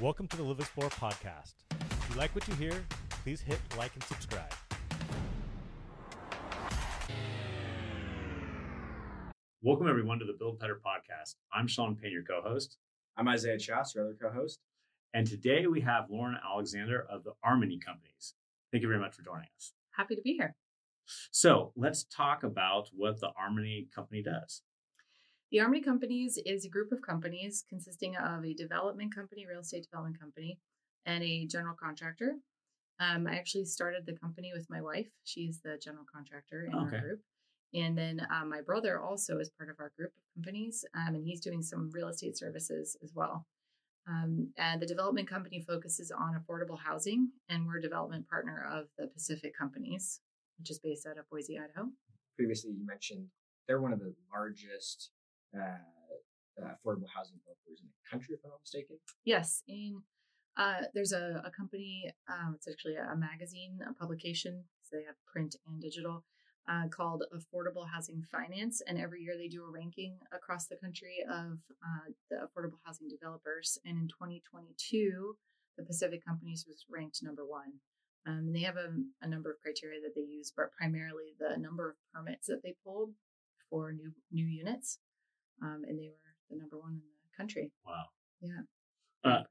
Welcome 0.00 0.28
to 0.28 0.36
the 0.36 0.44
Live 0.44 0.60
Explore 0.60 0.90
podcast. 0.90 1.54
If 1.80 2.10
you 2.10 2.14
like 2.14 2.32
what 2.32 2.46
you 2.46 2.54
hear, 2.54 2.84
please 3.24 3.40
hit 3.40 3.58
like 3.76 3.92
and 3.94 4.04
subscribe. 4.04 4.52
Welcome, 9.60 9.88
everyone, 9.88 10.20
to 10.20 10.24
the 10.24 10.36
Build 10.38 10.60
Better 10.60 10.80
podcast. 10.86 11.34
I'm 11.52 11.66
Sean 11.66 11.96
Payne, 11.96 12.12
your 12.12 12.22
co 12.22 12.40
host. 12.48 12.76
I'm 13.16 13.26
Isaiah 13.26 13.56
Chass, 13.56 13.92
your 13.96 14.04
other 14.04 14.16
co 14.22 14.30
host. 14.30 14.60
And 15.14 15.26
today 15.26 15.66
we 15.66 15.80
have 15.80 16.04
Lauren 16.08 16.36
Alexander 16.48 17.04
of 17.10 17.24
the 17.24 17.32
Armony 17.44 17.84
Companies. 17.84 18.34
Thank 18.70 18.82
you 18.82 18.88
very 18.88 19.00
much 19.00 19.16
for 19.16 19.22
joining 19.22 19.48
us. 19.56 19.72
Happy 19.96 20.14
to 20.14 20.22
be 20.22 20.34
here. 20.34 20.54
So 21.32 21.72
let's 21.74 22.04
talk 22.04 22.44
about 22.44 22.88
what 22.94 23.18
the 23.18 23.30
Armony 23.30 23.90
Company 23.92 24.22
does. 24.22 24.62
The 25.50 25.58
Armony 25.58 25.82
Companies 25.82 26.38
is 26.44 26.64
a 26.64 26.68
group 26.68 26.92
of 26.92 27.00
companies 27.00 27.64
consisting 27.68 28.16
of 28.16 28.44
a 28.44 28.52
development 28.52 29.14
company, 29.14 29.46
real 29.46 29.60
estate 29.60 29.84
development 29.84 30.20
company, 30.20 30.58
and 31.06 31.24
a 31.24 31.46
general 31.46 31.74
contractor. 31.74 32.36
Um, 33.00 33.26
I 33.26 33.36
actually 33.36 33.64
started 33.64 34.04
the 34.04 34.12
company 34.12 34.52
with 34.54 34.68
my 34.68 34.82
wife. 34.82 35.08
She's 35.24 35.60
the 35.60 35.78
general 35.78 36.04
contractor 36.12 36.66
in 36.66 36.74
Okay. 36.74 36.96
our 36.96 37.00
group. 37.00 37.20
And 37.74 37.96
then 37.96 38.26
um, 38.30 38.50
my 38.50 38.60
brother 38.60 39.00
also 39.00 39.38
is 39.38 39.50
part 39.50 39.70
of 39.70 39.76
our 39.78 39.92
group 39.96 40.10
of 40.16 40.22
companies, 40.34 40.84
um, 40.94 41.14
and 41.14 41.24
he's 41.24 41.40
doing 41.40 41.62
some 41.62 41.90
real 41.92 42.08
estate 42.08 42.36
services 42.36 42.96
as 43.02 43.12
well. 43.14 43.46
Um, 44.06 44.52
and 44.56 44.80
the 44.80 44.86
development 44.86 45.28
company 45.28 45.60
focuses 45.60 46.10
on 46.10 46.34
affordable 46.38 46.78
housing, 46.78 47.30
and 47.48 47.66
we're 47.66 47.76
a 47.78 47.82
development 47.82 48.28
partner 48.28 48.66
of 48.70 48.86
the 48.98 49.06
Pacific 49.06 49.56
Companies, 49.56 50.20
which 50.58 50.70
is 50.70 50.78
based 50.78 51.06
out 51.06 51.18
of 51.18 51.28
Boise, 51.30 51.58
Idaho. 51.58 51.88
Previously, 52.36 52.72
you 52.72 52.86
mentioned 52.86 53.26
they're 53.66 53.82
one 53.82 53.92
of 53.92 53.98
the 54.00 54.14
largest 54.32 55.10
uh, 55.56 55.80
uh, 56.60 56.74
affordable 56.74 57.08
housing 57.14 57.38
developers 57.38 57.80
in 57.80 57.88
the 57.88 58.10
country, 58.10 58.34
if 58.34 58.40
I'm 58.44 58.50
not 58.50 58.60
mistaken. 58.62 58.98
Yes, 59.24 59.62
in 59.68 60.02
uh, 60.56 60.82
there's 60.92 61.12
a, 61.12 61.40
a 61.44 61.50
company. 61.56 62.10
Um, 62.28 62.54
it's 62.56 62.66
actually 62.68 62.96
a, 62.96 63.16
magazine, 63.16 63.78
a 63.88 63.94
publication. 63.94 64.64
So 64.82 64.96
they 64.96 65.04
have 65.04 65.14
print 65.32 65.54
and 65.66 65.80
digital, 65.80 66.24
uh, 66.68 66.88
called 66.88 67.22
Affordable 67.32 67.88
Housing 67.88 68.22
Finance, 68.30 68.82
and 68.86 68.98
every 68.98 69.22
year 69.22 69.36
they 69.38 69.48
do 69.48 69.64
a 69.64 69.70
ranking 69.70 70.18
across 70.32 70.66
the 70.66 70.76
country 70.76 71.18
of 71.30 71.58
uh, 71.70 72.10
the 72.30 72.36
affordable 72.36 72.80
housing 72.84 73.08
developers. 73.08 73.78
And 73.84 73.96
in 73.96 74.08
2022, 74.08 75.36
the 75.76 75.84
Pacific 75.84 76.24
Companies 76.26 76.66
was 76.68 76.84
ranked 76.90 77.20
number 77.22 77.46
one. 77.46 77.80
Um, 78.26 78.48
and 78.48 78.54
they 78.54 78.62
have 78.62 78.76
a, 78.76 78.90
a 79.22 79.28
number 79.28 79.50
of 79.50 79.60
criteria 79.62 80.00
that 80.02 80.14
they 80.14 80.26
use, 80.26 80.52
but 80.54 80.72
primarily 80.72 81.34
the 81.38 81.56
number 81.56 81.90
of 81.90 81.96
permits 82.12 82.48
that 82.48 82.62
they 82.62 82.74
pulled 82.84 83.10
for 83.70 83.92
new 83.92 84.12
new 84.32 84.46
units, 84.46 84.98
um, 85.62 85.82
and 85.86 85.98
they 85.98 86.08
were 86.08 86.32
the 86.50 86.56
number 86.56 86.78
one 86.78 86.92
in 86.92 87.00
the 87.00 87.36
country. 87.36 87.72
Wow. 87.86 88.04
Yeah. 88.40 88.62
Uh, 89.24 89.42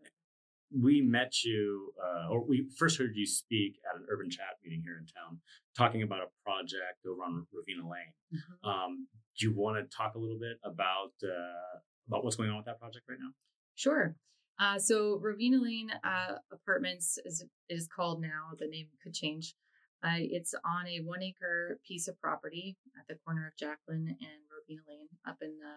we 0.71 1.01
met 1.01 1.43
you, 1.43 1.93
uh, 2.03 2.29
or 2.29 2.43
we 2.43 2.67
first 2.77 2.97
heard 2.97 3.11
you 3.15 3.25
speak 3.25 3.79
at 3.89 3.99
an 3.99 4.05
urban 4.09 4.29
chat 4.29 4.57
meeting 4.63 4.81
here 4.83 4.97
in 4.97 5.05
town, 5.05 5.39
talking 5.77 6.03
about 6.03 6.19
a 6.19 6.29
project 6.43 7.05
over 7.07 7.23
on 7.23 7.47
Ravina 7.55 7.89
Lane. 7.89 8.13
Mhm. 8.33 8.67
Um, 8.69 9.07
do 9.37 9.45
you 9.45 9.53
want 9.53 9.77
to 9.77 9.95
talk 9.95 10.15
a 10.15 10.19
little 10.19 10.39
bit 10.39 10.57
about 10.63 11.13
uh, 11.23 11.79
about 12.07 12.23
what's 12.23 12.35
going 12.35 12.49
on 12.49 12.57
with 12.57 12.65
that 12.65 12.79
project 12.79 13.05
right 13.07 13.19
now? 13.19 13.31
Sure. 13.75 14.15
Uh, 14.59 14.79
so 14.79 15.19
Ravina 15.23 15.61
Lane 15.61 15.91
uh, 16.03 16.35
Apartments 16.51 17.17
is 17.23 17.45
is 17.69 17.87
called 17.87 18.21
now. 18.21 18.51
The 18.57 18.67
name 18.67 18.87
could 19.03 19.13
change. 19.13 19.55
Uh, 20.03 20.17
it's 20.17 20.53
on 20.65 20.87
a 20.87 20.99
one 20.99 21.23
acre 21.23 21.79
piece 21.87 22.07
of 22.07 22.19
property 22.19 22.77
at 22.99 23.07
the 23.07 23.15
corner 23.25 23.47
of 23.47 23.55
Jacqueline 23.57 24.07
and 24.07 24.41
Ravina 24.51 24.85
Lane, 24.87 25.07
up 25.25 25.37
in 25.41 25.57
the, 25.57 25.73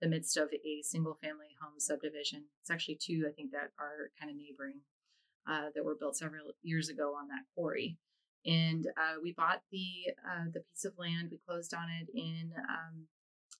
the 0.00 0.08
midst 0.08 0.36
of 0.36 0.48
a 0.52 0.82
single 0.82 1.18
family 1.22 1.56
home 1.60 1.78
subdivision. 1.78 2.44
It's 2.60 2.70
actually 2.70 2.98
two, 3.00 3.26
I 3.28 3.32
think, 3.32 3.52
that 3.52 3.70
are 3.78 4.10
kind 4.20 4.30
of 4.30 4.36
neighboring 4.36 4.80
uh, 5.48 5.70
that 5.74 5.84
were 5.84 5.96
built 5.98 6.16
several 6.16 6.52
years 6.62 6.88
ago 6.88 7.14
on 7.14 7.28
that 7.28 7.44
quarry. 7.54 7.98
And 8.44 8.86
uh, 8.96 9.20
we 9.22 9.32
bought 9.32 9.62
the 9.72 10.14
uh, 10.24 10.44
the 10.52 10.60
piece 10.60 10.84
of 10.84 10.94
land. 10.98 11.28
We 11.30 11.40
closed 11.48 11.74
on 11.74 11.88
it 12.00 12.08
in 12.14 12.52
um, 12.68 13.06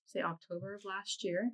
say 0.05 0.21
October 0.21 0.75
of 0.75 0.85
last 0.85 1.23
year 1.23 1.51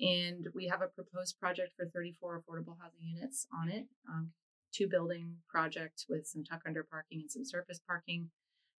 and 0.00 0.48
we 0.54 0.66
have 0.66 0.82
a 0.82 0.88
proposed 0.88 1.38
project 1.38 1.72
for 1.76 1.86
34 1.86 2.40
affordable 2.40 2.76
housing 2.80 3.02
units 3.02 3.46
on 3.52 3.68
it 3.68 3.86
um, 4.08 4.30
two 4.72 4.88
building 4.88 5.36
project 5.48 6.06
with 6.08 6.26
some 6.26 6.44
tuck 6.44 6.62
under 6.66 6.84
parking 6.84 7.20
and 7.20 7.30
some 7.30 7.44
surface 7.44 7.80
parking 7.86 8.30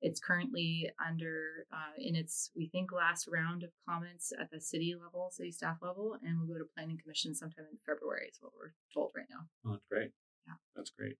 it's 0.01 0.19
currently 0.19 0.89
under 1.07 1.65
uh, 1.71 1.93
in 1.97 2.15
its 2.15 2.51
we 2.55 2.67
think 2.67 2.91
last 2.91 3.27
round 3.31 3.63
of 3.63 3.69
comments 3.87 4.31
at 4.39 4.49
the 4.51 4.59
city 4.59 4.95
level 5.01 5.29
city 5.31 5.51
staff 5.51 5.77
level 5.81 6.17
and 6.23 6.39
we'll 6.39 6.47
go 6.47 6.57
to 6.57 6.69
planning 6.75 6.97
commission 7.01 7.33
sometime 7.35 7.65
in 7.71 7.77
february 7.85 8.27
is 8.31 8.37
what 8.41 8.51
we're 8.57 8.73
told 8.93 9.11
right 9.15 9.27
now 9.29 9.45
Oh, 9.65 9.71
that's 9.73 9.85
great. 9.89 10.11
Yeah. 10.47 10.53
that's 10.75 10.89
great. 10.91 11.15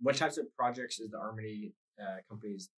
What 0.00 0.16
types 0.16 0.38
of 0.38 0.46
projects 0.56 0.98
is 0.98 1.10
the 1.10 1.18
Armony 1.18 1.72
uh, 2.00 2.16
companies 2.28 2.70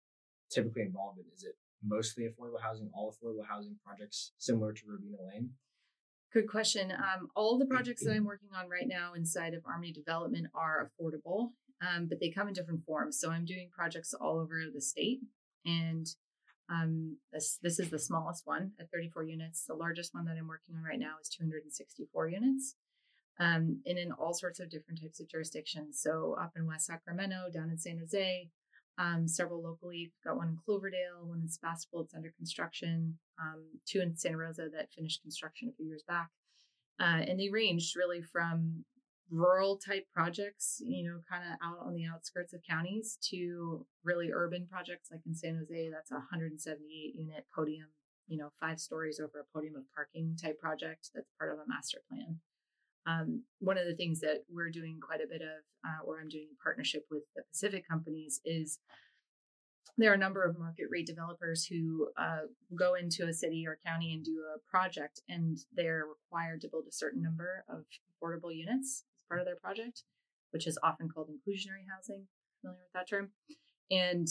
typically 0.50 0.82
involved 0.82 1.18
in? 1.18 1.24
Is 1.34 1.44
it 1.44 1.54
mostly 1.82 2.24
affordable 2.24 2.60
housing, 2.60 2.90
all 2.92 3.10
affordable 3.14 3.46
housing 3.48 3.76
projects 3.86 4.32
similar 4.38 4.72
to 4.72 4.82
Ravina 4.82 5.32
Lane? 5.32 5.50
Good 6.32 6.48
question. 6.48 6.90
Um, 6.92 7.28
all 7.36 7.56
the 7.58 7.64
projects 7.66 8.04
that 8.04 8.12
I'm 8.16 8.24
working 8.24 8.50
on 8.54 8.68
right 8.68 8.86
now 8.86 9.14
inside 9.14 9.54
of 9.54 9.62
Armony 9.62 9.94
Development 9.94 10.48
are 10.54 10.90
affordable, 10.90 11.50
um, 11.80 12.06
but 12.08 12.20
they 12.20 12.30
come 12.30 12.48
in 12.48 12.54
different 12.54 12.84
forms. 12.84 13.18
So 13.18 13.30
I'm 13.30 13.44
doing 13.44 13.70
projects 13.70 14.14
all 14.14 14.38
over 14.38 14.62
the 14.72 14.80
state, 14.80 15.20
and 15.64 16.06
um, 16.70 17.16
this 17.32 17.58
this 17.62 17.78
is 17.78 17.90
the 17.90 17.98
smallest 17.98 18.46
one 18.46 18.72
at 18.78 18.90
34 18.90 19.24
units. 19.24 19.64
The 19.66 19.74
largest 19.74 20.14
one 20.14 20.24
that 20.26 20.36
I'm 20.38 20.48
working 20.48 20.74
on 20.76 20.84
right 20.84 20.98
now 20.98 21.14
is 21.20 21.28
264 21.28 22.28
units, 22.28 22.76
um, 23.38 23.80
and 23.86 23.98
in 23.98 24.12
all 24.12 24.34
sorts 24.34 24.60
of 24.60 24.70
different 24.70 25.00
types 25.00 25.20
of 25.20 25.28
jurisdictions. 25.28 26.00
So 26.00 26.36
up 26.40 26.52
in 26.56 26.66
West 26.66 26.86
Sacramento, 26.86 27.50
down 27.52 27.70
in 27.70 27.78
San 27.78 27.98
Jose, 27.98 28.48
um, 29.00 29.26
several 29.26 29.62
locally. 29.62 30.12
Got 30.24 30.36
one 30.36 30.48
in 30.48 30.58
Cloverdale, 30.64 31.24
one 31.24 31.40
in 31.40 31.48
Sebastopol. 31.48 32.02
It's 32.02 32.14
under 32.14 32.32
construction. 32.36 33.18
Um, 33.40 33.64
two 33.86 34.00
in 34.00 34.16
Santa 34.16 34.36
Rosa 34.36 34.68
that 34.74 34.92
finished 34.92 35.22
construction 35.22 35.68
a 35.68 35.72
few 35.72 35.86
years 35.86 36.04
back. 36.06 36.28
Uh, 37.00 37.24
and 37.26 37.40
they 37.40 37.48
ranged 37.48 37.96
really 37.96 38.20
from 38.20 38.84
rural 39.30 39.76
type 39.76 40.06
projects, 40.12 40.82
you 40.84 41.08
know, 41.08 41.20
kind 41.28 41.44
of 41.44 41.58
out 41.62 41.86
on 41.86 41.94
the 41.94 42.04
outskirts 42.06 42.52
of 42.52 42.60
counties 42.68 43.18
to 43.30 43.86
really 44.04 44.30
urban 44.32 44.66
projects 44.70 45.10
like 45.10 45.20
in 45.26 45.34
San 45.34 45.56
Jose. 45.56 45.90
That's 45.90 46.10
a 46.10 46.14
178 46.14 47.14
unit 47.14 47.46
podium, 47.54 47.88
you 48.28 48.38
know, 48.38 48.50
five 48.60 48.80
stories 48.80 49.20
over 49.20 49.40
a 49.40 49.52
podium 49.56 49.76
of 49.76 49.84
parking 49.94 50.36
type 50.40 50.58
project 50.58 51.10
that's 51.14 51.30
part 51.38 51.52
of 51.52 51.58
a 51.58 51.68
master 51.68 51.98
plan. 52.08 52.40
Um, 53.06 53.44
one 53.60 53.78
of 53.78 53.86
the 53.86 53.94
things 53.94 54.20
that 54.20 54.44
we're 54.50 54.70
doing 54.70 55.00
quite 55.00 55.20
a 55.20 55.28
bit 55.28 55.42
of, 55.42 55.64
uh, 55.84 56.04
or 56.04 56.20
I'm 56.20 56.28
doing 56.28 56.48
in 56.50 56.56
partnership 56.62 57.06
with 57.10 57.22
the 57.34 57.42
Pacific 57.50 57.88
companies, 57.88 58.40
is 58.44 58.78
there 59.96 60.10
are 60.10 60.14
a 60.14 60.18
number 60.18 60.44
of 60.44 60.58
market 60.58 60.86
rate 60.90 61.06
developers 61.06 61.64
who 61.64 62.08
uh, 62.16 62.42
go 62.78 62.94
into 62.94 63.26
a 63.26 63.32
city 63.32 63.66
or 63.66 63.78
county 63.84 64.12
and 64.12 64.24
do 64.24 64.42
a 64.54 64.58
project, 64.70 65.22
and 65.28 65.58
they're 65.74 66.04
required 66.06 66.60
to 66.60 66.68
build 66.68 66.84
a 66.88 66.92
certain 66.92 67.22
number 67.22 67.64
of 67.68 67.84
affordable 68.22 68.54
units 68.54 69.04
part 69.30 69.40
of 69.40 69.46
their 69.46 69.56
project, 69.56 70.02
which 70.50 70.66
is 70.66 70.78
often 70.82 71.08
called 71.08 71.28
inclusionary 71.28 71.86
housing. 71.88 72.26
Familiar 72.60 72.82
with 72.82 72.92
that 72.94 73.08
term? 73.08 73.30
And 73.90 74.26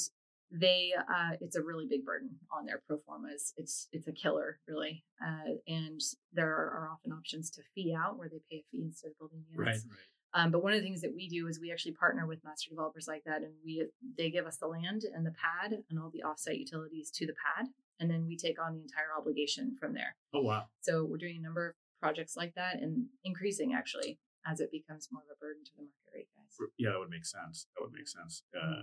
they, 0.52 0.92
uh, 0.98 1.38
it's 1.42 1.56
a 1.56 1.64
really 1.64 1.88
big 1.90 2.06
burden 2.06 2.32
on 2.52 2.66
their 2.66 2.82
pro 2.86 2.98
formas. 2.98 3.54
It's 3.56 3.88
it's 3.92 4.08
a 4.08 4.12
killer, 4.12 4.60
really. 4.68 5.04
Uh, 5.26 5.58
and 5.68 6.02
there 6.34 6.50
are, 6.50 6.70
are 6.76 6.90
often 6.92 7.12
options 7.12 7.50
to 7.52 7.62
fee 7.74 7.96
out 7.98 8.18
where 8.18 8.30
they 8.30 8.42
pay 8.52 8.58
a 8.58 8.66
fee 8.72 8.84
instead 8.84 9.10
of 9.12 9.20
building 9.20 9.44
units. 9.50 9.86
Right, 9.86 9.92
right. 9.92 10.44
Um, 10.44 10.52
but 10.52 10.64
one 10.64 10.74
of 10.74 10.80
the 10.80 10.86
things 10.86 11.02
that 11.02 11.16
we 11.16 11.28
do 11.28 11.48
is 11.48 11.60
we 11.60 11.72
actually 11.72 11.94
partner 11.94 12.28
with 12.28 12.44
master 12.44 12.70
developers 12.70 13.08
like 13.08 13.24
that, 13.26 13.42
and 13.42 13.54
we 13.66 13.88
they 14.18 14.30
give 14.30 14.46
us 14.46 14.58
the 14.58 14.68
land 14.68 15.04
and 15.14 15.26
the 15.26 15.34
pad 15.34 15.84
and 15.90 16.00
all 16.00 16.12
the 16.12 16.24
offsite 16.26 16.60
utilities 16.60 17.10
to 17.12 17.26
the 17.26 17.34
pad, 17.34 17.68
and 18.00 18.10
then 18.10 18.26
we 18.28 18.38
take 18.38 18.62
on 18.62 18.76
the 18.76 18.82
entire 18.82 19.10
obligation 19.18 19.76
from 19.80 19.94
there. 19.94 20.16
Oh 20.34 20.42
wow. 20.42 20.66
So 20.82 21.04
we're 21.04 21.18
doing 21.18 21.38
a 21.38 21.42
number 21.44 21.70
of 21.70 21.76
projects 22.00 22.38
like 22.38 22.54
that 22.56 22.76
and 22.76 23.08
increasing 23.24 23.74
actually 23.74 24.20
as 24.48 24.60
it 24.60 24.72
becomes 24.72 25.10
more 25.12 25.22
of 25.22 25.30
a 25.32 25.38
burden 25.40 25.64
to 25.66 25.72
the 25.76 25.84
market 25.84 26.10
rate 26.14 26.30
guys. 26.36 26.54
Yeah, 26.78 26.92
that 26.96 27.00
would 27.00 27.10
make 27.10 27.26
sense. 27.26 27.68
That 27.76 27.84
would 27.84 27.94
make 27.94 28.08
sense 28.08 28.44
Mm-hmm. 28.56 28.82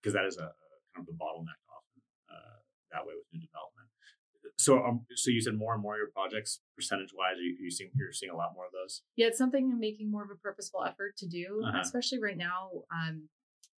because 0.00 0.14
that 0.14 0.24
is 0.26 0.36
a, 0.38 0.48
a 0.54 0.76
kind 0.94 1.02
of 1.02 1.06
the 1.06 1.18
bottleneck 1.18 1.58
often 1.70 1.98
uh, 2.30 2.58
that 2.92 3.02
way 3.06 3.14
with 3.16 3.26
new 3.32 3.40
development. 3.40 3.88
So, 4.56 4.84
um, 4.84 5.04
so 5.16 5.30
you 5.30 5.40
said 5.40 5.54
more 5.58 5.74
and 5.74 5.82
more 5.82 5.94
of 5.94 5.98
your 5.98 6.10
projects, 6.14 6.60
percentage 6.76 7.10
wise, 7.16 7.36
you, 7.40 7.56
you 7.60 7.70
seeing 7.70 7.90
you're 7.96 8.12
seeing 8.12 8.30
a 8.30 8.36
lot 8.36 8.52
more 8.54 8.66
of 8.66 8.72
those. 8.72 9.02
Yeah, 9.16 9.26
it's 9.26 9.38
something 9.38 9.70
I'm 9.72 9.80
making 9.80 10.10
more 10.10 10.22
of 10.22 10.30
a 10.30 10.36
purposeful 10.36 10.84
effort 10.84 11.16
to 11.18 11.26
do, 11.26 11.62
Uh-huh. 11.66 11.80
especially 11.80 12.20
right 12.22 12.36
now. 12.36 12.70
Um, 12.94 13.28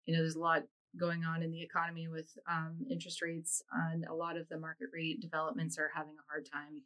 you 0.05 0.15
know, 0.15 0.21
there's 0.21 0.37
a 0.37 0.41
lot 0.41 0.63
going 0.99 1.25
on 1.25 1.43
in 1.43 1.51
the 1.51 1.63
economy 1.63 2.09
with 2.09 2.29
um, 2.49 2.77
interest 2.91 3.23
rates, 3.23 3.63
and 3.73 4.05
a 4.07 4.15
lot 4.15 4.37
of 4.37 4.49
the 4.49 4.59
market 4.59 4.89
rate 4.93 5.21
developments 5.21 5.79
are 5.79 5.91
having 5.95 6.15
a 6.19 6.25
hard 6.31 6.47
time, 6.53 6.83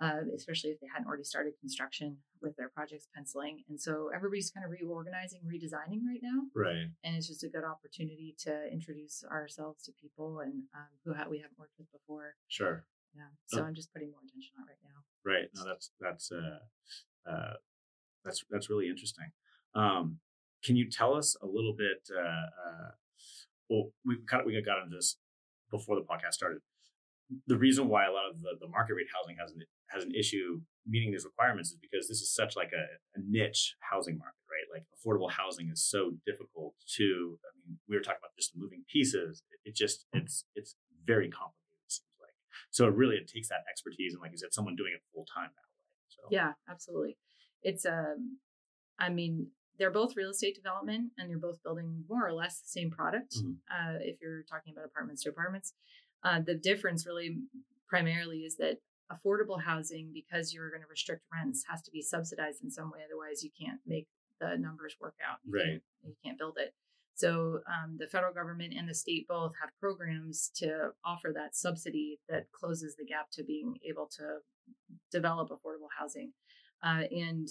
uh, 0.00 0.20
especially 0.34 0.70
if 0.70 0.80
they 0.80 0.86
hadn't 0.92 1.06
already 1.06 1.24
started 1.24 1.52
construction 1.60 2.16
with 2.40 2.56
their 2.56 2.68
projects 2.70 3.06
penciling. 3.14 3.62
And 3.68 3.78
so 3.80 4.10
everybody's 4.14 4.50
kind 4.50 4.64
of 4.64 4.70
reorganizing, 4.72 5.40
redesigning 5.44 6.00
right 6.08 6.20
now, 6.22 6.42
Right. 6.54 6.86
and 7.04 7.16
it's 7.16 7.28
just 7.28 7.44
a 7.44 7.48
good 7.48 7.64
opportunity 7.64 8.34
to 8.44 8.66
introduce 8.72 9.22
ourselves 9.30 9.84
to 9.84 9.92
people 10.00 10.40
and 10.40 10.64
um, 10.74 10.88
who 11.04 11.12
ha- 11.14 11.26
we 11.28 11.38
haven't 11.38 11.58
worked 11.58 11.74
with 11.78 11.90
before. 11.92 12.34
Sure. 12.48 12.84
Yeah, 13.14 13.24
so 13.46 13.60
Oh. 13.60 13.64
I'm 13.64 13.74
just 13.74 13.92
putting 13.92 14.10
more 14.10 14.20
attention 14.24 14.52
on 14.58 14.64
it 14.68 14.70
right 14.70 14.90
now. 14.94 15.00
Right. 15.30 15.48
No, 15.54 15.64
that's 15.66 15.90
that's 16.00 16.30
uh, 16.32 16.60
uh, 17.30 17.54
that's 18.24 18.44
that's 18.50 18.70
really 18.70 18.88
interesting. 18.88 19.32
Um, 19.74 20.20
can 20.64 20.76
you 20.76 20.88
tell 20.90 21.14
us 21.14 21.36
a 21.42 21.46
little 21.46 21.74
bit? 21.76 22.08
Uh, 22.14 22.20
uh, 22.20 22.90
well, 23.68 23.90
we 24.06 24.18
kind 24.26 24.40
of 24.40 24.46
we 24.46 24.60
got 24.62 24.82
into 24.82 24.96
this 24.96 25.16
before 25.70 25.96
the 25.96 26.02
podcast 26.02 26.34
started. 26.34 26.60
The 27.46 27.56
reason 27.56 27.88
why 27.88 28.06
a 28.06 28.12
lot 28.12 28.28
of 28.30 28.40
the, 28.42 28.56
the 28.60 28.68
market 28.68 28.94
rate 28.94 29.06
housing 29.14 29.36
has 29.40 29.52
an 29.52 29.62
has 29.88 30.04
an 30.04 30.12
issue 30.14 30.60
meeting 30.86 31.10
these 31.10 31.24
requirements 31.24 31.70
is 31.70 31.78
because 31.80 32.08
this 32.08 32.20
is 32.20 32.34
such 32.34 32.56
like 32.56 32.72
a, 32.72 32.84
a 33.18 33.20
niche 33.22 33.76
housing 33.80 34.18
market, 34.18 34.42
right? 34.50 34.66
Like 34.72 34.84
affordable 34.94 35.30
housing 35.30 35.68
is 35.70 35.84
so 35.84 36.12
difficult 36.26 36.74
to. 36.96 37.38
I 37.44 37.50
mean, 37.66 37.78
we 37.88 37.96
were 37.96 38.02
talking 38.02 38.20
about 38.20 38.34
just 38.36 38.52
moving 38.56 38.84
pieces. 38.90 39.42
It, 39.50 39.70
it 39.70 39.74
just 39.76 40.06
it's 40.12 40.44
it's 40.54 40.74
very 41.06 41.28
complicated. 41.30 41.86
It 41.86 41.92
seems 41.92 42.16
like 42.20 42.34
so. 42.70 42.86
It 42.88 42.94
really 42.94 43.16
it 43.16 43.28
takes 43.28 43.48
that 43.48 43.62
expertise 43.70 44.14
and 44.14 44.22
like 44.22 44.32
you 44.32 44.38
said, 44.38 44.52
someone 44.52 44.76
doing 44.76 44.92
it 44.94 45.02
full 45.14 45.26
time 45.26 45.50
that 45.54 45.68
way. 45.68 45.84
So 46.08 46.20
Yeah, 46.30 46.52
absolutely. 46.68 47.16
It's 47.62 47.84
um, 47.86 48.38
I 48.98 49.08
mean, 49.08 49.48
they're 49.78 49.90
both 49.90 50.16
real 50.16 50.30
estate 50.30 50.54
development, 50.54 51.12
and 51.16 51.30
you're 51.30 51.38
both 51.38 51.62
building 51.62 52.04
more 52.08 52.26
or 52.26 52.32
less 52.32 52.60
the 52.60 52.68
same 52.68 52.90
product. 52.90 53.36
Mhm. 53.36 53.56
Uh, 53.70 53.98
if 54.00 54.20
you're 54.20 54.42
talking 54.42 54.72
about 54.72 54.84
apartments 54.84 55.22
to 55.22 55.30
apartments, 55.30 55.74
uh, 56.24 56.40
the 56.40 56.54
difference 56.54 57.06
really 57.06 57.38
primarily 57.88 58.38
is 58.40 58.56
that 58.56 58.78
affordable 59.10 59.60
housing, 59.62 60.10
because 60.14 60.54
you're 60.54 60.70
going 60.70 60.82
to 60.82 60.88
restrict 60.88 61.22
rents, 61.32 61.64
has 61.68 61.82
to 61.82 61.90
be 61.90 62.00
subsidized 62.02 62.62
in 62.62 62.70
some 62.70 62.90
way. 62.90 63.00
Otherwise, 63.04 63.42
you 63.42 63.50
can't 63.60 63.80
make 63.86 64.06
the 64.40 64.56
numbers 64.56 64.96
work 65.00 65.14
out. 65.28 65.38
You 65.44 65.52
Right. 65.54 65.64
can't- 65.66 65.82
You 66.04 66.16
can't 66.24 66.38
build 66.38 66.56
it. 66.58 66.74
So 67.14 67.62
um, 67.66 67.98
the 67.98 68.06
federal 68.06 68.32
government 68.32 68.72
and 68.74 68.88
the 68.88 68.94
state 68.94 69.26
both 69.28 69.52
have 69.60 69.70
programs 69.78 70.48
to 70.56 70.94
offer 71.04 71.32
that 71.34 71.54
subsidy 71.54 72.18
that 72.28 72.50
closes 72.52 72.96
the 72.96 73.04
gap 73.04 73.30
to 73.32 73.44
being 73.44 73.76
able 73.86 74.06
to 74.16 74.38
develop 75.10 75.50
affordable 75.50 75.90
housing. 75.98 76.32
Uh, 76.82 77.04
and 77.10 77.48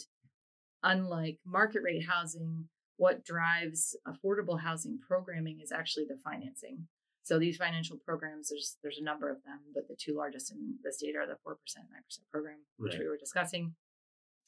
unlike 0.81 1.39
market 1.45 1.81
rate 1.83 2.05
housing, 2.07 2.69
what 2.97 3.23
drives 3.23 3.95
affordable 4.07 4.61
housing 4.61 4.97
programming 4.99 5.59
is 5.59 5.71
actually 5.71 6.05
the 6.05 6.17
financing. 6.17 6.87
So 7.29 7.37
these 7.37 7.57
financial 7.57 7.97
programs, 8.03 8.49
there's 8.49 8.77
there's 8.81 8.97
a 8.97 9.03
number 9.03 9.29
of 9.29 9.37
them, 9.43 9.59
but 9.75 9.87
the 9.87 9.95
two 9.95 10.15
largest 10.15 10.51
in 10.51 10.79
the 10.83 10.91
state 10.91 11.15
are 11.15 11.27
the 11.27 11.37
four 11.43 11.57
percent, 11.57 11.85
nine 11.93 12.01
percent 12.03 12.25
program, 12.31 12.57
which 12.77 12.93
Right. 12.93 13.01
we 13.01 13.07
were 13.07 13.17
discussing, 13.17 13.75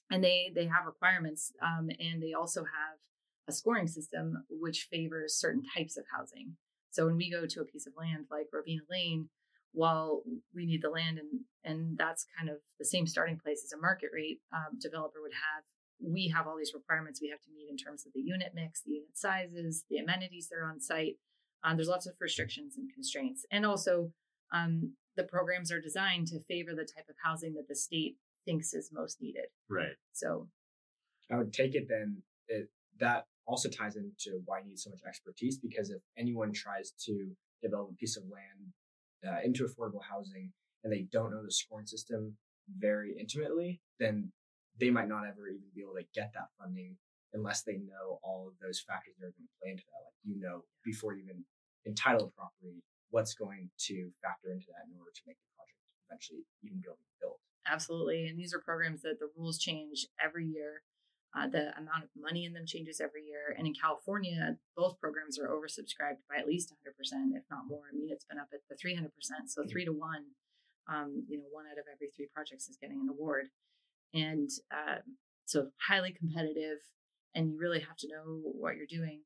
and 0.10 0.24
they 0.24 0.52
they 0.56 0.66
have 0.66 0.88
requirements, 0.88 1.52
um, 1.62 1.92
and 2.00 2.24
they 2.24 2.34
also 2.34 2.62
have 2.64 2.98
a 3.48 3.52
scoring 3.52 3.86
system 3.86 4.46
which 4.50 4.88
favors 4.90 5.36
certain 5.36 5.62
types 5.78 5.96
of 5.96 6.06
housing. 6.12 6.58
So 6.90 7.06
when 7.06 7.18
we 7.18 7.30
go 7.30 7.46
to 7.46 7.62
a 7.62 7.66
piece 7.66 7.86
of 7.86 7.94
land 7.96 8.26
like 8.32 8.48
Rovina 8.52 8.82
Lane, 8.90 9.30
while 9.74 10.24
we 10.56 10.66
need 10.66 10.82
the 10.82 10.90
land 10.90 11.20
and 11.20 11.42
and 11.64 12.00
that's 12.00 12.26
kind 12.36 12.50
of 12.50 12.58
the 12.80 12.86
same 12.86 13.06
starting 13.06 13.38
place 13.38 13.62
as 13.64 13.74
a 13.74 13.80
market 13.80 14.10
rate 14.12 14.40
um, 14.52 14.80
developer 14.80 15.22
would 15.22 15.34
have 15.34 15.64
we 16.02 16.34
have 16.36 16.48
all 16.48 16.58
these 16.58 16.74
requirements 16.74 17.22
we 17.22 17.30
have 17.30 17.42
to 17.42 17.52
meet 17.54 17.70
in 17.70 17.78
terms 17.78 18.08
of 18.08 18.12
the 18.14 18.22
unit 18.22 18.54
mix 18.56 18.82
the 18.82 18.94
unit 18.94 19.16
sizes 19.16 19.86
the 19.88 19.98
amenities 19.98 20.48
that 20.50 20.58
are 20.58 20.66
on 20.68 20.80
site 20.80 21.18
um, 21.64 21.78
there's 21.78 21.88
lots 21.88 22.08
of 22.08 22.14
restrictions 22.20 22.76
and 22.78 22.92
constraints. 22.94 23.46
And 23.52 23.66
also 23.66 24.12
um, 24.54 24.94
the 25.16 25.24
programs 25.24 25.72
are 25.72 25.80
designed 25.80 26.28
to 26.28 26.40
favor 26.40 26.72
the 26.72 26.88
type 26.96 27.10
of 27.10 27.16
housing 27.24 27.54
that 27.56 27.68
the 27.68 27.76
state 27.76 28.18
thinks 28.46 28.74
is 28.74 28.90
most 28.92 29.22
needed. 29.22 29.46
Right, 29.70 29.96
so 30.14 30.48
I 31.32 31.38
would 31.38 31.54
take 31.54 31.76
it 31.76 31.88
then 31.88 32.24
it, 32.48 32.70
that 33.00 33.26
also 33.46 33.70
ties 33.70 33.96
into 33.96 34.42
why 34.46 34.60
you 34.60 34.70
need 34.70 34.80
so 34.80 34.90
much 34.90 35.00
expertise 35.08 35.58
because 35.58 35.90
if 35.90 36.02
anyone 36.18 36.54
tries 36.54 36.92
to 37.06 37.32
develop 37.62 37.90
a 37.92 37.96
piece 37.96 38.18
of 38.18 38.24
land 38.24 38.74
uh, 39.28 39.40
into 39.44 39.66
affordable 39.66 40.02
housing 40.10 40.52
and 40.84 40.92
they 40.92 41.06
don't 41.12 41.32
know 41.32 41.44
the 41.44 41.52
scoring 41.52 41.86
system 41.86 42.36
very 42.78 43.16
intimately, 43.20 43.82
then 44.00 44.32
they 44.80 44.90
might 44.90 45.08
not 45.08 45.26
ever 45.28 45.48
even 45.48 45.68
be 45.76 45.82
able 45.82 45.94
to 45.94 46.06
get 46.14 46.32
that 46.34 46.48
funding 46.60 46.96
unless 47.34 47.64
they 47.64 47.78
know 47.78 48.20
all 48.24 48.48
of 48.48 48.54
those 48.62 48.80
factors 48.80 49.16
that 49.20 49.28
are 49.28 49.36
going 49.36 49.48
to 49.48 49.58
play 49.62 49.72
into 49.72 49.84
that. 49.88 50.02
Like 50.06 50.20
you 50.24 50.40
know 50.40 50.64
before 50.84 51.14
you 51.14 51.24
even 51.24 51.44
entitle 51.86 52.34
property, 52.36 52.84
what's 53.10 53.34
going 53.34 53.70
to 53.92 54.12
factor 54.22 54.52
into 54.52 54.68
that 54.70 54.88
in 54.88 54.96
order 54.98 55.12
to 55.14 55.24
make 55.28 55.38
the 55.38 55.52
project 55.56 55.82
eventually 56.08 56.44
even 56.64 56.80
be 56.80 56.88
able 56.88 57.00
to 57.00 57.08
be 57.08 57.20
built. 57.22 57.40
Absolutely. 57.68 58.28
And 58.28 58.40
these 58.40 58.54
are 58.54 58.60
programs 58.60 59.02
that 59.04 59.20
the 59.20 59.30
rules 59.38 59.60
change 59.60 60.08
every 60.20 60.46
year. 60.46 60.84
Uh, 61.32 61.48
the 61.48 61.72
amount 61.80 62.04
of 62.04 62.10
money 62.20 62.44
in 62.44 62.52
them 62.52 62.66
changes 62.68 63.00
every 63.00 63.24
year. 63.24 63.56
And 63.58 63.66
in 63.66 63.74
California, 63.74 64.58
both 64.76 65.00
programs 65.00 65.40
are 65.40 65.48
oversubscribed 65.48 66.20
by 66.28 66.36
at 66.38 66.48
least 66.48 66.74
100%, 66.76 66.92
if 67.36 67.44
not 67.50 67.70
more. 67.70 67.88
I 67.88 67.96
mean, 67.96 68.10
it's 68.12 68.26
been 68.26 68.40
up 68.40 68.50
at 68.52 68.60
the 68.68 68.76
300%. 68.76 69.08
So 69.48 69.64
three 69.64 69.86
to 69.86 69.94
one, 69.94 70.36
um, 70.92 71.24
you 71.30 71.38
know, 71.38 71.46
one 71.50 71.66
out 71.72 71.80
of 71.80 71.86
every 71.88 72.12
three 72.14 72.28
projects 72.36 72.68
is 72.68 72.78
getting 72.82 73.00
an 73.00 73.08
award. 73.08 73.48
And 74.14 74.50
uh, 74.76 75.00
so 75.46 75.68
highly 75.88 76.12
competitive. 76.12 76.80
And 77.34 77.52
you 77.52 77.58
really 77.60 77.80
have 77.80 77.96
to 77.98 78.08
know 78.08 78.40
what 78.44 78.76
you're 78.76 78.86
doing. 78.90 79.22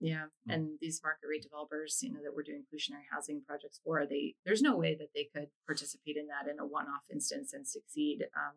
Yeah. 0.00 0.26
Mm. 0.48 0.54
And 0.54 0.62
these 0.80 1.00
market 1.02 1.26
rate 1.28 1.42
developers, 1.42 1.98
you 2.02 2.12
know, 2.12 2.20
that 2.22 2.34
we're 2.34 2.42
doing 2.44 2.62
inclusionary 2.62 3.06
housing 3.10 3.42
projects 3.46 3.80
for, 3.82 4.06
they 4.06 4.34
there's 4.44 4.62
no 4.62 4.76
way 4.76 4.94
that 4.94 5.08
they 5.14 5.28
could 5.34 5.48
participate 5.66 6.16
in 6.16 6.26
that 6.28 6.50
in 6.50 6.58
a 6.60 6.66
one-off 6.66 7.02
instance 7.12 7.52
and 7.52 7.66
succeed, 7.66 8.22
um, 8.36 8.54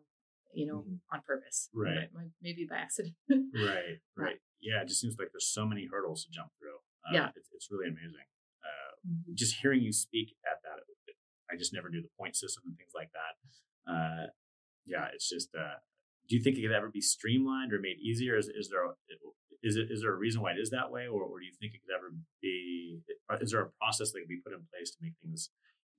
you 0.54 0.66
know, 0.66 0.84
Mhm. 0.86 1.00
on 1.10 1.22
purpose. 1.22 1.68
Right. 1.74 2.08
Maybe 2.40 2.66
by 2.68 2.76
accident. 2.76 3.16
right, 3.54 3.98
right. 4.16 4.38
Yeah, 4.60 4.82
it 4.82 4.88
just 4.88 5.00
seems 5.00 5.16
like 5.18 5.28
there's 5.32 5.48
so 5.48 5.66
many 5.66 5.86
hurdles 5.90 6.24
to 6.24 6.30
jump 6.30 6.52
through. 6.60 6.76
Uh, 7.08 7.14
Yeah. 7.14 7.30
it's, 7.34 7.50
it's 7.52 7.68
really 7.70 7.88
amazing. 7.88 8.26
Uh, 8.62 8.92
Mhm. 9.08 9.34
just 9.34 9.56
hearing 9.62 9.80
you 9.82 9.92
speak 9.92 10.36
at 10.46 10.62
that, 10.62 10.78
it- 11.08 11.16
I 11.50 11.56
just 11.56 11.72
never 11.72 11.88
knew 11.90 12.00
the 12.02 12.08
point 12.16 12.36
system 12.36 12.62
and 12.66 12.76
things 12.78 12.92
like 12.94 13.10
that. 13.12 13.90
Uh, 13.92 14.26
yeah, 14.86 15.08
it's 15.12 15.28
just. 15.28 15.54
Do 16.32 16.38
you 16.38 16.42
think 16.42 16.56
it 16.56 16.62
could 16.62 16.72
ever 16.72 16.88
be 16.88 17.02
streamlined 17.02 17.74
or 17.74 17.78
made 17.78 17.98
easier? 18.00 18.38
Is, 18.38 18.48
is 18.48 18.70
there 18.72 18.86
a, 18.88 18.96
is 19.62 19.76
it 19.76 19.90
is 19.92 20.00
there 20.00 20.14
a 20.14 20.16
reason 20.16 20.40
why 20.40 20.52
it 20.52 20.58
is 20.58 20.70
that 20.70 20.90
way, 20.90 21.04
or, 21.06 21.20
or 21.20 21.40
do 21.40 21.44
you 21.44 21.52
think 21.60 21.74
it 21.74 21.84
could 21.84 21.92
ever 21.92 22.08
be? 22.40 23.02
Is 23.44 23.50
there 23.50 23.60
a 23.60 23.68
process 23.76 24.12
that 24.12 24.20
could 24.20 24.32
be 24.32 24.40
put 24.40 24.54
in 24.56 24.64
place 24.72 24.90
to 24.92 24.96
make 25.04 25.12
things 25.20 25.50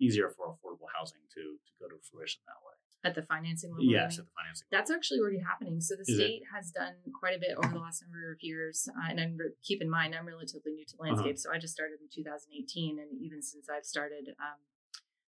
easier 0.01 0.33
for 0.33 0.50
affordable 0.50 0.89
housing 0.97 1.21
to 1.38 1.41
to 1.62 1.71
go 1.80 1.85
to 1.85 2.01
fruition 2.09 2.41
that 2.50 2.57
way? 2.65 2.74
At 3.06 3.13
the 3.13 3.21
financing 3.30 3.69
level. 3.77 3.85
Yes, 3.85 4.18
at 4.18 4.25
the 4.25 4.31
financing. 4.33 4.65
That's 4.74 4.89
actually 4.89 5.19
already 5.21 5.38
happening. 5.45 5.80
So 5.81 5.94
the 5.94 6.01
Is 6.01 6.18
it? 6.18 6.25
state 6.25 6.41
has 6.50 6.71
done 6.71 6.95
quite 7.13 7.38
a 7.38 7.39
bit 7.39 7.53
over 7.56 7.69
the 7.69 7.77
last 7.86 8.01
number 8.01 8.31
of 8.33 8.41
years. 8.41 8.89
Uh, 8.89 9.12
and 9.13 9.19
I'm, 9.21 9.38
keep 9.62 9.83
in 9.83 9.89
mind, 9.89 10.15
I'm 10.18 10.25
relatively 10.25 10.74
new 10.74 10.86
to 10.89 10.95
Uh-huh. 10.97 11.13
landscape. 11.13 11.38
So 11.38 11.51
I 11.53 11.59
just 11.59 11.74
started 11.77 12.01
in 12.01 12.09
2018. 12.09 12.97
And 12.97 13.21
even 13.21 13.44
since 13.44 13.69
I've 13.69 13.86
started, 13.86 14.33
um, 14.41 14.57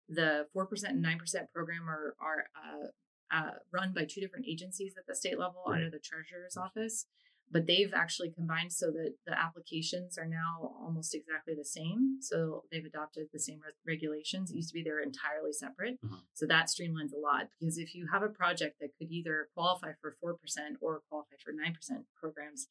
the 0.09 0.47
4% 0.55 0.69
and 0.95 1.03
9% 1.03 1.17
program 1.51 1.89
are, 1.89 2.15
are 2.21 2.45
uh, 2.55 2.87
uh, 3.33 3.53
run 3.73 3.93
by 3.95 4.05
two 4.05 4.21
different 4.21 4.47
agencies 4.47 4.95
at 4.99 5.07
the 5.07 5.15
state 5.15 5.39
level 5.39 5.63
under 5.67 5.91
the 5.91 5.99
treasurer's 5.99 6.57
office. 6.57 7.07
But 7.51 7.67
they've 7.67 7.93
actually 7.95 8.31
combined 8.31 8.73
so 8.73 8.87
that 8.93 9.15
the 9.27 9.39
applications 9.39 10.17
are 10.17 10.27
now 10.27 10.73
almost 10.81 11.15
exactly 11.15 11.55
the 11.55 11.67
same. 11.67 12.17
So 12.23 12.65
they've 12.71 12.85
adopted 12.85 13.27
the 13.31 13.39
same 13.39 13.61
re- 13.61 13.93
regulations. 13.95 14.51
It 14.51 14.57
used 14.57 14.71
to 14.71 14.75
be 14.75 14.83
they're 14.83 15.01
entirely 15.03 15.53
separate. 15.53 15.99
So 16.33 16.47
that 16.47 16.69
streamlines 16.69 17.13
a 17.13 17.19
lot 17.21 17.49
because 17.61 17.77
if 17.77 17.95
you 17.95 18.09
have 18.11 18.23
a 18.23 18.29
project 18.29 18.77
that 18.81 18.97
could 18.99 19.11
either 19.11 19.49
qualify 19.55 19.93
for 20.01 20.17
4% 20.25 20.33
or 20.81 21.03
qualify 21.11 21.37
for 21.45 21.53
9% 21.53 22.05
programs, 22.19 22.69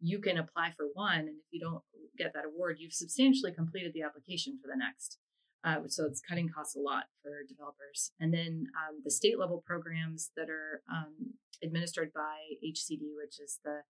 you 0.00 0.18
can 0.18 0.38
apply 0.38 0.72
for 0.76 0.86
one. 0.94 1.20
And 1.20 1.28
if 1.28 1.46
you 1.50 1.60
don't 1.60 1.82
get 2.16 2.32
that 2.32 2.44
award, 2.46 2.76
you've 2.80 2.94
substantially 2.94 3.52
completed 3.52 3.92
the 3.92 4.02
application 4.02 4.58
for 4.62 4.68
the 4.68 4.78
next. 4.78 5.18
Uh, 5.64 5.76
so 5.86 6.04
it's 6.06 6.20
cutting 6.20 6.48
costs 6.48 6.74
a 6.76 6.80
lot 6.80 7.04
for 7.22 7.30
developers. 7.48 8.12
And 8.18 8.34
then 8.34 8.66
um, 8.76 9.00
the 9.04 9.10
state 9.10 9.38
level 9.38 9.62
programs 9.64 10.30
that 10.36 10.50
are 10.50 10.82
um, 10.90 11.34
administered 11.62 12.12
by 12.12 12.36
HCD, 12.64 13.14
which 13.16 13.38
is 13.40 13.60
the 13.64 13.82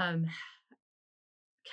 um, 0.00 0.26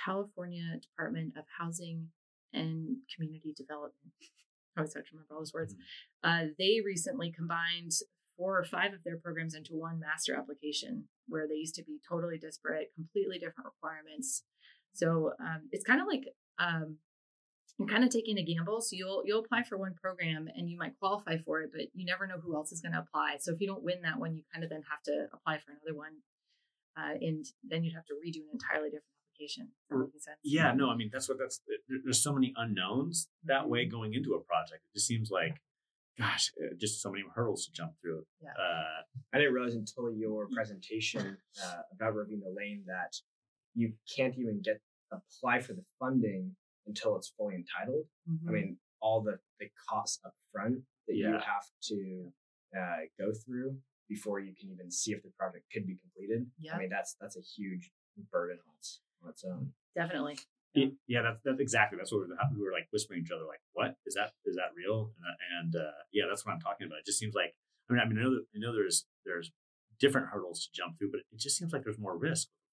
California 0.04 0.78
Department 0.82 1.34
of 1.38 1.44
Housing 1.58 2.08
and 2.52 2.96
Community 3.14 3.54
Development. 3.56 4.12
I 4.76 4.80
always 4.80 4.94
have 4.94 5.04
to 5.04 5.10
remember 5.12 5.34
all 5.34 5.40
those 5.40 5.54
words. 5.54 5.74
Uh, 6.24 6.46
they 6.58 6.80
recently 6.84 7.30
combined 7.30 7.92
four 8.36 8.58
or 8.58 8.64
five 8.64 8.92
of 8.92 9.04
their 9.04 9.16
programs 9.16 9.54
into 9.54 9.74
one 9.74 10.00
master 10.00 10.34
application 10.34 11.04
where 11.28 11.46
they 11.46 11.54
used 11.54 11.76
to 11.76 11.84
be 11.84 11.98
totally 12.08 12.38
disparate, 12.38 12.90
completely 12.94 13.38
different 13.38 13.66
requirements. 13.66 14.42
So 14.92 15.32
um, 15.40 15.68
it's 15.70 15.84
kind 15.84 16.00
of 16.00 16.08
like 16.08 16.24
um, 16.58 16.96
you're 17.78 17.88
kind 17.88 18.04
of 18.04 18.10
taking 18.10 18.38
a 18.38 18.42
gamble. 18.44 18.80
So 18.80 18.96
you'll 18.96 19.22
you'll 19.24 19.40
apply 19.40 19.64
for 19.64 19.76
one 19.76 19.94
program 20.00 20.48
and 20.54 20.70
you 20.70 20.78
might 20.78 20.98
qualify 20.98 21.38
for 21.38 21.62
it, 21.62 21.70
but 21.72 21.86
you 21.94 22.04
never 22.04 22.26
know 22.26 22.38
who 22.42 22.54
else 22.54 22.72
is 22.72 22.80
going 22.80 22.92
to 22.92 23.00
apply. 23.00 23.36
So 23.40 23.52
if 23.52 23.60
you 23.60 23.66
don't 23.66 23.82
win 23.82 24.02
that 24.02 24.18
one, 24.18 24.36
you 24.36 24.42
kind 24.52 24.64
of 24.64 24.70
then 24.70 24.82
have 24.90 25.02
to 25.04 25.26
apply 25.32 25.58
for 25.58 25.72
another 25.72 25.96
one, 25.96 26.12
uh, 26.96 27.18
and 27.20 27.44
then 27.68 27.84
you'd 27.84 27.94
have 27.94 28.06
to 28.06 28.14
redo 28.14 28.42
an 28.42 28.52
entirely 28.52 28.90
different 28.90 29.04
application. 29.32 29.68
Does 29.90 29.98
that 29.98 29.98
make 29.98 30.22
sense? 30.22 30.38
Yeah, 30.44 30.72
no, 30.72 30.90
I 30.90 30.96
mean 30.96 31.10
that's 31.12 31.28
what 31.28 31.38
that's. 31.38 31.60
There's 32.04 32.22
so 32.22 32.32
many 32.32 32.52
unknowns 32.56 33.28
that 33.44 33.68
way 33.68 33.86
going 33.86 34.14
into 34.14 34.34
a 34.34 34.40
project. 34.40 34.84
It 34.84 34.98
just 34.98 35.06
seems 35.06 35.30
like, 35.30 35.60
gosh, 36.18 36.52
uh, 36.62 36.74
just 36.78 37.02
so 37.02 37.10
many 37.10 37.24
hurdles 37.34 37.66
to 37.66 37.72
jump 37.72 37.92
through. 38.00 38.24
Yeah. 38.40 38.50
Uh, 38.50 39.02
I 39.32 39.38
didn't 39.38 39.52
realize 39.52 39.74
until 39.74 40.12
your 40.12 40.46
presentation 40.54 41.38
uh, 41.64 41.82
about 41.92 42.14
Ravina 42.14 42.54
Lane 42.56 42.84
that 42.86 43.16
you 43.74 43.94
can't 44.16 44.38
even 44.38 44.60
get 44.62 44.80
apply 45.12 45.60
for 45.60 45.72
the 45.74 45.84
funding 45.98 46.56
until 46.86 47.16
it's 47.16 47.32
fully 47.36 47.54
entitled. 47.54 48.06
Mhm. 48.28 48.48
I 48.48 48.52
mean, 48.52 48.78
all 49.00 49.20
the 49.20 49.38
the 49.60 49.68
costs 49.88 50.20
up 50.24 50.34
front 50.52 50.82
that 51.06 51.16
you 51.16 51.26
have 51.32 51.66
to 51.88 52.32
uh, 52.76 53.00
go 53.18 53.32
through 53.32 53.78
before 54.08 54.40
you 54.40 54.54
can 54.54 54.70
even 54.70 54.90
see 54.90 55.12
if 55.12 55.22
the 55.22 55.30
project 55.30 55.64
could 55.72 55.86
be 55.86 55.96
completed. 55.96 56.50
yeah. 56.58 56.74
I 56.74 56.78
mean, 56.78 56.88
that's 56.90 57.16
that's 57.20 57.36
a 57.36 57.40
huge 57.40 57.90
bourbon 58.30 58.58
hunts 58.66 59.00
on 59.22 59.30
its 59.30 59.44
own. 59.44 59.72
Definitely. 59.94 60.38
Yeah, 60.74 60.86
yeah 61.06 61.22
that's 61.22 61.40
that's 61.44 61.60
exactly 61.60 61.98
that's 61.98 62.10
what 62.12 62.22
we 62.22 62.26
were, 62.28 62.36
we 62.56 62.64
were 62.66 62.72
like 62.72 62.88
whispering 62.92 63.20
to 63.20 63.26
each 63.26 63.30
other 63.32 63.46
like 63.46 63.60
what 63.74 63.94
is 64.06 64.14
that 64.14 64.32
is 64.44 64.56
that 64.56 64.74
real 64.76 65.12
and, 65.22 65.74
and 65.74 65.82
uh, 65.86 65.92
yeah 66.12 66.24
that's 66.28 66.44
what 66.44 66.52
I'm 66.52 66.60
talking 66.60 66.86
about. 66.86 66.98
It 66.98 67.06
just 67.06 67.18
seems 67.18 67.34
like 67.34 67.54
I 67.88 67.92
mean 67.92 68.02
I 68.02 68.04
mean 68.06 68.18
I 68.18 68.22
know, 68.22 68.30
that, 68.34 68.44
I 68.54 68.58
know 68.58 68.72
there's 68.72 69.06
there's 69.24 69.52
different 70.00 70.28
hurdles 70.28 70.64
to 70.66 70.72
jump 70.74 70.98
through, 70.98 71.12
but 71.12 71.20
it 71.20 71.38
just 71.38 71.56
seems 71.56 71.72
like 71.72 71.84
there's 71.84 71.98
more 71.98 72.16
risk 72.16 72.48
with 72.48 72.48
affordable 72.48 72.48
housing 72.48 72.63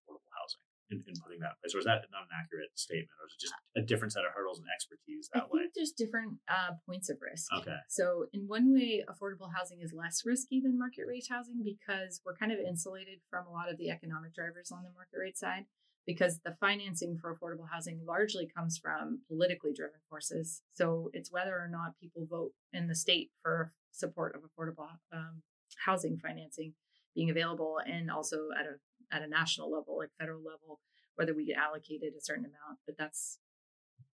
in, 0.91 1.03
in 1.07 1.15
putting 1.23 1.39
that 1.39 1.55
place. 1.59 1.73
Or 1.73 1.79
is 1.79 1.87
that 1.87 2.03
not 2.11 2.27
an 2.27 2.35
accurate 2.35 2.69
statement, 2.75 3.15
or 3.17 3.25
is 3.25 3.33
it 3.33 3.41
just 3.41 3.55
a 3.75 3.81
different 3.81 4.13
set 4.13 4.27
of 4.27 4.35
hurdles 4.35 4.59
and 4.59 4.67
expertise 4.67 5.31
I 5.33 5.39
that 5.39 5.49
way? 5.49 5.71
think 5.71 5.73
there's 5.75 5.95
different 5.95 6.37
uh, 6.51 6.75
points 6.85 7.09
of 7.09 7.17
risk. 7.23 7.47
Okay. 7.63 7.79
So, 7.87 8.27
in 8.33 8.47
one 8.47 8.73
way, 8.73 9.03
affordable 9.07 9.49
housing 9.55 9.79
is 9.81 9.93
less 9.95 10.21
risky 10.25 10.59
than 10.59 10.77
market 10.77 11.07
rate 11.07 11.27
housing 11.29 11.63
because 11.63 12.21
we're 12.25 12.35
kind 12.35 12.51
of 12.51 12.59
insulated 12.59 13.23
from 13.29 13.47
a 13.47 13.51
lot 13.51 13.71
of 13.71 13.77
the 13.77 13.89
economic 13.89 14.35
drivers 14.35 14.71
on 14.71 14.83
the 14.83 14.91
market 14.91 15.17
rate 15.17 15.37
side. 15.37 15.65
Because 16.07 16.39
the 16.43 16.57
financing 16.59 17.15
for 17.21 17.29
affordable 17.29 17.69
housing 17.71 18.01
largely 18.03 18.49
comes 18.57 18.79
from 18.81 19.21
politically 19.29 19.71
driven 19.71 20.01
forces. 20.09 20.61
So, 20.73 21.09
it's 21.13 21.31
whether 21.31 21.55
or 21.55 21.69
not 21.71 21.99
people 22.01 22.27
vote 22.29 22.51
in 22.73 22.87
the 22.87 22.95
state 22.95 23.31
for 23.41 23.71
support 23.91 24.35
of 24.35 24.41
affordable 24.41 24.87
um, 25.13 25.43
housing 25.85 26.17
financing 26.17 26.73
being 27.15 27.29
available, 27.29 27.77
and 27.85 28.09
also 28.09 28.37
at 28.57 28.65
a 28.65 28.75
at 29.11 29.21
a 29.21 29.27
national 29.27 29.71
level, 29.71 29.97
like 29.97 30.09
federal 30.19 30.39
level, 30.39 30.79
whether 31.15 31.33
we 31.33 31.45
get 31.45 31.57
allocated 31.57 32.13
a 32.17 32.21
certain 32.21 32.45
amount. 32.45 32.79
But 32.85 32.97
that's 32.97 33.39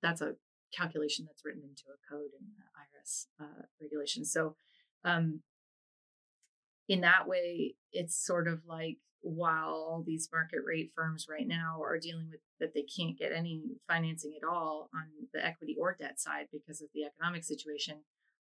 that's 0.03 0.21
a 0.21 0.35
calculation 0.77 1.25
that's 1.27 1.45
written 1.45 1.63
into 1.63 1.85
a 1.89 2.13
code 2.13 2.31
in 2.39 2.47
the 2.57 2.65
IRS 2.77 3.27
uh, 3.41 3.63
regulations. 3.81 4.33
So, 4.33 4.57
um, 5.05 5.41
in 6.89 7.01
that 7.01 7.27
way, 7.27 7.75
it's 7.93 8.17
sort 8.17 8.49
of 8.49 8.61
like 8.67 8.99
while 9.21 10.05
these 10.07 10.29
market 10.33 10.61
rate 10.65 10.93
firms 10.95 11.27
right 11.29 11.49
now 11.49 11.81
are 11.83 11.99
dealing 11.99 12.29
with 12.31 12.41
that 12.61 12.75
they 12.75 12.83
can't 12.85 13.19
get 13.19 13.33
any 13.33 13.63
financing 13.89 14.35
at 14.41 14.47
all 14.49 14.89
on 14.95 15.03
the 15.35 15.45
equity 15.45 15.77
or 15.79 15.97
debt 15.99 16.21
side 16.21 16.47
because 16.53 16.81
of 16.81 16.89
the 16.95 17.03
economic 17.05 17.43
situation. 17.43 17.97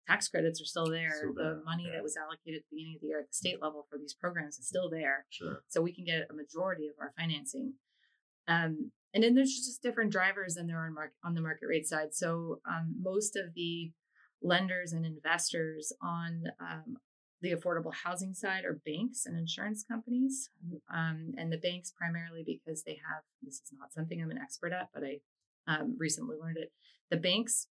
Tax 0.09 0.27
credits 0.27 0.61
are 0.61 0.65
still 0.65 0.89
there. 0.89 1.13
Still 1.17 1.33
there, 1.33 1.55
the 1.55 1.63
money 1.63 1.85
okay. 1.85 1.95
that 1.95 2.03
was 2.03 2.17
allocated 2.17 2.61
at 2.61 2.69
the 2.69 2.75
beginning 2.75 2.95
of 2.95 3.01
the 3.01 3.07
year 3.07 3.19
at 3.19 3.27
the 3.27 3.33
state 3.33 3.61
level 3.61 3.85
for 3.89 3.97
these 3.97 4.13
programs 4.13 4.57
is 4.57 4.67
still 4.67 4.89
there 4.89 5.25
Sure. 5.29 5.61
so 5.67 5.81
we 5.81 5.93
can 5.93 6.05
get 6.05 6.27
a 6.29 6.33
majority 6.33 6.87
of 6.87 6.93
our 6.99 7.13
financing. 7.17 7.73
Um, 8.47 8.91
and 9.13 9.23
then 9.23 9.35
there's 9.35 9.53
just 9.53 9.81
different 9.81 10.11
drivers 10.11 10.55
than 10.55 10.67
there 10.67 10.79
are 10.79 10.87
on, 10.87 10.93
market, 10.93 11.15
on 11.23 11.33
the 11.35 11.41
market 11.41 11.67
rate 11.67 11.87
side. 11.87 12.13
So 12.13 12.61
um, 12.67 12.95
most 13.01 13.35
of 13.35 13.53
the 13.55 13.91
lenders 14.41 14.93
and 14.93 15.05
investors 15.05 15.93
on 16.01 16.45
um, 16.59 16.97
the 17.41 17.53
affordable 17.53 17.93
housing 18.03 18.33
side 18.33 18.65
are 18.65 18.81
banks 18.85 19.25
and 19.25 19.37
insurance 19.37 19.83
companies, 19.89 20.49
um, 20.93 21.33
and 21.37 21.51
the 21.51 21.57
banks 21.57 21.91
primarily 21.97 22.43
because 22.45 22.83
they 22.83 22.99
have 23.09 23.23
this 23.41 23.55
is 23.55 23.71
not 23.77 23.93
something 23.93 24.21
I'm 24.21 24.31
an 24.31 24.37
expert 24.37 24.73
at, 24.73 24.89
but 24.93 25.03
I 25.03 25.19
um, 25.67 25.95
recently 25.97 26.35
learned 26.41 26.57
it. 26.57 26.71
The 27.09 27.17
banks 27.17 27.67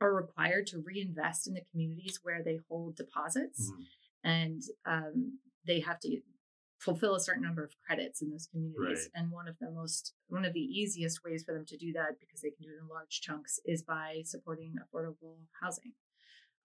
are 0.00 0.14
required 0.14 0.66
to 0.68 0.78
reinvest 0.78 1.46
in 1.46 1.54
the 1.54 1.64
communities 1.70 2.20
where 2.22 2.42
they 2.42 2.58
hold 2.68 2.96
deposits 2.96 3.70
Mhm. 3.70 3.86
and 4.24 4.62
um, 4.84 5.38
they 5.66 5.80
have 5.80 5.98
to 6.00 6.20
fulfill 6.78 7.14
a 7.14 7.20
certain 7.20 7.42
number 7.42 7.64
of 7.64 7.72
credits 7.86 8.20
in 8.20 8.30
those 8.30 8.46
communities. 8.46 9.08
Right. 9.14 9.22
And 9.22 9.32
one 9.32 9.48
of 9.48 9.58
the 9.58 9.70
most, 9.70 10.14
one 10.28 10.44
of 10.44 10.52
the 10.52 10.60
easiest 10.60 11.24
ways 11.24 11.42
for 11.44 11.54
them 11.54 11.64
to 11.66 11.76
do 11.78 11.92
that, 11.94 12.20
because 12.20 12.42
they 12.42 12.50
can 12.50 12.64
do 12.66 12.72
it 12.72 12.78
in 12.82 12.88
large 12.88 13.20
chunks, 13.22 13.58
is 13.64 13.82
by 13.82 14.22
supporting 14.24 14.74
affordable 14.76 15.38
housing. 15.62 15.94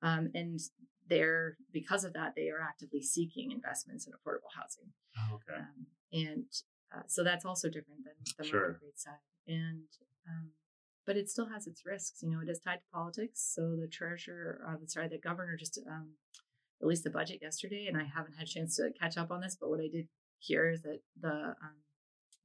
Um, 0.02 0.30
and 0.34 0.60
they're 1.08 1.58
because 1.72 2.04
of 2.04 2.14
that, 2.14 2.36
they 2.36 2.50
are 2.50 2.60
actively 2.62 3.02
seeking 3.02 3.52
investments 3.52 4.06
in 4.06 4.14
affordable 4.14 4.52
housing. 4.54 4.92
Oh, 5.18 5.36
okay. 5.36 5.60
Um, 5.62 5.88
and 6.12 6.46
uh, 6.94 7.04
so 7.08 7.24
that's 7.24 7.46
also 7.46 7.70
different 7.70 8.04
than 8.04 8.14
the 8.38 8.44
Sure. 8.44 8.68
market 8.72 8.84
rate 8.86 9.00
side. 9.00 9.20
And 9.48 9.88
um, 10.28 10.52
but 11.12 11.18
it 11.18 11.30
still 11.30 11.50
has 11.50 11.68
its 11.68 11.86
risks. 11.86 12.24
You 12.24 12.30
know, 12.30 12.40
it 12.40 12.50
is 12.50 12.60
tied 12.60 12.78
to 12.78 12.94
politics. 12.94 13.52
So 13.54 13.76
the 13.76 13.88
treasurer, 13.88 14.62
uh, 14.66 14.78
sorry, 14.86 15.10
the 15.10 15.18
governor 15.18 15.58
just 15.58 15.78
um, 15.86 16.12
released 16.80 17.04
the 17.04 17.10
budget 17.10 17.40
yesterday, 17.42 17.88
and 17.90 17.98
I 17.98 18.06
haven't 18.06 18.36
had 18.38 18.48
a 18.48 18.50
chance 18.50 18.78
to 18.78 18.92
catch 18.98 19.18
up 19.18 19.30
on 19.30 19.42
this. 19.42 19.58
But 19.60 19.70
what 19.70 19.82
I 19.82 19.90
did 19.92 20.08
hear 20.40 20.72
is 20.72 20.84
that 20.84 21.00
the 21.20 21.28
um, 21.28 21.84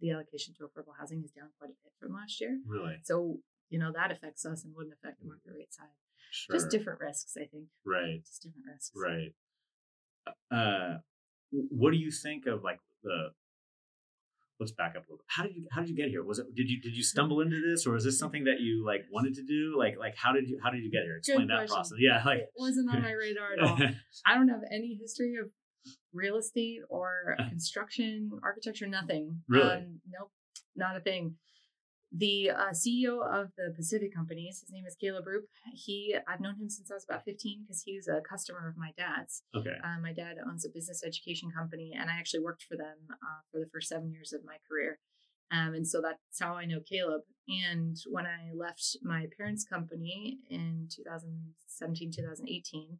the 0.00 0.10
allocation 0.10 0.52
to 0.54 0.64
affordable 0.64 0.98
housing 0.98 1.22
is 1.22 1.30
down 1.30 1.50
quite 1.60 1.70
a 1.70 1.78
bit 1.84 1.92
from 2.00 2.14
last 2.14 2.40
year. 2.40 2.58
Really? 2.66 2.96
So 3.04 3.38
you 3.70 3.78
know 3.78 3.92
that 3.94 4.10
affects 4.10 4.44
us 4.44 4.64
and 4.64 4.74
wouldn't 4.74 4.94
affect 5.00 5.20
the 5.20 5.28
market 5.28 5.52
rate 5.56 5.72
side. 5.72 5.86
Sure. 6.32 6.56
Just 6.56 6.68
different 6.68 6.98
risks, 6.98 7.36
I 7.36 7.46
think. 7.46 7.66
Right. 7.86 8.18
Just 8.26 8.42
different 8.42 8.66
risks. 8.66 8.90
Right. 8.96 9.32
Uh, 10.50 10.98
what 11.52 11.92
do 11.92 11.98
you 11.98 12.10
think 12.10 12.46
of 12.46 12.64
like 12.64 12.80
the? 13.04 13.28
Let's 14.58 14.72
back 14.72 14.94
up 14.96 15.06
a 15.06 15.12
little. 15.12 15.18
bit. 15.18 15.26
How 15.28 15.42
did 15.42 15.54
you 15.54 15.66
How 15.70 15.80
did 15.82 15.90
you 15.90 15.96
get 15.96 16.08
here? 16.08 16.24
Was 16.24 16.38
it 16.38 16.46
Did 16.54 16.68
you 16.70 16.80
Did 16.80 16.96
you 16.96 17.02
stumble 17.02 17.40
into 17.40 17.60
this, 17.60 17.86
or 17.86 17.96
is 17.96 18.04
this 18.04 18.18
something 18.18 18.44
that 18.44 18.60
you 18.60 18.84
like 18.86 19.02
wanted 19.12 19.34
to 19.34 19.42
do? 19.42 19.76
Like 19.78 19.96
Like 19.98 20.14
how 20.16 20.32
did 20.32 20.48
you 20.48 20.58
How 20.62 20.70
did 20.70 20.82
you 20.82 20.90
get 20.90 21.02
here? 21.02 21.16
Explain 21.18 21.48
that 21.48 21.68
process. 21.68 21.98
Yeah. 21.98 22.22
Like. 22.24 22.38
it 22.38 22.52
wasn't 22.58 22.88
on 22.90 23.02
my 23.02 23.12
radar 23.12 23.52
at 23.52 23.58
all. 23.60 23.76
I 24.26 24.34
don't 24.34 24.48
have 24.48 24.62
any 24.72 24.98
history 25.00 25.34
of 25.40 25.50
real 26.12 26.36
estate 26.36 26.80
or 26.88 27.36
construction, 27.48 28.30
architecture, 28.42 28.86
nothing. 28.86 29.42
Really? 29.48 29.70
Um, 29.70 30.00
nope, 30.08 30.30
not 30.74 30.96
a 30.96 31.00
thing. 31.00 31.34
The 32.12 32.50
uh, 32.50 32.70
CEO 32.70 33.20
of 33.26 33.50
the 33.56 33.72
Pacific 33.74 34.14
companies, 34.14 34.60
his 34.60 34.72
name 34.72 34.84
is 34.86 34.94
Caleb 34.94 35.26
Roope. 35.26 35.48
He, 35.74 36.16
I've 36.26 36.40
known 36.40 36.56
him 36.56 36.70
since 36.70 36.90
I 36.90 36.94
was 36.94 37.04
about 37.04 37.24
15 37.24 37.62
because 37.62 37.82
he 37.82 37.96
was 37.96 38.08
a 38.08 38.20
customer 38.20 38.68
of 38.68 38.76
my 38.76 38.92
dad's. 38.96 39.42
okay. 39.54 39.76
Uh, 39.82 40.00
my 40.00 40.12
dad 40.12 40.36
owns 40.46 40.64
a 40.64 40.70
business 40.70 41.02
education 41.04 41.50
company, 41.50 41.92
and 41.98 42.08
I 42.08 42.14
actually 42.14 42.40
worked 42.40 42.62
for 42.62 42.76
them 42.76 42.96
uh, 43.10 43.42
for 43.50 43.58
the 43.58 43.68
first 43.72 43.88
seven 43.88 44.10
years 44.12 44.32
of 44.32 44.44
my 44.44 44.56
career. 44.68 44.98
Um, 45.50 45.74
and 45.74 45.86
so 45.86 46.00
that's 46.00 46.40
how 46.40 46.54
I 46.54 46.64
know 46.64 46.80
Caleb. 46.80 47.22
And 47.48 47.96
when 48.10 48.26
I 48.26 48.50
left 48.54 48.96
my 49.02 49.26
parents' 49.36 49.64
company 49.64 50.38
in 50.50 50.88
2017, 50.90 52.12
2018, 52.12 52.98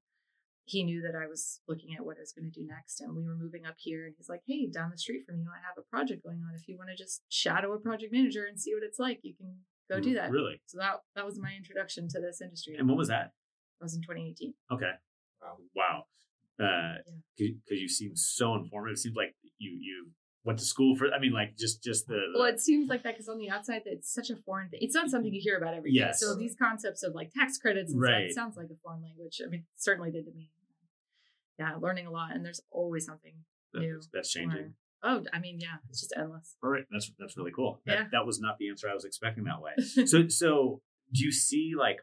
he 0.67 0.83
knew 0.85 1.01
that 1.03 1.15
I 1.17 1.27
was 1.27 1.61
looking 1.69 1.95
at 1.97 2.05
what 2.05 2.17
I 2.19 2.21
was 2.21 2.33
going 2.33 2.51
to 2.51 2.61
do 2.61 2.67
next. 2.67 3.01
And 3.01 3.15
we 3.17 3.25
were 3.25 3.37
moving 3.37 3.65
up 3.65 3.77
here, 3.79 4.05
and 4.05 4.15
he's 4.17 4.29
like, 4.29 4.43
Hey, 4.47 4.67
down 4.67 4.91
the 4.91 4.99
street 4.99 5.23
from 5.27 5.39
you, 5.39 5.47
I 5.49 5.59
have 5.67 5.79
a 5.79 5.83
project 5.89 6.23
going 6.25 6.43
on. 6.47 6.55
If 6.55 6.69
you 6.69 6.77
want 6.77 6.91
to 6.91 6.97
just 6.97 7.23
shadow 7.29 7.73
a 7.73 7.79
project 7.79 8.13
manager 8.13 8.45
and 8.45 8.61
see 8.61 8.75
what 8.75 8.83
it's 8.83 8.99
like, 8.99 9.21
you 9.23 9.35
can 9.35 9.55
go 9.89 10.01
do 10.01 10.15
that. 10.15 10.31
Really. 10.31 10.61
So 10.67 10.79
that, 10.79 11.01
that 11.15 11.25
was 11.25 11.39
my 11.39 11.53
introduction 11.57 12.09
to 12.09 12.21
this 12.21 12.41
industry. 12.43 12.75
And 12.77 12.89
what 12.89 12.99
was 12.99 13.09
that? 13.09 13.33
That 13.81 13.85
was 13.85 13.95
in 13.95 14.03
2018. 14.03 14.55
Okay. 14.73 14.91
Wow. 15.41 15.57
Wow. 15.77 16.05
Uh, 16.59 16.95
because 17.39 17.81
you 17.81 17.89
seem 17.89 18.17
so 18.17 18.55
informative. 18.55 18.95
It 18.97 18.99
seems 19.01 19.15
like 19.17 19.35
you 19.59 19.71
you 19.79 20.09
went 20.45 20.59
to 20.59 20.65
school 20.65 20.97
for. 20.97 21.13
I 21.13 21.19
mean, 21.21 21.33
like 21.33 21.57
just 21.59 21.85
just 21.85 22.07
the. 22.09 22.15
the- 22.15 22.39
Well, 22.39 22.49
it 22.49 22.61
seems 22.61 22.89
like 22.89 23.03
that 23.03 23.13
because 23.15 23.29
on 23.29 23.37
the 23.39 23.51
outside, 23.51 23.83
that 23.85 23.93
it's 23.93 24.13
such 24.13 24.31
a 24.31 24.37
foreign 24.37 24.71
thing. 24.71 24.81
It's 24.83 24.95
not 24.95 25.11
something 25.11 25.33
you 25.35 25.41
hear 25.43 25.59
about 25.59 25.75
every 25.75 25.93
day. 25.93 25.99
Yes. 26.01 26.21
So 26.21 26.35
these 26.35 26.57
concepts 26.59 27.03
of 27.03 27.15
like 27.15 27.31
tax 27.33 27.59
credits 27.59 27.93
and 27.93 28.01
Right. 28.01 28.31
stuff 28.33 28.43
sounds 28.45 28.57
like 28.57 28.69
a 28.71 28.77
foreign 28.83 29.03
language. 29.03 29.41
I 29.45 29.51
mean, 29.51 29.65
certainly 29.77 30.11
did 30.11 30.25
to 30.25 30.33
me. 30.33 30.49
Yeah, 31.59 31.77
learning 31.81 32.07
a 32.07 32.11
lot, 32.11 32.35
and 32.35 32.45
there's 32.45 32.61
always 32.71 33.07
something 33.07 33.33
new. 33.75 34.01
that's, 34.13 34.31
changing. 34.33 34.75
Oh, 35.03 35.23
I 35.33 35.39
mean, 35.39 35.59
yeah, 35.61 35.77
it's 35.89 36.01
just 36.01 36.13
endless. 36.17 36.57
All 36.63 36.71
right, 36.71 36.85
that's 36.91 37.11
that's 37.19 37.37
really 37.37 37.53
cool. 37.53 37.81
That, 37.87 37.93
Yeah. 37.93 38.05
that 38.13 38.27
was 38.27 38.41
not 38.41 38.59
the 38.59 38.69
answer 38.69 38.89
I 38.91 38.95
was 38.95 39.05
expecting 39.05 39.45
that 39.45 39.61
way. 39.63 39.73
so 40.07 40.29
so 40.29 40.81
do 41.13 41.25
you 41.25 41.33
see 41.33 41.73
like 41.79 41.99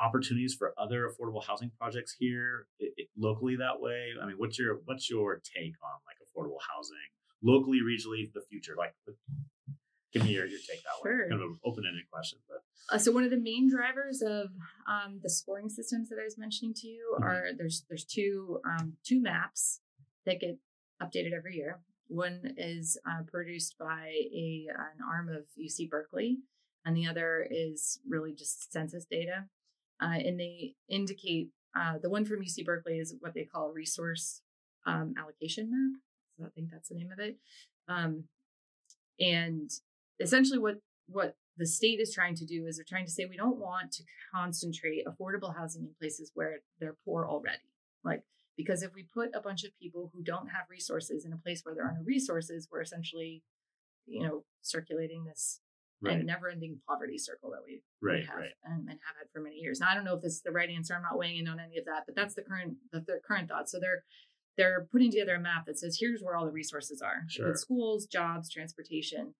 opportunities 0.00 0.54
for 0.54 0.74
other 0.76 1.08
affordable 1.08 1.44
housing 1.44 1.70
projects 1.78 2.16
here 2.18 2.66
i- 2.82 2.86
i- 3.00 3.06
locally 3.16 3.56
that 3.56 3.80
way? 3.80 4.10
I 4.20 4.26
mean, 4.26 4.36
what's 4.36 4.58
your 4.58 4.80
what's 4.84 5.08
your 5.10 5.36
take 5.36 5.74
on 5.82 5.96
like 6.06 6.18
affordable 6.22 6.58
housing 6.72 6.96
locally, 7.42 7.78
regionally, 7.80 8.32
the 8.32 8.42
future? 8.50 8.74
Like, 8.76 8.94
give 10.14 10.24
me 10.24 10.30
your, 10.30 10.46
your 10.46 10.58
take 10.60 10.82
that 10.84 10.96
way. 11.02 11.10
Sure. 11.10 11.28
Kind 11.28 11.42
of 11.42 11.50
an 11.50 11.58
open 11.64 11.84
ended 11.86 12.04
question, 12.10 12.38
but 12.48 12.58
Uh, 12.94 12.98
so 12.98 13.10
one 13.12 13.24
of 13.24 13.30
the 13.30 13.38
main 13.40 13.68
drivers 13.70 14.22
of 14.22 14.48
um, 14.86 15.18
the 15.22 15.30
scoring 15.30 15.68
systems 15.68 16.08
that 16.10 16.18
I 16.20 16.24
was 16.24 16.36
mentioning 16.38 16.74
to 16.74 16.86
you 16.86 17.16
Mhm. 17.20 17.24
are 17.24 17.52
there's 17.56 17.84
there's 17.88 18.04
two 18.04 18.60
um, 18.64 18.96
two 19.02 19.20
maps 19.20 19.80
that 20.26 20.40
get 20.40 20.58
updated 21.02 21.32
every 21.32 21.56
year. 21.56 21.80
One 22.08 22.54
is 22.58 22.98
uh, 23.10 23.22
produced 23.26 23.76
by 23.78 24.08
a 24.44 24.66
an 24.68 25.00
arm 25.06 25.28
of 25.28 25.46
UC 25.58 25.88
Berkeley, 25.90 26.38
and 26.84 26.96
the 26.96 27.06
other 27.06 27.46
is 27.50 28.00
really 28.06 28.34
just 28.34 28.70
census 28.72 29.06
data, 29.06 29.48
uh, 30.00 30.18
and 30.26 30.38
they 30.38 30.76
indicate 30.88 31.50
uh, 31.74 31.98
the 31.98 32.10
one 32.10 32.24
from 32.26 32.40
UC 32.42 32.64
Berkeley 32.64 32.98
is 32.98 33.14
what 33.20 33.32
they 33.34 33.44
call 33.44 33.72
resource 33.72 34.42
um, 34.86 35.14
allocation 35.18 35.70
map. 35.70 36.00
So 36.36 36.44
I 36.44 36.50
think 36.50 36.70
that's 36.70 36.88
the 36.90 36.94
name 36.96 37.10
of 37.10 37.18
it. 37.18 37.38
Um, 37.88 38.28
and 39.18 39.70
essentially, 40.20 40.58
what 40.58 40.76
what 41.06 41.36
the 41.56 41.66
state 41.66 42.00
is 42.00 42.12
trying 42.12 42.34
to 42.34 42.44
do 42.44 42.66
is 42.66 42.76
they're 42.76 42.84
trying 42.88 43.04
to 43.04 43.12
say 43.12 43.26
we 43.26 43.36
don't 43.36 43.58
want 43.58 43.92
to 43.92 44.02
concentrate 44.34 45.04
affordable 45.06 45.56
housing 45.56 45.82
in 45.82 45.90
places 46.00 46.32
where 46.34 46.60
they're 46.80 46.96
poor 47.04 47.26
already. 47.26 47.70
Like 48.04 48.22
because 48.56 48.82
if 48.82 48.94
we 48.94 49.06
put 49.12 49.30
a 49.34 49.40
bunch 49.40 49.64
of 49.64 49.70
people 49.80 50.10
who 50.14 50.22
don't 50.22 50.48
have 50.48 50.66
resources 50.70 51.24
in 51.24 51.32
a 51.32 51.36
place 51.36 51.62
where 51.64 51.74
there 51.74 51.84
are 51.84 51.94
no 51.94 52.04
resources, 52.04 52.68
we're 52.70 52.82
essentially, 52.82 53.42
you 54.06 54.22
know, 54.22 54.44
circulating 54.62 55.24
this 55.24 55.60
right, 56.02 56.16
and 56.16 56.26
never-ending 56.26 56.78
poverty 56.88 57.18
circle 57.18 57.50
that 57.50 57.62
we, 57.66 57.82
we 58.02 58.24
have 58.24 58.36
right. 58.36 58.50
and, 58.64 58.80
and 58.88 58.98
have 59.06 59.16
had 59.18 59.28
for 59.32 59.40
many 59.40 59.56
years. 59.56 59.80
Now 59.80 59.88
I 59.90 59.94
don't 59.94 60.04
know 60.04 60.14
if 60.14 60.22
this 60.22 60.34
is 60.34 60.42
the 60.42 60.52
right 60.52 60.70
answer. 60.70 60.94
I'm 60.94 61.02
not 61.02 61.18
weighing 61.18 61.38
in 61.38 61.48
on 61.48 61.58
any 61.60 61.78
of 61.78 61.84
that, 61.86 62.04
but 62.06 62.14
that's 62.14 62.34
the 62.34 62.42
current 62.42 62.74
the, 62.92 63.00
the 63.00 63.20
current 63.26 63.48
thought. 63.48 63.68
So 63.68 63.78
they're 63.80 64.04
they're 64.56 64.86
putting 64.92 65.10
together 65.10 65.34
a 65.34 65.40
map 65.40 65.66
that 65.66 65.78
says 65.78 65.98
here's 66.00 66.22
where 66.22 66.36
all 66.36 66.46
the 66.46 66.52
resources 66.52 67.02
are 67.02 67.24
Sure. 67.28 67.54
Schools 67.56 68.06
jobs 68.06 68.50
transportation 68.50 69.34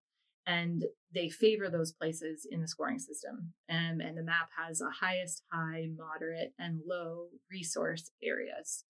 and 0.46 0.84
they 1.12 1.28
favor 1.28 1.70
those 1.70 1.92
places 1.92 2.46
in 2.50 2.60
the 2.60 2.68
scoring 2.68 2.98
system 2.98 3.52
um, 3.70 4.00
and 4.00 4.16
the 4.16 4.22
map 4.22 4.48
has 4.56 4.80
a 4.80 4.90
highest 4.90 5.42
high 5.52 5.88
moderate 5.96 6.52
and 6.58 6.80
low 6.86 7.28
resource 7.50 8.10
areas 8.22 8.84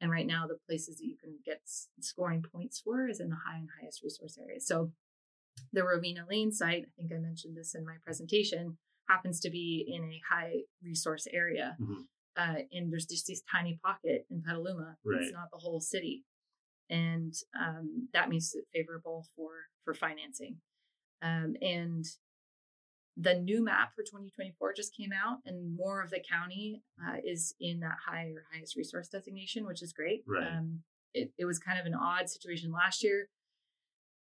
and 0.00 0.10
right 0.10 0.26
now 0.26 0.46
the 0.46 0.58
places 0.68 0.98
that 0.98 1.06
you 1.06 1.16
can 1.16 1.34
get 1.44 1.60
scoring 2.00 2.42
points 2.42 2.80
for 2.80 3.08
is 3.08 3.20
in 3.20 3.28
the 3.28 3.36
high 3.46 3.58
and 3.58 3.68
highest 3.80 4.02
resource 4.02 4.38
areas 4.40 4.66
so 4.66 4.92
the 5.72 5.80
Rovina 5.80 6.28
Lane 6.28 6.52
site, 6.52 6.86
I 6.86 6.90
think 6.96 7.12
I 7.12 7.18
mentioned 7.18 7.56
this 7.56 7.74
in 7.74 7.84
my 7.84 7.96
presentation, 8.04 8.78
happens 9.08 9.40
to 9.40 9.50
be 9.50 9.84
in 9.86 10.04
a 10.04 10.20
high 10.28 10.62
resource 10.82 11.26
area. 11.32 11.76
Mhm. 11.80 12.06
Uh, 12.36 12.62
and 12.72 12.92
there's 12.92 13.06
just 13.06 13.26
this 13.26 13.42
tiny 13.50 13.78
pocket 13.84 14.26
in 14.30 14.42
Petaluma. 14.42 14.96
Right. 15.04 15.22
It's 15.22 15.32
not 15.32 15.50
the 15.50 15.58
whole 15.58 15.80
city. 15.80 16.24
And 16.88 17.34
um, 17.58 18.08
that 18.12 18.28
means 18.28 18.54
it 18.54 18.66
favorable 18.72 19.26
for, 19.36 19.50
for 19.84 19.94
financing. 19.94 20.60
Um, 21.22 21.54
and 21.60 22.04
the 23.16 23.34
new 23.34 23.62
map 23.62 23.94
for 23.94 24.02
2024 24.02 24.72
just 24.74 24.96
came 24.96 25.10
out, 25.12 25.38
and 25.44 25.76
more 25.76 26.00
of 26.02 26.10
the 26.10 26.20
county 26.20 26.82
uh, 27.04 27.16
is 27.24 27.54
in 27.60 27.80
that 27.80 27.96
high 28.06 28.32
or 28.34 28.44
highest 28.52 28.76
resource 28.76 29.08
designation, 29.08 29.66
which 29.66 29.82
is 29.82 29.92
great. 29.92 30.22
Right. 30.26 30.46
Um, 30.46 30.80
it, 31.12 31.32
it 31.38 31.44
was 31.44 31.58
kind 31.58 31.78
of 31.78 31.86
an 31.86 31.94
odd 31.94 32.30
situation 32.30 32.70
last 32.72 33.02
year 33.02 33.28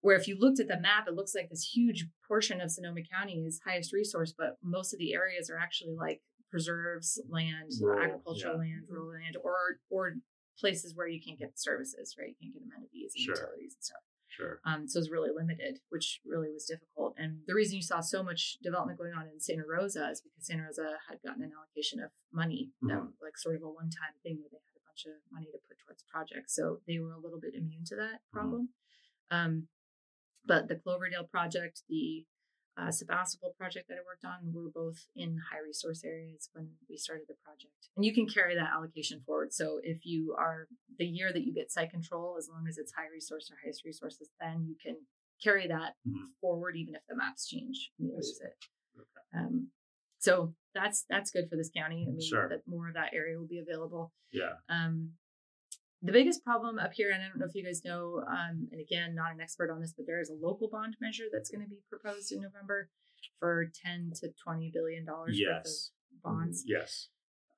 where 0.02 0.16
if 0.16 0.28
you 0.28 0.36
looked 0.38 0.60
at 0.60 0.68
the 0.68 0.80
map, 0.80 1.08
it 1.08 1.14
looks 1.14 1.36
like 1.36 1.50
this 1.50 1.70
huge 1.74 2.08
portion 2.28 2.60
of 2.60 2.72
Sonoma 2.72 3.02
County 3.04 3.46
is 3.46 3.62
highest 3.66 3.94
resource, 3.94 4.34
but 4.36 4.58
most 4.64 4.94
of 4.94 5.00
the 5.00 5.14
areas 5.14 5.50
are 5.50 5.58
actually 5.58 5.94
like 5.96 6.22
preserves 6.50 7.22
land, 7.30 7.72
Rural, 7.80 8.04
agricultural 8.04 8.54
yeah. 8.56 8.60
land, 8.60 8.82
rural 8.90 9.10
land, 9.12 9.38
or 9.44 9.78
or 9.90 10.16
places 10.60 10.96
where 10.96 11.08
you 11.08 11.22
can't 11.22 11.40
get 11.40 11.58
services, 11.58 12.16
right? 12.20 12.36
You 12.40 12.52
can't 12.52 12.54
get 12.54 12.64
amenities 12.64 13.14
and 13.16 13.24
Sure. 13.24 13.36
utilities 13.36 13.76
and 13.76 13.84
stuff. 13.84 14.02
Sure. 14.42 14.60
Um, 14.66 14.88
so 14.88 14.98
it's 15.00 15.12
really 15.12 15.30
limited, 15.30 15.80
which 15.90 16.20
really 16.26 16.50
was 16.52 16.66
difficult. 16.66 17.14
And 17.18 17.42
the 17.46 17.54
reason 17.54 17.76
you 17.78 17.84
saw 17.84 18.00
so 18.02 18.24
much 18.24 18.58
development 18.64 18.98
going 18.98 19.14
on 19.14 19.28
in 19.30 19.40
Santa 19.40 19.64
Rosa 19.70 20.10
is 20.10 20.22
because 20.22 20.48
Santa 20.48 20.64
Rosa 20.64 20.98
had 21.08 21.22
gotten 21.22 21.44
an 21.44 21.52
allocation 21.54 22.02
of 22.02 22.10
money, 22.34 22.74
that 22.82 22.98
Mhm. 22.98 23.14
like 23.22 23.38
sort 23.38 23.56
of 23.56 23.62
a 23.62 23.70
one-time 23.70 24.16
thing 24.24 24.42
where 24.42 24.50
they 24.50 24.58
had 24.58 24.78
a 24.82 24.86
bunch 24.90 25.06
of 25.06 25.22
money 25.32 25.46
to 25.52 25.60
put 25.68 25.78
towards 25.86 26.02
projects. 26.10 26.56
So 26.56 26.82
they 26.88 26.98
were 26.98 27.14
a 27.14 27.20
little 27.20 27.40
bit 27.40 27.54
immune 27.54 27.86
to 27.86 27.96
that 27.98 28.22
problem. 28.32 28.74
Um, 29.30 29.70
but 30.44 30.68
the 30.68 30.76
Cloverdale 30.80 31.28
project, 31.28 31.84
the 31.88 32.26
uh, 32.82 32.92
Sebastopol 32.92 33.54
project 33.58 33.88
that 33.90 33.96
I 33.96 34.04
worked 34.06 34.26
on 34.26 34.52
We 34.54 34.62
were 34.64 34.72
both 34.74 35.06
in 35.16 35.38
high 35.52 35.60
resource 35.66 36.04
areas 36.04 36.50
when 36.54 36.70
we 36.90 36.98
started 36.98 37.26
the 37.28 37.36
project. 37.44 37.74
And 37.96 38.06
you 38.06 38.14
can 38.14 38.28
carry 38.28 38.56
that 38.56 38.70
allocation 38.74 39.22
forward. 39.26 39.54
So 39.54 39.80
if 39.84 40.06
you 40.06 40.36
are 40.38 40.68
the 40.98 41.06
year 41.06 41.32
that 41.32 41.46
you 41.46 41.54
get 41.54 41.72
site 41.72 41.92
control, 41.92 42.36
as 42.38 42.50
long 42.52 42.66
as 42.68 42.78
it's 42.78 42.94
high 42.94 43.10
resource 43.12 43.50
or 43.52 43.58
highest 43.64 43.86
resources, 43.86 44.30
then 44.40 44.66
you 44.68 44.76
can 44.84 44.96
carry 45.44 45.68
that 45.68 45.96
Mhm. 46.08 46.28
forward 46.40 46.76
even 46.76 46.96
if 46.96 47.02
the 47.08 47.16
maps 47.16 47.48
change 47.48 47.92
and 47.98 48.08
you 48.10 48.16
lose 48.16 48.40
it. 48.42 48.56
Okay. 48.98 49.40
Um, 49.40 49.72
so 50.20 50.56
that's 50.74 51.04
that's 51.10 51.32
good 51.32 51.50
for 51.50 51.56
this 51.58 51.70
county. 51.76 52.06
I 52.08 52.12
mean, 52.12 52.22
Sure. 52.22 52.48
that 52.50 52.66
more 52.68 52.88
of 52.88 52.94
that 52.94 53.14
area 53.14 53.38
will 53.38 53.48
be 53.48 53.60
available. 53.60 54.14
Yeah. 54.32 54.58
Um, 54.70 55.18
the 56.02 56.12
biggest 56.12 56.44
problem 56.44 56.80
up 56.80 56.94
here, 56.94 57.12
and 57.12 57.22
I 57.24 57.28
don't 57.28 57.40
know 57.40 57.46
if 57.46 57.56
you 57.56 57.64
guys 57.64 57.84
know, 57.86 58.24
um, 58.28 58.68
and 58.72 58.82
again, 58.82 59.14
not 59.16 59.32
an 59.34 59.42
expert 59.42 59.70
on 59.72 59.82
this, 59.82 59.94
but 59.96 60.06
there 60.08 60.20
is 60.20 60.30
a 60.30 60.34
local 60.48 60.68
bond 60.70 60.98
measure 61.00 61.26
that's 61.32 61.50
going 61.52 61.64
to 61.64 61.70
be 61.70 61.82
proposed 61.90 62.32
in 62.32 62.42
November 62.42 62.90
for 63.40 63.66
ten 63.84 64.12
to 64.16 64.30
twenty 64.44 64.72
billion 64.74 65.06
dollars 65.06 65.38
Yes. 65.40 65.50
worth 65.50 65.66
of 66.18 66.24
bonds. 66.24 66.64
Yes. 66.66 67.08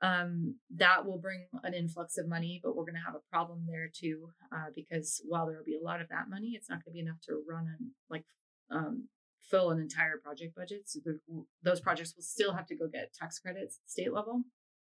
Um, 0.01 0.55
that 0.75 1.05
will 1.05 1.17
bring 1.17 1.45
an 1.63 1.73
influx 1.73 2.17
of 2.17 2.27
money, 2.27 2.59
but 2.61 2.75
we're 2.75 2.83
going 2.83 2.95
to 2.95 3.05
have 3.05 3.15
a 3.15 3.29
problem 3.31 3.65
there 3.65 3.89
too, 3.93 4.27
uh, 4.53 4.65
because 4.75 5.21
while 5.25 5.45
there 5.47 5.55
will 5.55 5.63
be 5.63 5.77
a 5.81 5.85
lot 5.85 6.01
of 6.01 6.09
that 6.09 6.29
money, 6.29 6.51
it's 6.55 6.69
not 6.69 6.83
going 6.83 6.91
to 6.91 6.97
be 6.97 6.99
enough 6.99 7.21
to 7.27 7.41
run 7.49 7.67
and 7.79 7.91
like 8.09 8.25
um, 8.69 9.07
fill 9.39 9.71
an 9.71 9.79
entire 9.79 10.17
project 10.21 10.55
budget. 10.57 10.81
So 10.89 10.99
the, 11.05 11.19
those 11.63 11.79
projects 11.79 12.13
will 12.17 12.23
still 12.23 12.51
have 12.53 12.65
to 12.67 12.75
go 12.75 12.87
get 12.91 13.13
tax 13.13 13.39
credits 13.39 13.79
at 13.81 13.89
state 13.89 14.11
level. 14.11 14.43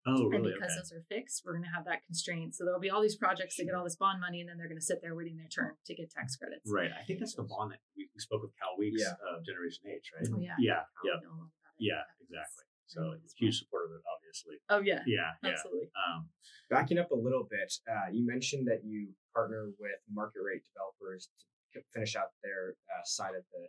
Oh, 0.07 0.29
really? 0.31 0.53
And 0.53 0.55
because 0.55 0.73
Okay. 0.73 0.81
those 0.81 0.92
are 0.92 1.05
fixed, 1.09 1.42
we're 1.45 1.53
going 1.59 1.64
to 1.66 1.75
have 1.75 1.85
that 1.87 2.05
constraint. 2.07 2.55
So 2.55 2.64
there'll 2.64 2.81
be 2.81 2.90
all 2.90 3.03
these 3.03 3.16
projects 3.16 3.57
that 3.57 3.64
get 3.66 3.75
all 3.75 3.85
this 3.85 3.97
bond 3.97 4.21
money, 4.21 4.40
and 4.40 4.49
then 4.49 4.57
they're 4.57 4.69
going 4.71 4.79
to 4.79 4.85
sit 4.85 5.03
there 5.03 5.14
waiting 5.14 5.37
their 5.37 5.49
turn 5.51 5.75
to 5.87 5.95
get 5.95 6.11
tax 6.11 6.37
credits. 6.37 6.71
Right. 6.71 6.90
I 6.95 7.03
think 7.05 7.19
that's 7.19 7.35
the 7.35 7.42
bond 7.42 7.73
that 7.73 7.81
we, 7.97 8.09
we 8.14 8.21
spoke 8.21 8.42
with 8.42 8.53
Cal 8.59 8.79
Weeks 8.79 9.03
Yeah. 9.03 9.19
of 9.35 9.45
Generation 9.45 9.83
H, 9.90 10.12
right? 10.14 10.29
Oh 10.33 10.38
yeah. 10.38 10.55
Yeah. 10.59 10.87
I'll 10.87 11.05
Yeah. 11.11 11.21
know 11.27 11.31
all 11.35 11.51
about 11.51 11.75
it. 11.75 11.83
Yeah. 11.83 12.03
Exactly. 12.23 12.64
So 12.87 13.01
good 13.03 13.21
huge 13.35 13.51
well. 13.51 13.59
support 13.66 13.83
of 13.87 13.90
it, 13.99 14.03
obviously. 14.07 14.57
Oh 14.71 14.79
yeah. 14.81 15.03
Yeah. 15.11 15.35
Yeah. 15.42 15.51
Absolutely. 15.51 15.90
Um, 15.99 16.31
Backing 16.71 16.99
up 16.99 17.11
a 17.11 17.16
little 17.19 17.42
bit, 17.51 17.73
uh, 17.90 18.11
you 18.12 18.27
mentioned 18.27 18.66
that 18.69 18.83
you 18.85 19.11
partner 19.35 19.71
with 19.79 19.99
market 20.11 20.42
rate 20.42 20.62
developers 20.66 21.29
to 21.75 21.83
finish 21.95 22.14
out 22.16 22.31
their 22.42 22.75
uh, 22.95 23.03
side 23.05 23.35
of 23.35 23.42
the 23.53 23.66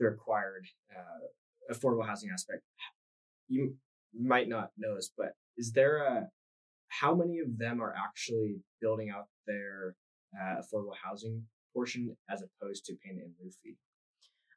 the 0.00 0.08
acquired 0.08 0.64
uh, 0.94 1.72
affordable 1.72 2.04
housing 2.06 2.30
aspect. 2.32 2.62
You 3.48 3.76
might 4.14 4.48
not 4.48 4.70
know 4.76 4.94
this, 4.96 5.10
but 5.16 5.32
is 5.56 5.72
there 5.72 5.98
a 5.98 6.28
how 6.88 7.14
many 7.14 7.38
of 7.38 7.58
them 7.58 7.80
are 7.80 7.94
actually 7.96 8.56
building 8.80 9.10
out 9.10 9.26
their 9.46 9.94
uh, 10.38 10.60
affordable 10.60 10.94
housing 11.02 11.42
portion 11.74 12.14
as 12.30 12.42
opposed 12.42 12.84
to 12.84 12.94
paying 13.02 13.16
the 13.16 13.24
in 13.24 13.32
lieu 13.42 13.50
fee? 13.62 13.76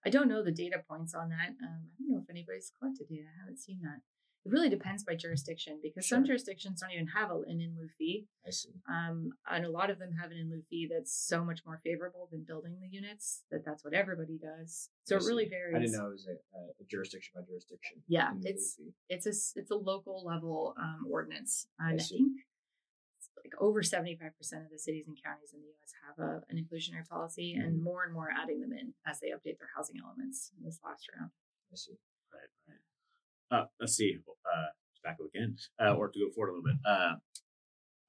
I 0.05 0.09
don't 0.09 0.27
know 0.27 0.43
the 0.43 0.51
data 0.51 0.83
points 0.87 1.15
on 1.15 1.29
that. 1.29 1.49
Um, 1.63 1.81
I 1.87 1.95
don't 1.99 2.11
know 2.11 2.21
if 2.23 2.29
anybody's 2.29 2.71
collected 2.77 3.07
data. 3.07 3.23
I 3.25 3.39
haven't 3.39 3.59
seen 3.59 3.79
that. 3.83 4.01
It 4.45 4.51
really 4.51 4.69
depends 4.69 5.03
by 5.03 5.15
jurisdiction 5.15 5.79
because 5.81 6.07
some 6.07 6.23
jurisdictions 6.23 6.79
don't 6.79 6.91
even 6.91 7.07
have 7.07 7.31
a- 7.31 7.41
an 7.47 7.59
in 7.59 7.75
lieu 7.75 7.89
fee. 7.97 8.27
I 8.45 8.51
see. 8.51 8.73
Um, 8.87 9.31
and 9.49 9.65
a 9.65 9.69
lot 9.71 9.89
of 9.89 9.97
them 9.97 10.11
have 10.13 10.29
an 10.29 10.37
in 10.37 10.51
lieu 10.51 10.61
fee 10.69 10.85
that's 10.85 11.11
so 11.11 11.43
much 11.43 11.65
more 11.65 11.79
favorable 11.83 12.27
than 12.31 12.43
building 12.43 12.79
the 12.79 12.87
units 12.87 13.43
that 13.49 13.65
that's 13.65 13.83
what 13.83 13.95
everybody 13.95 14.37
does. 14.37 14.91
So 15.05 15.15
I 15.15 15.19
it 15.19 15.23
really 15.25 15.45
see. 15.45 15.49
varies. 15.49 15.75
I 15.75 15.79
didn't 15.79 15.93
know 15.97 16.07
it 16.09 16.11
was 16.11 16.27
a, 16.27 16.57
a 16.57 16.85
jurisdiction 16.87 17.33
by 17.35 17.41
jurisdiction. 17.47 18.03
Yeah, 18.07 18.33
it's 18.43 18.79
it's 19.09 19.25
a 19.25 19.29
s- 19.29 19.53
it's 19.55 19.71
a 19.71 19.75
local 19.75 20.23
level 20.23 20.75
um, 20.77 21.07
ordinance, 21.09 21.67
and 21.79 21.99
I, 21.99 22.03
see. 22.03 22.17
think 22.17 22.41
it's 23.17 23.29
like 23.43 23.53
over 23.59 23.81
seventy 23.81 24.15
five 24.15 24.37
percent 24.37 24.63
of 24.65 24.69
the 24.69 24.77
cities 24.77 25.07
and 25.07 25.17
counties 25.23 25.53
in 25.53 25.61
the 25.61 25.65
U.S. 25.65 25.91
have 26.05 26.19
a, 26.23 26.43
an 26.49 26.57
inclusionary 26.63 27.07
policy, 27.07 27.55
and 27.55 27.79
Mhm. 27.79 27.83
more 27.83 28.03
and 28.03 28.13
more 28.13 28.29
adding 28.29 28.61
them 28.61 28.73
in 28.73 28.93
as 29.07 29.19
they 29.21 29.29
update 29.29 29.57
their 29.57 29.71
housing 29.75 29.97
elements 30.03 30.51
in 30.55 30.63
this 30.63 30.79
last 30.85 31.09
round. 31.17 31.31
I 31.73 31.75
see. 31.77 31.97
right. 32.31 32.49
Right. 32.67 32.77
Uh, 33.51 33.65
let's 33.79 33.95
see. 33.95 34.17
Uh, 34.17 34.65
back 35.03 35.17
up 35.21 35.29
again, 35.33 35.55
uh, 35.79 35.93
or 35.93 36.09
to 36.09 36.19
go 36.19 36.29
forward 36.33 36.49
a 36.49 36.53
little 36.57 36.65
bit. 36.65 36.81
Uh, 36.81 37.13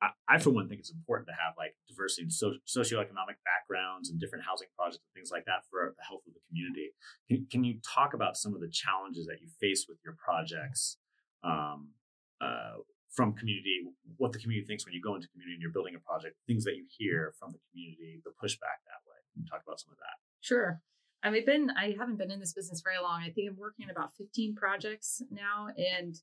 I, 0.01 0.09
I, 0.29 0.39
for 0.39 0.51
one, 0.51 0.69
think 0.69 0.81
it's 0.81 0.93
important 0.93 1.29
to 1.29 1.37
have 1.37 1.55
like 1.57 1.77
diversity 1.89 2.25
in 2.25 2.31
so- 2.31 2.61
socioeconomic 2.69 3.41
backgrounds 3.45 4.11
and 4.11 4.21
different 4.21 4.45
housing 4.45 4.69
projects 4.77 5.05
and 5.05 5.15
things 5.17 5.31
like 5.31 5.45
that 5.45 5.65
for 5.71 5.95
the 5.97 6.05
health 6.05 6.25
of 6.27 6.33
the 6.33 6.41
community. 6.49 6.93
Can, 7.29 7.47
can 7.51 7.65
you 7.65 7.81
talk 7.85 8.13
about 8.13 8.37
some 8.37 8.55
of 8.55 8.61
the 8.61 8.69
challenges 8.69 9.27
that 9.27 9.41
you 9.41 9.49
face 9.61 9.87
with 9.89 9.99
your 10.05 10.17
projects 10.17 10.97
um, 11.45 11.93
uh, 12.41 12.81
from 13.13 13.33
community, 13.33 13.89
what 14.17 14.33
the 14.33 14.39
community 14.39 14.67
thinks 14.67 14.85
when 14.85 14.93
you 14.93 15.01
go 15.01 15.15
into 15.15 15.29
community 15.29 15.55
and 15.55 15.63
you're 15.63 15.73
building 15.73 15.97
a 15.97 16.03
project, 16.05 16.37
things 16.47 16.65
that 16.65 16.77
you 16.77 16.85
hear 16.93 17.33
from 17.41 17.53
the 17.53 17.61
community, 17.73 18.21
the 18.25 18.33
pushback 18.37 18.85
that 18.85 19.01
way? 19.09 19.17
Can 19.33 19.45
you 19.45 19.49
talk 19.49 19.65
about 19.65 19.81
some 19.81 19.93
of 19.93 19.99
that? 19.99 20.21
Sure. 20.41 20.81
I 21.27 21.31
mean, 21.31 21.45
been 21.45 21.71
I 21.77 21.95
haven't 21.99 22.19
been 22.19 22.31
in 22.31 22.39
this 22.39 22.53
business 22.53 22.81
very 22.83 22.99
long. 23.03 23.21
I 23.23 23.31
think 23.31 23.51
I'm 23.51 23.57
working 23.57 23.85
on 23.87 23.91
about 23.91 24.13
15 24.17 24.55
projects 24.55 25.21
now, 25.31 25.69
and 25.77 26.15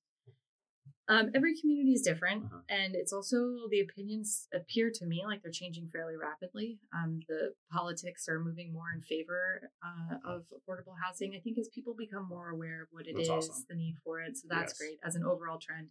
um, 1.10 1.32
every 1.36 1.60
community 1.60 1.92
is 1.92 2.02
different, 2.02 2.46
Uh-huh. 2.46 2.62
and 2.70 2.96
it's 2.96 3.12
also 3.12 3.68
the 3.70 3.82
opinions 3.82 4.48
appear 4.54 4.90
to 4.94 5.06
me 5.06 5.24
like 5.26 5.42
they're 5.44 5.52
changing 5.52 5.90
fairly 5.90 6.16
rapidly. 6.16 6.80
Um, 6.96 7.20
the 7.28 7.54
politics 7.70 8.30
are 8.30 8.40
moving 8.40 8.72
more 8.72 8.92
in 8.96 9.02
favor 9.02 9.70
uh, 9.84 10.16
of 10.26 10.46
affordable 10.58 10.96
housing. 11.04 11.36
I 11.36 11.42
think 11.42 11.58
as 11.58 11.68
people 11.76 11.94
become 11.98 12.26
more 12.30 12.50
aware 12.50 12.84
of 12.84 12.88
what 12.92 13.06
it 13.06 13.20
is, 13.20 13.28
That's 13.28 13.50
awesome. 13.50 13.66
the 13.68 13.76
need 13.76 13.96
for 14.06 14.22
it, 14.22 14.38
so 14.38 14.48
that's 14.50 14.72
Yes. 14.72 14.78
great 14.80 15.00
as 15.04 15.16
an 15.16 15.26
overall 15.26 15.60
trend. 15.60 15.90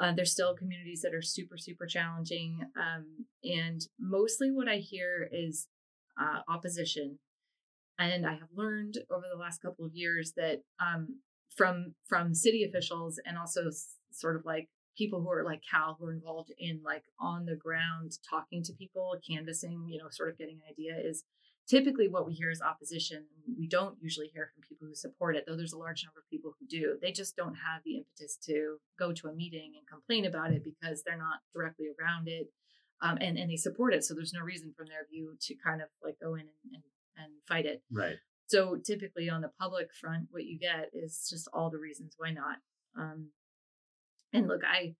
Uh, 0.00 0.12
there's 0.14 0.32
still 0.32 0.56
communities 0.56 1.02
that 1.02 1.12
are 1.12 1.20
super 1.20 1.58
super 1.58 1.84
challenging, 1.84 2.62
um, 2.76 3.26
and 3.44 3.82
mostly 4.00 4.50
what 4.50 4.68
I 4.68 4.76
hear 4.76 5.28
is 5.30 5.68
uh, 6.18 6.40
opposition 6.48 7.18
and 7.98 8.26
I 8.26 8.32
have 8.34 8.48
learned 8.54 8.98
over 9.10 9.24
the 9.30 9.38
last 9.38 9.60
couple 9.62 9.84
of 9.84 9.94
years 9.94 10.32
that 10.36 10.62
um, 10.80 11.16
from 11.56 11.94
from 12.08 12.34
city 12.34 12.64
officials 12.64 13.20
and 13.24 13.36
also 13.36 13.68
s- 13.68 13.96
sort 14.12 14.36
of 14.36 14.44
like 14.44 14.68
people 14.96 15.20
who 15.20 15.30
are 15.30 15.44
like 15.44 15.62
Cal 15.68 15.96
who 15.98 16.06
are 16.06 16.12
involved 16.12 16.52
in 16.58 16.80
like 16.84 17.04
on 17.20 17.46
the 17.46 17.56
ground 17.56 18.12
talking 18.28 18.62
to 18.64 18.72
people, 18.72 19.14
canvassing, 19.28 19.86
you 19.88 19.98
know, 19.98 20.08
sort 20.10 20.28
of 20.28 20.38
getting 20.38 20.56
an 20.56 20.70
idea 20.70 20.96
is 20.98 21.24
typically 21.68 22.08
what 22.08 22.26
we 22.26 22.34
hear 22.34 22.50
is 22.50 22.62
opposition. 22.62 23.24
We 23.58 23.68
don't 23.68 23.96
usually 24.00 24.28
hear 24.28 24.50
from 24.52 24.62
people 24.68 24.88
who 24.88 24.94
support 24.94 25.36
it, 25.36 25.44
though 25.46 25.56
there's 25.56 25.72
a 25.72 25.78
large 25.78 26.04
number 26.04 26.20
of 26.20 26.30
people 26.30 26.54
who 26.58 26.66
do. 26.66 26.96
They 27.00 27.12
just 27.12 27.36
don't 27.36 27.54
have 27.54 27.82
the 27.84 27.98
impetus 27.98 28.36
to 28.46 28.78
go 28.98 29.12
to 29.12 29.28
a 29.28 29.34
meeting 29.34 29.72
and 29.76 29.86
complain 29.86 30.24
about 30.24 30.52
it 30.52 30.64
because 30.64 31.02
they're 31.02 31.18
not 31.18 31.40
directly 31.54 31.86
around 32.00 32.26
it. 32.26 32.48
Um, 33.00 33.16
and, 33.20 33.38
and 33.38 33.48
they 33.48 33.56
support 33.56 33.94
it. 33.94 34.02
So 34.02 34.12
there's 34.12 34.32
no 34.32 34.40
reason 34.40 34.74
from 34.76 34.86
their 34.88 35.06
view 35.08 35.36
to 35.42 35.54
kind 35.54 35.80
of 35.80 35.86
like 36.02 36.16
go 36.20 36.34
in 36.34 36.40
and, 36.40 36.72
and, 36.74 36.82
and 37.18 37.32
fight 37.46 37.66
it. 37.66 37.82
Right. 37.90 38.16
So 38.46 38.76
typically 38.76 39.28
on 39.28 39.42
the 39.42 39.50
public 39.60 39.88
front, 39.92 40.28
what 40.30 40.44
you 40.44 40.58
get 40.58 40.90
is 40.92 41.26
just 41.28 41.48
all 41.52 41.70
the 41.70 41.78
reasons 41.78 42.14
why 42.16 42.30
not. 42.30 42.56
Um, 42.98 43.28
and 44.32 44.48
look, 44.48 44.62
I 44.64 44.94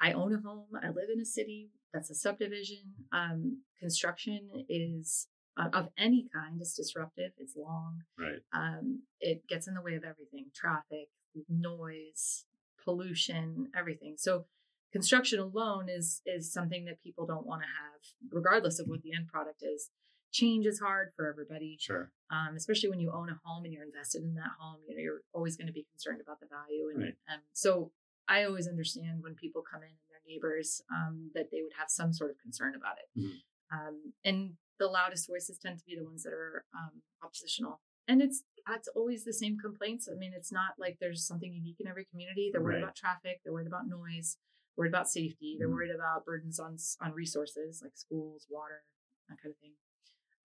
I 0.00 0.12
own 0.12 0.34
a 0.34 0.40
home. 0.40 0.66
I 0.82 0.88
live 0.88 1.08
in 1.12 1.20
a 1.20 1.24
city 1.24 1.70
that's 1.92 2.10
a 2.10 2.14
subdivision. 2.14 2.94
Um, 3.12 3.62
construction 3.80 4.64
is 4.68 5.28
uh, 5.56 5.68
of 5.72 5.88
any 5.96 6.28
kind 6.34 6.60
is 6.60 6.74
disruptive. 6.74 7.32
It's 7.38 7.56
long. 7.56 8.02
Right. 8.18 8.40
Um, 8.52 9.02
it 9.20 9.46
gets 9.48 9.68
in 9.68 9.74
the 9.74 9.82
way 9.82 9.94
of 9.94 10.04
everything: 10.04 10.46
traffic, 10.54 11.08
noise, 11.48 12.44
pollution, 12.84 13.68
everything. 13.76 14.14
So 14.18 14.46
construction 14.92 15.40
alone 15.40 15.88
is 15.88 16.22
is 16.26 16.52
something 16.52 16.84
that 16.86 17.02
people 17.02 17.26
don't 17.26 17.46
want 17.46 17.62
to 17.62 17.68
have, 17.68 18.32
regardless 18.32 18.78
of 18.78 18.86
what 18.86 19.02
the 19.02 19.12
end 19.14 19.28
product 19.28 19.62
is. 19.62 19.90
Change 20.34 20.66
is 20.66 20.80
hard 20.80 21.12
for 21.14 21.28
everybody, 21.30 21.76
Sure. 21.78 22.10
um, 22.28 22.56
especially 22.56 22.90
when 22.90 22.98
you 22.98 23.12
own 23.12 23.30
a 23.30 23.38
home 23.44 23.64
and 23.64 23.72
you're 23.72 23.84
invested 23.84 24.24
in 24.24 24.34
that 24.34 24.50
home. 24.58 24.80
You 24.84 24.96
know, 24.96 25.00
you're 25.00 25.20
always 25.32 25.56
going 25.56 25.68
to 25.68 25.72
be 25.72 25.84
concerned 25.84 26.20
about 26.20 26.40
the 26.40 26.46
value, 26.46 26.88
and 26.88 27.00
Right. 27.00 27.16
um, 27.28 27.40
so 27.52 27.92
I 28.26 28.42
always 28.42 28.66
understand 28.66 29.22
when 29.22 29.36
people 29.36 29.62
come 29.62 29.84
in 29.84 29.90
and 29.90 29.98
their 30.10 30.20
neighbors 30.26 30.82
um, 30.90 31.30
that 31.34 31.52
they 31.52 31.62
would 31.62 31.74
have 31.74 31.88
some 31.88 32.12
sort 32.12 32.32
of 32.32 32.38
concern 32.38 32.74
about 32.74 32.98
it. 32.98 33.08
Mhm. 33.16 33.42
Um, 33.70 34.12
and 34.24 34.56
the 34.78 34.88
loudest 34.88 35.28
voices 35.28 35.56
tend 35.56 35.78
to 35.78 35.84
be 35.84 35.94
the 35.94 36.02
ones 36.02 36.24
that 36.24 36.32
are 36.32 36.64
um, 36.74 37.00
oppositional, 37.22 37.80
and 38.08 38.20
it's 38.20 38.42
that's 38.66 38.88
always 38.88 39.22
the 39.22 39.32
same 39.32 39.56
complaints. 39.56 40.08
I 40.08 40.14
mean, 40.16 40.32
it's 40.32 40.50
not 40.50 40.76
like 40.80 40.98
there's 40.98 41.24
something 41.24 41.52
unique 41.52 41.78
in 41.78 41.86
every 41.86 42.06
community. 42.06 42.50
They're 42.50 42.60
worried 42.60 42.74
Right. 42.76 42.82
about 42.82 42.96
traffic. 42.96 43.40
They're 43.44 43.52
worried 43.52 43.68
about 43.68 43.86
noise. 43.86 44.36
Worried 44.76 44.88
about 44.88 45.08
safety. 45.08 45.56
They're 45.58 45.68
Mhm. 45.68 45.74
worried 45.74 45.94
about 45.94 46.24
burdens 46.24 46.58
on 46.58 46.76
on 47.00 47.12
resources 47.12 47.82
like 47.82 47.96
schools, 47.96 48.48
water, 48.50 48.82
that 49.28 49.38
kind 49.40 49.54
of 49.54 49.58
thing. 49.60 49.76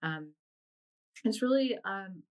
Um, 0.03 0.33
it's 1.23 1.41
really 1.41 1.77
um, 1.83 2.23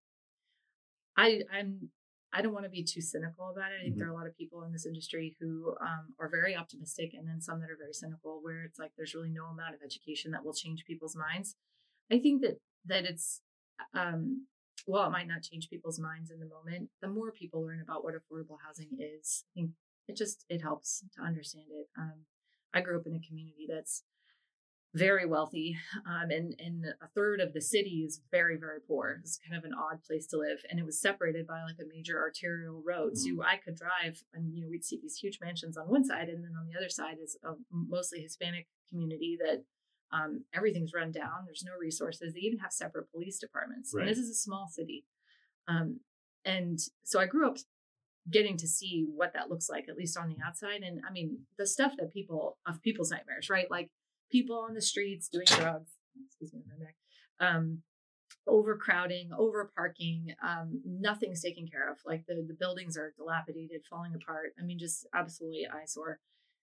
I 1.17 1.41
I'm 1.51 1.89
I 2.31 2.41
don't 2.43 2.53
want 2.53 2.65
to 2.65 2.69
be 2.69 2.83
too 2.83 3.01
cynical 3.01 3.49
about 3.49 3.71
it. 3.71 3.79
I 3.79 3.83
think 3.83 3.95
Mhm. 3.95 3.99
there 3.99 4.07
are 4.07 4.11
a 4.11 4.15
lot 4.15 4.27
of 4.27 4.37
people 4.37 4.61
in 4.63 4.71
this 4.71 4.85
industry 4.85 5.35
who 5.39 5.75
um, 5.81 6.13
are 6.19 6.29
very 6.29 6.55
optimistic, 6.55 7.13
and 7.15 7.27
then 7.27 7.41
some 7.41 7.59
that 7.59 7.71
are 7.71 7.77
very 7.77 7.93
cynical, 7.93 8.41
where 8.43 8.63
it's 8.63 8.77
like 8.77 8.91
there's 8.95 9.15
really 9.15 9.31
no 9.31 9.45
amount 9.45 9.73
of 9.75 9.81
education 9.81 10.31
that 10.31 10.45
will 10.45 10.53
change 10.53 10.85
people's 10.85 11.15
minds. 11.15 11.55
I 12.11 12.19
think 12.19 12.41
that 12.43 12.59
that 12.85 13.05
it's 13.05 13.41
um, 13.93 14.47
while 14.85 15.07
it 15.07 15.11
might 15.11 15.27
not 15.27 15.43
change 15.43 15.69
people's 15.69 15.99
minds 15.99 16.31
in 16.31 16.39
the 16.39 16.45
moment, 16.47 16.89
the 17.01 17.07
more 17.07 17.31
people 17.31 17.63
learn 17.63 17.81
about 17.81 18.03
what 18.03 18.13
affordable 18.15 18.57
housing 18.65 18.89
is, 18.99 19.45
I 19.51 19.51
think 19.55 19.71
it 20.07 20.15
just 20.15 20.45
it 20.49 20.61
helps 20.61 21.03
to 21.15 21.21
understand 21.23 21.67
it. 21.71 21.87
Um, 21.97 22.25
I 22.73 22.81
grew 22.81 22.99
up 22.99 23.07
in 23.07 23.15
a 23.15 23.19
community 23.27 23.67
that's 23.67 24.03
very 24.95 25.25
wealthy, 25.25 25.77
um, 26.05 26.31
and 26.31 26.55
and 26.59 26.85
a 27.01 27.07
third 27.13 27.39
of 27.41 27.53
the 27.53 27.61
city 27.61 28.03
is 28.05 28.21
very 28.31 28.57
very 28.57 28.79
poor. 28.79 29.17
It's 29.19 29.37
kind 29.37 29.57
of 29.57 29.63
an 29.63 29.73
odd 29.77 30.03
place 30.03 30.25
to 30.27 30.37
live, 30.37 30.59
and 30.69 30.79
it 30.79 30.85
was 30.85 30.99
separated 30.99 31.45
by 31.45 31.61
like 31.63 31.77
a 31.79 31.87
major 31.93 32.17
arterial 32.17 32.81
road. 32.85 33.17
So 33.17 33.43
I 33.43 33.57
could 33.57 33.75
drive, 33.75 34.23
and 34.33 34.53
you 34.53 34.61
know 34.61 34.69
we'd 34.69 34.83
see 34.83 34.99
these 35.01 35.17
huge 35.17 35.39
mansions 35.41 35.77
on 35.77 35.85
one 35.89 36.03
side, 36.03 36.29
and 36.29 36.43
then 36.43 36.53
on 36.59 36.67
the 36.67 36.77
other 36.77 36.89
side 36.89 37.17
is 37.21 37.37
a 37.43 37.53
mostly 37.71 38.21
Hispanic 38.21 38.67
community 38.89 39.37
that 39.39 39.63
um, 40.11 40.45
everything's 40.55 40.93
run 40.93 41.11
down. 41.11 41.45
There's 41.45 41.63
no 41.63 41.73
resources. 41.79 42.33
They 42.33 42.39
even 42.41 42.59
have 42.59 42.71
separate 42.71 43.11
police 43.11 43.37
departments. 43.37 43.91
Right. 43.93 44.01
And 44.01 44.11
this 44.11 44.17
is 44.17 44.29
a 44.29 44.35
small 44.35 44.67
city, 44.71 45.05
um, 45.67 45.99
and 46.45 46.79
so 47.03 47.19
I 47.19 47.27
grew 47.27 47.47
up 47.47 47.57
getting 48.31 48.57
to 48.57 48.67
see 48.67 49.05
what 49.15 49.33
that 49.33 49.49
looks 49.49 49.69
like, 49.69 49.87
at 49.87 49.95
least 49.95 50.17
on 50.17 50.29
the 50.29 50.37
outside. 50.45 50.81
And 50.81 51.01
I 51.07 51.11
mean, 51.11 51.39
the 51.57 51.67
stuff 51.67 51.93
that 51.97 52.11
people 52.11 52.57
of 52.67 52.81
people's 52.81 53.11
nightmares, 53.11 53.49
right? 53.49 53.69
Like 53.69 53.89
people 54.31 54.57
on 54.57 54.73
the 54.73 54.81
streets 54.81 55.29
doing 55.29 55.45
drugs. 55.45 55.91
Excuse 56.25 56.53
me, 56.53 56.61
my 56.67 56.83
neck. 56.83 56.95
Um, 57.39 57.81
overcrowding, 58.47 59.29
over 59.37 59.71
parking, 59.75 60.33
um, 60.43 60.81
nothing's 60.85 61.41
taken 61.41 61.67
care 61.67 61.89
of. 61.89 61.97
Like 62.05 62.25
the 62.27 62.45
the 62.47 62.57
buildings 62.59 62.97
are 62.97 63.13
dilapidated, 63.17 63.81
falling 63.89 64.13
apart. 64.15 64.53
I 64.59 64.63
mean, 64.63 64.79
just 64.79 65.07
absolutely 65.13 65.67
eyesore 65.67 66.19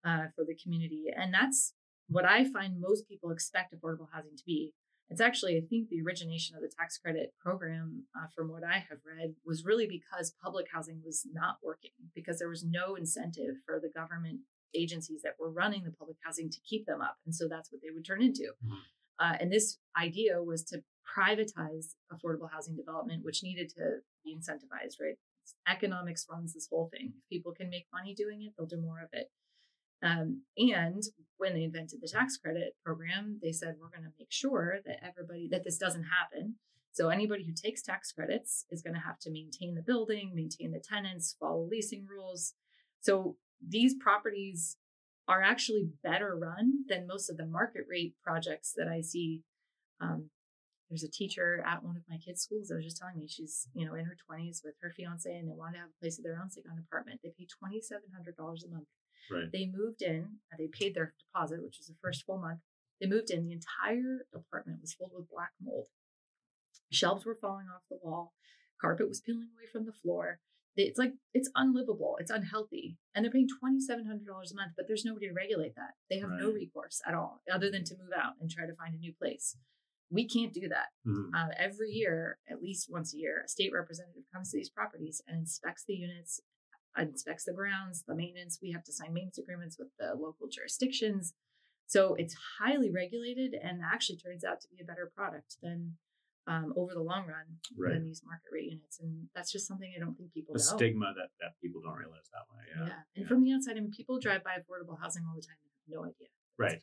uh, 0.06 0.28
for 0.36 0.46
the 0.46 0.56
community. 0.62 1.06
And 1.16 1.34
that's 1.34 1.74
what 2.08 2.26
I 2.26 2.46
find 2.46 2.80
most 2.80 3.08
people 3.08 3.32
expect 3.32 3.74
affordable 3.74 4.08
housing 4.14 4.38
to 4.38 4.44
be. 4.46 4.74
It's 5.10 5.22
actually, 5.22 5.56
I 5.56 5.62
think, 5.70 5.90
the 5.90 6.02
origination 6.02 6.56
of 6.56 6.64
the 6.64 6.72
tax 6.80 6.98
credit 6.98 7.34
program, 7.40 8.06
uh, 8.18 8.26
from 8.36 8.50
what 8.50 8.64
I 8.64 8.84
have 8.90 9.00
read, 9.06 9.36
was 9.46 9.64
really 9.64 9.88
because 9.88 10.34
public 10.44 10.66
housing 10.74 11.02
was 11.06 11.28
not 11.32 11.58
working 11.64 11.92
because 12.16 12.40
there 12.40 12.50
was 12.50 12.64
no 12.64 12.96
incentive 12.96 13.56
for 13.66 13.80
the 13.80 13.90
government 13.90 14.40
agencies 14.76 15.22
that 15.24 15.36
were 15.40 15.50
running 15.50 15.84
the 15.84 15.92
public 15.92 16.18
housing 16.24 16.50
to 16.50 16.60
keep 16.62 16.86
them 16.86 17.02
up, 17.02 17.18
and 17.26 17.34
so 17.34 17.48
that's 17.48 17.72
what 17.72 17.82
they 17.82 17.90
would 17.94 18.06
turn 18.06 18.22
into. 18.22 18.54
Mhm. 18.64 18.78
Uh, 19.20 19.38
and 19.40 19.52
this 19.52 19.80
idea 19.98 20.44
was 20.44 20.64
to 20.66 20.84
privatize 21.16 21.96
affordable 22.12 22.52
housing 22.52 22.76
development, 22.76 23.24
which 23.24 23.44
needed 23.44 23.70
to 23.70 24.02
be 24.24 24.36
incentivized. 24.36 25.00
Right, 25.00 25.18
economics 25.68 26.28
runs 26.30 26.54
this 26.54 26.68
whole 26.70 26.90
thing. 26.90 27.14
If 27.18 27.30
people 27.30 27.54
can 27.54 27.70
make 27.70 27.88
money 27.94 28.14
doing 28.14 28.42
it, 28.44 28.54
they'll 28.58 28.68
do 28.68 28.82
more 28.82 29.02
of 29.02 29.10
it. 29.14 29.32
Um, 30.02 30.44
and 30.58 31.02
when 31.38 31.54
they 31.54 31.64
invented 31.64 32.02
the 32.02 32.08
tax 32.08 32.38
credit 32.38 32.76
program, 32.84 33.40
they 33.42 33.52
said 33.52 33.78
we're 33.80 33.90
going 33.90 34.04
to 34.04 34.14
make 34.20 34.32
sure 34.32 34.80
that 34.86 35.04
everybody 35.04 35.48
that 35.50 35.64
this 35.64 35.78
doesn't 35.78 36.04
happen. 36.04 36.56
So 36.92 37.10
anybody 37.10 37.46
who 37.46 37.54
takes 37.54 37.82
tax 37.82 38.12
credits 38.12 38.66
is 38.70 38.82
going 38.82 38.94
to 38.94 39.00
have 39.00 39.20
to 39.20 39.32
maintain 39.32 39.76
the 39.76 39.82
building, 39.82 40.32
maintain 40.34 40.72
the 40.72 40.80
tenants, 40.80 41.36
follow 41.40 41.68
leasing 41.70 42.06
rules. 42.06 42.54
So 43.02 43.38
these 43.66 43.94
properties 43.96 44.78
are 45.28 45.42
actually 45.42 45.90
better 46.04 46.36
run 46.36 46.86
than 46.88 47.08
most 47.08 47.30
of 47.30 47.38
the 47.38 47.46
market 47.46 47.84
rate 47.90 48.14
projects 48.24 48.74
that 48.78 48.88
I 48.88 49.02
see. 49.02 49.42
Um, 50.00 50.30
there's 50.90 51.04
a 51.04 51.10
teacher 51.10 51.64
at 51.66 51.84
one 51.84 51.98
of 51.98 52.04
my 52.08 52.18
kids' 52.18 52.44
schools 52.44 52.68
that 52.68 52.76
was 52.76 52.86
just 52.86 52.98
telling 52.98 53.18
me 53.18 53.28
she's, 53.28 53.68
you 53.74 53.86
know, 53.88 53.96
in 53.96 54.06
her 54.06 54.16
20s 54.30 54.64
with 54.64 54.76
her 54.82 54.92
fiance 54.96 55.30
and 55.36 55.50
they 55.50 55.56
want 55.56 55.74
to 55.74 55.80
have 55.80 55.90
a 55.90 56.00
place 56.00 56.20
of 56.20 56.24
their 56.24 56.38
own. 56.40 56.50
So 56.52 56.62
they 56.62 56.70
got 56.70 56.78
an 56.78 56.86
apartment. 56.88 57.22
They 57.24 57.34
pay 57.38 57.48
$2,700 57.48 58.66
a 58.66 58.70
month 58.70 58.88
Right. 59.32 59.52
they 59.52 59.66
moved 59.76 60.04
in, 60.04 60.38
uh, 60.54 60.58
they 60.60 60.68
paid 60.68 60.94
their 60.94 61.16
deposit, 61.18 61.64
which 61.64 61.78
was 61.80 61.88
the 61.88 61.96
first 62.02 62.26
full 62.26 62.38
month. 62.38 62.60
They 63.02 63.08
moved 63.08 63.32
in, 63.32 63.46
the 63.48 63.54
entire 63.54 64.28
apartment 64.34 64.82
was 64.82 64.94
filled 64.94 65.12
with 65.16 65.30
black 65.30 65.50
mold. 65.60 65.88
Shelves 66.92 67.26
were 67.26 67.36
falling 67.36 67.66
off 67.74 67.82
the 67.90 67.98
wall, 68.04 68.34
carpet 68.80 69.10
was 69.10 69.22
peeling 69.22 69.50
away 69.56 69.66
from 69.72 69.86
the 69.86 69.92
floor. 69.92 70.40
It's 70.76 71.00
like 71.00 71.14
it's 71.34 71.50
unlivable, 71.56 72.18
it's 72.20 72.32
unhealthy. 72.32 72.98
And 73.14 73.24
they're 73.24 73.32
paying 73.32 73.48
$2,700 73.64 74.28
a 74.28 74.56
month, 74.56 74.74
but 74.76 74.88
there's 74.88 75.06
nobody 75.06 75.28
to 75.28 75.34
regulate 75.34 75.76
that. 75.76 75.94
They 76.10 76.20
have 76.20 76.30
no 76.32 76.52
recourse 76.52 77.02
at 77.08 77.14
all, 77.14 77.42
other 77.52 77.72
than 77.72 77.86
to 77.86 77.96
move 77.96 78.12
out 78.16 78.34
and 78.42 78.50
try 78.50 78.66
to 78.66 78.76
find 78.76 78.94
a 78.94 78.98
new 78.98 79.14
place. 79.14 79.58
We 80.12 80.28
can't 80.28 80.54
do 80.54 80.68
that. 80.70 80.90
Mhm. 81.08 81.30
Uh, 81.34 81.52
every 81.58 81.90
year, 81.90 82.40
at 82.48 82.62
least 82.62 82.90
once 82.92 83.14
a 83.14 83.18
year, 83.18 83.42
a 83.46 83.48
state 83.48 83.72
representative 83.74 84.24
comes 84.32 84.52
to 84.52 84.58
these 84.58 84.70
properties 84.70 85.22
and 85.28 85.40
inspects 85.40 85.84
the 85.86 85.96
units, 85.96 86.42
inspects 86.98 87.46
the 87.46 87.54
grounds, 87.54 88.04
the 88.04 88.16
maintenance. 88.16 88.60
We 88.62 88.72
have 88.72 88.84
to 88.84 88.94
sign 88.94 89.14
maintenance 89.14 89.38
agreements 89.38 89.78
with 89.80 89.90
the 89.98 90.14
local 90.16 90.48
jurisdictions. 90.48 91.34
So 91.88 92.16
it's 92.16 92.36
highly 92.60 92.92
regulated 92.92 93.54
and 93.54 93.82
actually 93.84 94.18
turns 94.18 94.44
out 94.44 94.62
to 94.62 94.68
be 94.70 94.82
a 94.82 94.86
better 94.86 95.12
product 95.16 95.58
than 95.62 95.98
um, 96.48 96.74
over 96.78 96.94
the 96.94 97.02
long 97.02 97.26
run 97.28 97.58
Right. 97.78 97.94
than 97.94 98.04
these 98.06 98.22
market 98.24 98.50
rate 98.52 98.66
units. 98.72 99.00
And 99.00 99.30
that's 99.34 99.52
just 99.52 99.68
something 99.68 99.92
I 99.96 100.00
don't 100.00 100.16
think 100.16 100.34
people 100.34 100.54
The 100.54 100.60
know. 100.60 100.76
stigma 100.78 101.14
that, 101.16 101.30
that 101.42 101.54
people 101.62 101.82
don't 101.82 101.98
realize 101.98 102.30
that 102.32 102.46
way. 102.54 102.64
Yeah. 102.70 102.88
Yeah. 102.88 103.02
And 103.16 103.24
Yeah. 103.24 103.28
from 103.28 103.44
the 103.44 103.52
outside, 103.54 103.78
I 103.78 103.80
mean, 103.82 103.92
people 103.92 104.20
drive 104.20 104.44
by 104.44 104.56
affordable 104.60 105.00
housing 105.00 105.24
all 105.28 105.36
the 105.36 105.42
time 105.42 105.58
and 105.64 105.72
have 105.74 105.90
no 106.02 106.06
idea. 106.06 106.28
Right. 106.58 106.82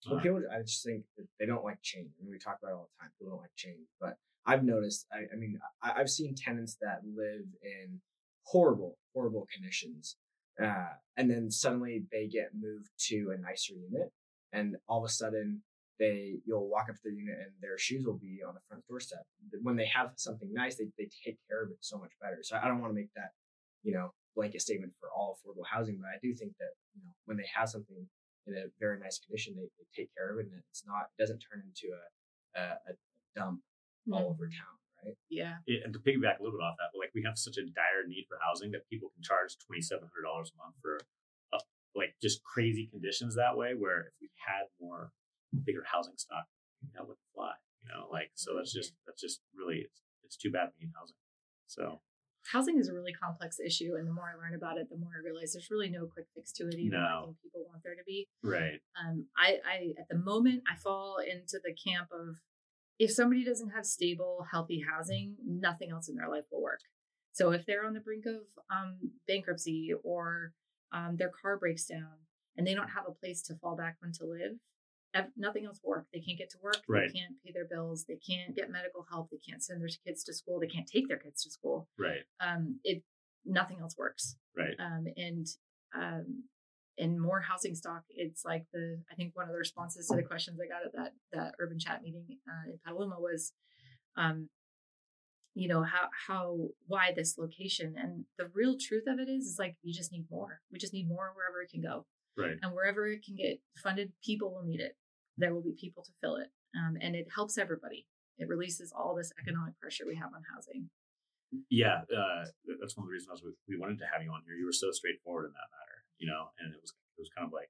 it's. 0.00 0.10
Well, 0.10 0.20
people, 0.20 0.42
I 0.50 0.62
just 0.62 0.82
think 0.84 1.04
they 1.38 1.46
don't 1.46 1.62
like 1.64 1.80
change. 1.82 2.10
I 2.18 2.22
mean, 2.22 2.32
we 2.32 2.38
talk 2.38 2.58
about 2.62 2.70
it 2.70 2.74
all 2.74 2.90
the 2.96 3.02
time. 3.02 3.10
People 3.18 3.32
don't 3.34 3.42
like 3.42 3.54
change, 3.54 3.86
but 4.00 4.16
I've 4.46 4.64
noticed. 4.64 5.06
I, 5.12 5.32
I 5.32 5.36
mean, 5.36 5.60
I, 5.82 5.92
I've 6.00 6.10
seen 6.10 6.34
tenants 6.34 6.76
that 6.80 7.02
live 7.04 7.44
in 7.62 8.00
horrible, 8.44 8.98
horrible 9.14 9.46
conditions, 9.54 10.16
uh, 10.60 10.94
and 11.16 11.30
then 11.30 11.50
suddenly 11.52 12.04
they 12.10 12.26
get 12.26 12.48
moved 12.52 12.90
to 13.10 13.32
a 13.36 13.40
nicer 13.40 13.74
unit, 13.74 14.10
and 14.52 14.76
all 14.88 15.04
of 15.04 15.08
a 15.08 15.12
sudden 15.12 15.62
they 15.98 16.40
you'll 16.46 16.68
walk 16.68 16.86
up 16.88 16.96
to 16.96 17.00
their 17.04 17.12
unit 17.12 17.36
and 17.38 17.52
their 17.60 17.78
shoes 17.78 18.04
will 18.06 18.18
be 18.18 18.40
on 18.46 18.54
the 18.54 18.60
front 18.68 18.82
doorstep. 18.88 19.22
When 19.62 19.76
they 19.76 19.86
have 19.86 20.10
something 20.16 20.52
nice, 20.52 20.76
they 20.76 20.88
they 20.98 21.08
take 21.24 21.38
care 21.48 21.62
of 21.64 21.70
it 21.70 21.78
so 21.80 21.98
much 21.98 22.12
better. 22.20 22.38
So 22.42 22.56
I 22.62 22.66
don't 22.68 22.80
want 22.80 22.90
to 22.92 22.98
make 22.98 23.12
that 23.16 23.30
you 23.82 23.92
know 23.92 24.12
blanket 24.34 24.62
statement 24.62 24.92
for 25.00 25.10
all 25.14 25.36
affordable 25.38 25.66
housing, 25.70 25.98
but 26.00 26.08
I 26.08 26.18
do 26.22 26.34
think 26.34 26.52
that 26.58 26.72
you 26.94 27.02
know 27.04 27.12
when 27.26 27.36
they 27.36 27.46
have 27.54 27.68
something 27.68 27.96
in 28.48 28.54
a 28.56 28.64
very 28.80 28.98
nice 28.98 29.20
condition, 29.20 29.54
they, 29.54 29.68
they 29.78 29.86
take 29.94 30.10
care 30.16 30.32
of 30.32 30.38
it, 30.40 30.46
and 30.50 30.60
it's 30.70 30.84
not 30.86 31.06
it 31.16 31.20
doesn't 31.22 31.40
turn 31.40 31.62
into 31.62 31.94
a 31.94 32.02
a, 32.60 32.64
a 32.90 32.92
dump 33.36 33.60
all 34.12 34.28
over 34.28 34.46
town, 34.46 34.74
right? 35.04 35.14
Yeah. 35.30 35.56
it- 35.66 35.82
and 35.84 35.92
to 35.94 36.00
piggyback 36.00 36.40
a 36.40 36.42
little 36.42 36.58
bit 36.58 36.64
off 36.64 36.76
that, 36.82 36.90
like 36.98 37.12
we 37.14 37.22
have 37.24 37.38
such 37.38 37.56
a 37.56 37.62
dire 37.62 38.04
need 38.08 38.26
for 38.28 38.36
housing 38.42 38.72
that 38.72 38.88
people 38.90 39.10
can 39.14 39.22
charge 39.22 39.56
twenty 39.64 39.80
seven 39.82 40.08
hundred 40.10 40.26
dollars 40.26 40.50
a 40.52 40.56
month 40.58 40.74
for, 40.82 40.98
uh, 41.52 41.62
like 41.94 42.14
just 42.20 42.42
crazy 42.42 42.88
conditions 42.90 43.36
that 43.36 43.56
way. 43.56 43.72
Where 43.78 44.08
if 44.10 44.14
we 44.20 44.28
had 44.44 44.66
more 44.80 45.12
bigger 45.64 45.84
housing 45.90 46.14
stock, 46.16 46.44
that 46.94 47.06
would 47.06 47.16
fly. 47.34 47.52
You 47.84 47.90
know, 47.94 48.08
like 48.10 48.30
so 48.34 48.52
that's 48.56 48.72
just 48.72 48.92
that's 49.06 49.20
just 49.20 49.40
really 49.56 49.82
it's, 49.86 50.00
it's 50.24 50.36
too 50.36 50.50
bad 50.50 50.68
we 50.78 50.86
need 50.86 50.92
housing. 50.98 51.16
So. 51.66 52.00
Housing 52.50 52.76
is 52.80 52.88
a 52.88 52.92
really 52.92 53.12
complex 53.12 53.60
issue 53.64 53.94
and 53.96 54.04
the 54.04 54.12
more 54.12 54.24
i 54.24 54.36
learn 54.36 54.56
about 54.56 54.76
it 54.76 54.90
the 54.90 54.96
more 54.96 55.12
i 55.16 55.24
realize 55.24 55.52
there's 55.52 55.70
really 55.70 55.88
no 55.88 56.06
quick 56.06 56.26
fix 56.34 56.50
to 56.50 56.64
it 56.66 56.74
even 56.74 56.98
though 56.98 57.06
i 57.06 57.24
think 57.24 57.36
people 57.40 57.64
want 57.68 57.84
there 57.84 57.94
to 57.94 58.02
be. 58.04 58.26
Right, 58.42 58.80
um, 58.98 59.26
I, 59.36 59.58
I 59.64 59.92
at 59.96 60.08
the 60.10 60.18
moment 60.18 60.64
i 60.68 60.74
fall 60.74 61.18
into 61.18 61.60
the 61.62 61.72
camp 61.72 62.08
of 62.10 62.40
if 62.98 63.12
somebody 63.12 63.44
doesn't 63.44 63.70
have 63.70 63.86
stable 63.86 64.44
healthy 64.50 64.82
housing 64.88 65.36
nothing 65.46 65.92
else 65.92 66.08
in 66.08 66.16
their 66.16 66.28
life 66.28 66.42
will 66.50 66.62
work. 66.62 66.80
So 67.32 67.52
if 67.52 67.64
they're 67.64 67.86
on 67.86 67.94
the 67.94 68.00
brink 68.00 68.26
of 68.26 68.42
um, 68.70 68.98
bankruptcy 69.26 69.92
or 70.04 70.52
um, 70.92 71.16
their 71.16 71.30
car 71.30 71.56
breaks 71.56 71.86
down 71.86 72.26
and 72.56 72.66
they 72.66 72.74
don't 72.74 72.90
have 72.90 73.04
a 73.08 73.12
place 73.12 73.42
to 73.42 73.54
fall 73.54 73.76
back 73.76 73.96
on 74.04 74.12
to 74.12 74.26
live 74.26 74.58
nothing 75.36 75.64
else 75.66 75.80
work. 75.84 76.06
They 76.12 76.20
can't 76.20 76.38
get 76.38 76.50
to 76.50 76.58
work. 76.62 76.78
Right. 76.88 77.08
They 77.12 77.18
can't 77.18 77.34
pay 77.44 77.52
their 77.52 77.66
bills. 77.66 78.04
They 78.08 78.16
can't 78.16 78.54
get 78.56 78.70
medical 78.70 79.06
help. 79.10 79.30
They 79.30 79.38
can't 79.38 79.62
send 79.62 79.80
their 79.80 79.88
kids 80.06 80.24
to 80.24 80.34
school. 80.34 80.60
They 80.60 80.66
can't 80.66 80.86
take 80.86 81.08
their 81.08 81.18
kids 81.18 81.42
to 81.44 81.50
school. 81.50 81.88
Right. 81.98 82.22
Um, 82.40 82.80
it 82.84 83.02
nothing 83.44 83.78
else 83.80 83.96
works. 83.98 84.36
Right. 84.56 84.74
Um, 84.78 85.06
and 85.16 85.46
um, 85.94 86.44
and 86.98 87.20
more 87.20 87.40
housing 87.40 87.74
stock. 87.74 88.02
It's 88.10 88.44
like 88.44 88.64
the 88.72 89.00
I 89.10 89.14
think 89.14 89.34
one 89.34 89.46
of 89.46 89.52
the 89.52 89.58
responses 89.58 90.08
to 90.08 90.16
the 90.16 90.22
questions 90.22 90.58
I 90.60 90.66
got 90.68 90.84
at 90.86 90.92
that 90.94 91.12
that 91.32 91.54
urban 91.58 91.78
chat 91.78 92.02
meeting 92.02 92.24
uh, 92.48 92.70
in 92.70 92.78
Petaluma 92.84 93.16
was, 93.18 93.52
um, 94.16 94.48
you 95.54 95.68
know 95.68 95.82
how 95.82 96.08
how 96.26 96.68
why 96.86 97.12
this 97.14 97.36
location 97.38 97.94
and 97.98 98.24
the 98.38 98.50
real 98.54 98.76
truth 98.78 99.04
of 99.06 99.18
it 99.18 99.28
is 99.28 99.44
is 99.46 99.56
like 99.58 99.76
you 99.82 99.92
just 99.92 100.12
need 100.12 100.26
more. 100.30 100.60
We 100.70 100.78
just 100.78 100.92
need 100.94 101.08
more 101.08 101.32
wherever 101.34 101.60
it 101.62 101.70
can 101.70 101.82
go 101.82 102.06
Right. 102.36 102.56
and 102.62 102.72
wherever 102.74 103.06
it 103.06 103.24
can 103.24 103.36
get 103.36 103.60
funded, 103.82 104.12
people 104.24 104.52
will 104.52 104.62
need 104.62 104.80
it. 104.80 104.96
There 105.38 105.54
will 105.54 105.62
be 105.62 105.74
people 105.78 106.02
to 106.02 106.12
fill 106.20 106.36
it, 106.36 106.50
um, 106.76 106.96
and 107.00 107.14
it 107.14 107.28
helps 107.34 107.58
everybody. 107.58 108.06
It 108.38 108.48
releases 108.48 108.92
all 108.92 109.14
this 109.14 109.32
economic 109.40 109.78
pressure 109.78 110.04
we 110.06 110.16
have 110.16 110.32
on 110.34 110.42
housing. 110.54 110.88
Yeah. 111.68 112.02
Uh, 112.08 112.48
that's 112.80 112.96
one 112.96 113.04
of 113.04 113.08
the 113.08 113.12
reasons 113.12 113.42
we, 113.44 113.52
we 113.68 113.78
wanted 113.78 113.98
to 113.98 114.08
have 114.10 114.22
you 114.24 114.32
on 114.32 114.40
here. 114.46 114.56
You 114.56 114.64
were 114.64 114.72
so 114.72 114.90
straightforward 114.90 115.44
in 115.44 115.52
that 115.52 115.68
matter, 115.68 115.98
you 116.18 116.26
know, 116.26 116.48
and 116.58 116.72
it 116.72 116.80
was 116.80 116.92
it 117.16 117.20
was 117.20 117.28
kind 117.36 117.46
of 117.46 117.52
like 117.52 117.68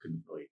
couldn't 0.00 0.22
really 0.28 0.48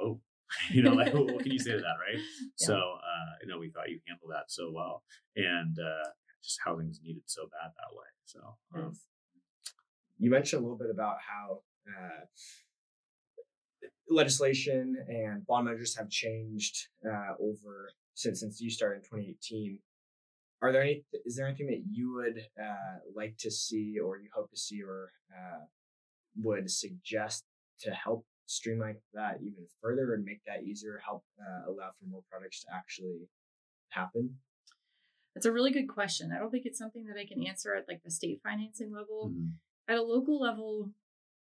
oh 0.00 0.20
you 0.70 0.82
know 0.82 0.92
like 0.92 1.14
what 1.14 1.42
can 1.42 1.52
you 1.52 1.58
say 1.58 1.72
to 1.72 1.78
that 1.78 1.98
right 2.00 2.20
so 2.56 2.74
uh 2.74 3.32
you 3.40 3.48
know 3.48 3.58
we 3.58 3.70
thought 3.70 3.88
you 3.88 4.00
handled 4.08 4.30
that 4.32 4.50
so 4.50 4.70
well 4.74 5.02
and 5.36 5.78
uh 5.78 6.08
just 6.42 6.58
housing 6.64 6.88
is 6.88 7.00
needed 7.02 7.22
so 7.26 7.42
bad 7.42 7.70
that 7.76 7.94
way 7.94 8.06
so 8.24 8.40
um, 8.74 8.92
You 10.18 10.30
mentioned 10.30 10.60
a 10.60 10.62
little 10.62 10.78
bit 10.78 10.90
about 10.90 11.16
how 11.20 11.62
uh, 11.88 12.24
legislation 14.14 14.96
and 15.08 15.46
bond 15.46 15.66
measures 15.66 15.96
have 15.96 16.08
changed 16.10 16.88
uh, 17.06 17.34
over 17.40 17.90
since 18.14 18.40
since 18.40 18.60
you 18.60 18.70
started 18.70 18.96
in 18.96 19.02
2018. 19.02 19.78
Are 20.62 20.72
there 20.72 20.82
any? 20.82 21.04
Is 21.24 21.36
there 21.36 21.46
anything 21.46 21.68
that 21.68 21.82
you 21.90 22.14
would 22.14 22.38
uh, 22.60 22.98
like 23.14 23.36
to 23.38 23.50
see, 23.50 23.98
or 23.98 24.18
you 24.18 24.28
hope 24.34 24.50
to 24.50 24.56
see, 24.58 24.82
or 24.82 25.12
uh, 25.32 25.64
would 26.36 26.70
suggest 26.70 27.44
to 27.80 27.90
help 27.92 28.26
streamline 28.46 28.96
that 29.14 29.38
even 29.40 29.66
further 29.80 30.14
and 30.14 30.24
make 30.24 30.42
that 30.46 30.62
easier? 30.64 31.00
Help 31.04 31.24
uh, 31.40 31.70
allow 31.70 31.90
for 31.98 32.06
more 32.10 32.22
products 32.30 32.62
to 32.62 32.68
actually 32.74 33.28
happen. 33.88 34.36
That's 35.34 35.46
a 35.46 35.52
really 35.52 35.70
good 35.70 35.88
question. 35.88 36.32
I 36.34 36.38
don't 36.38 36.50
think 36.50 36.66
it's 36.66 36.78
something 36.78 37.06
that 37.06 37.16
I 37.18 37.24
can 37.24 37.46
answer 37.46 37.74
at 37.74 37.86
like 37.88 38.02
the 38.04 38.10
state 38.10 38.40
financing 38.42 38.92
level. 38.92 39.32
mhm. 39.34 39.52
At 39.88 39.98
a 39.98 40.02
local 40.02 40.38
level, 40.40 40.92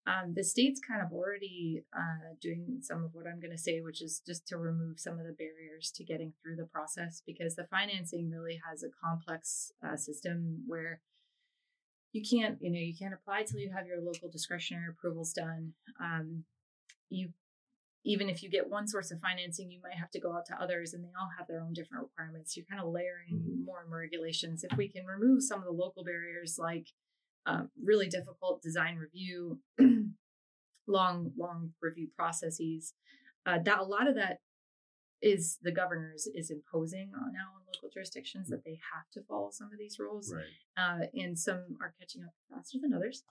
um, 0.07 0.35
the 0.35 0.43
state's 0.43 0.81
kind 0.81 1.01
of 1.01 1.13
already 1.13 1.85
uh, 1.97 2.35
doing 2.41 2.79
some 2.83 3.05
of 3.05 3.15
what 3.15 3.27
I'm 3.27 3.39
going 3.41 3.53
to 3.53 3.59
say, 3.59 3.81
which 3.81 4.03
is 4.03 4.21
just 4.27 4.49
to 4.49 4.57
remove 4.57 4.99
some 4.99 5.19
of 5.21 5.27
the 5.27 5.33
barriers 5.33 5.93
to 5.97 6.05
getting 6.05 6.33
through 6.43 6.57
the 6.57 6.65
process 6.67 7.23
because 7.25 7.55
the 7.55 7.65
financing 7.71 8.29
really 8.31 8.61
has 8.69 8.83
a 8.83 8.89
complex 9.05 9.71
uh, 9.87 9.97
system 9.97 10.65
where 10.67 11.01
you 12.13 12.23
can't, 12.29 12.59
you 12.61 12.71
know, 12.71 12.81
you 12.81 12.95
can't 12.99 13.15
apply 13.15 13.45
till 13.45 13.61
you 13.61 13.71
have 13.71 13.87
your 13.87 14.01
local 14.03 14.29
discretionary 14.29 14.89
approvals 14.91 15.33
done. 15.33 15.75
Um, 16.01 16.45
you 17.09 17.31
even 18.05 18.29
if 18.29 18.43
you 18.43 18.51
get 18.51 18.69
one 18.69 18.89
source 18.89 19.13
of 19.13 19.21
financing, 19.21 19.71
you 19.71 19.79
might 19.81 19.95
have 19.95 20.11
to 20.11 20.19
go 20.19 20.33
out 20.35 20.45
to 20.45 20.61
others 20.61 20.93
and 20.93 21.05
they 21.05 21.13
all 21.17 21.29
have 21.39 21.47
their 21.47 21.61
own 21.61 21.73
different 21.73 22.03
requirements. 22.03 22.57
You're 22.57 22.67
kind 22.67 22.83
of 22.83 22.89
layering 22.89 23.35
Mhm. 23.35 23.65
more 23.65 23.81
and 23.81 23.89
more 23.89 24.01
regulations. 24.01 24.65
If 24.65 24.77
we 24.77 24.89
can 24.89 25.07
remove 25.07 25.45
some 25.45 25.61
of 25.61 25.67
the 25.67 25.71
local 25.71 26.03
barriers 26.03 26.59
like 26.59 26.89
um, 27.47 27.71
really 27.83 28.09
difficult 28.09 28.63
design 28.63 28.97
review, 28.97 29.59
long, 30.87 31.33
long 31.37 31.71
review 31.81 32.09
processes, 32.17 32.95
uh, 33.47 33.59
that 33.65 33.79
a 33.79 33.85
lot 33.85 34.09
of 34.09 34.15
that 34.15 34.39
is 35.21 35.59
the 35.63 35.73
governors 35.73 36.29
is 36.35 36.51
imposing 36.51 37.13
on 37.15 37.33
now 37.33 37.55
on 37.55 37.63
local 37.73 37.89
jurisdictions 37.89 38.49
that 38.49 38.65
they 38.65 38.79
have 38.93 39.09
to 39.13 39.23
follow 39.29 39.51
some 39.53 39.69
of 39.73 39.79
these 39.79 40.01
rules 40.01 40.35
right 40.35 40.45
uh, 40.77 41.07
and 41.15 41.39
some 41.39 41.77
are 41.81 41.95
catching 42.01 42.23
up 42.25 42.33
faster 42.51 42.79
than 42.81 42.93
others. 42.93 43.25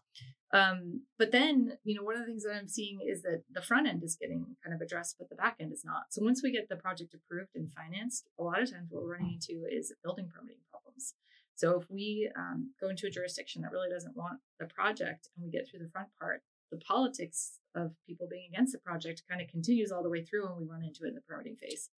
Um, 0.53 1.01
but 1.17 1.31
then, 1.31 1.77
you 1.83 1.95
know, 1.95 2.03
one 2.03 2.15
of 2.15 2.21
the 2.21 2.27
things 2.27 2.43
that 2.43 2.55
I'm 2.55 2.67
seeing 2.67 2.99
is 3.05 3.21
that 3.23 3.43
the 3.51 3.61
front 3.61 3.87
end 3.87 4.03
is 4.03 4.17
getting 4.19 4.57
kind 4.63 4.75
of 4.75 4.81
addressed, 4.81 5.15
but 5.17 5.29
the 5.29 5.35
back 5.35 5.55
end 5.59 5.71
is 5.71 5.83
not. 5.85 6.11
So 6.11 6.23
once 6.23 6.41
we 6.43 6.51
get 6.51 6.69
the 6.69 6.75
project 6.75 7.13
approved 7.13 7.55
and 7.55 7.71
financed, 7.71 8.27
a 8.39 8.43
lot 8.43 8.61
of 8.61 8.69
times 8.69 8.87
what 8.89 9.03
we're 9.03 9.13
running 9.13 9.39
into 9.39 9.65
is 9.65 9.93
building 10.03 10.29
permitting 10.33 10.61
problems. 10.69 11.15
So 11.61 11.79
if 11.79 11.85
we 11.91 12.27
um, 12.35 12.71
go 12.81 12.89
into 12.89 13.05
a 13.05 13.11
jurisdiction 13.11 13.61
that 13.61 13.71
really 13.71 13.87
doesn't 13.87 14.17
want 14.17 14.39
the 14.59 14.65
project 14.65 15.29
and 15.35 15.45
we 15.45 15.51
get 15.51 15.69
through 15.69 15.81
the 15.85 15.91
front 15.91 16.07
part, 16.19 16.41
the 16.71 16.79
politics 16.79 17.59
of 17.75 17.91
people 18.07 18.27
being 18.27 18.49
against 18.51 18.73
the 18.73 18.79
project 18.79 19.21
kind 19.29 19.43
of 19.43 19.47
continues 19.47 19.91
all 19.91 20.01
the 20.01 20.09
way 20.09 20.23
through 20.25 20.47
and 20.47 20.57
we 20.57 20.65
run 20.65 20.83
into 20.83 21.03
it 21.05 21.09
in 21.09 21.13
the 21.13 21.21
permitting 21.21 21.55
phase. 21.57 21.91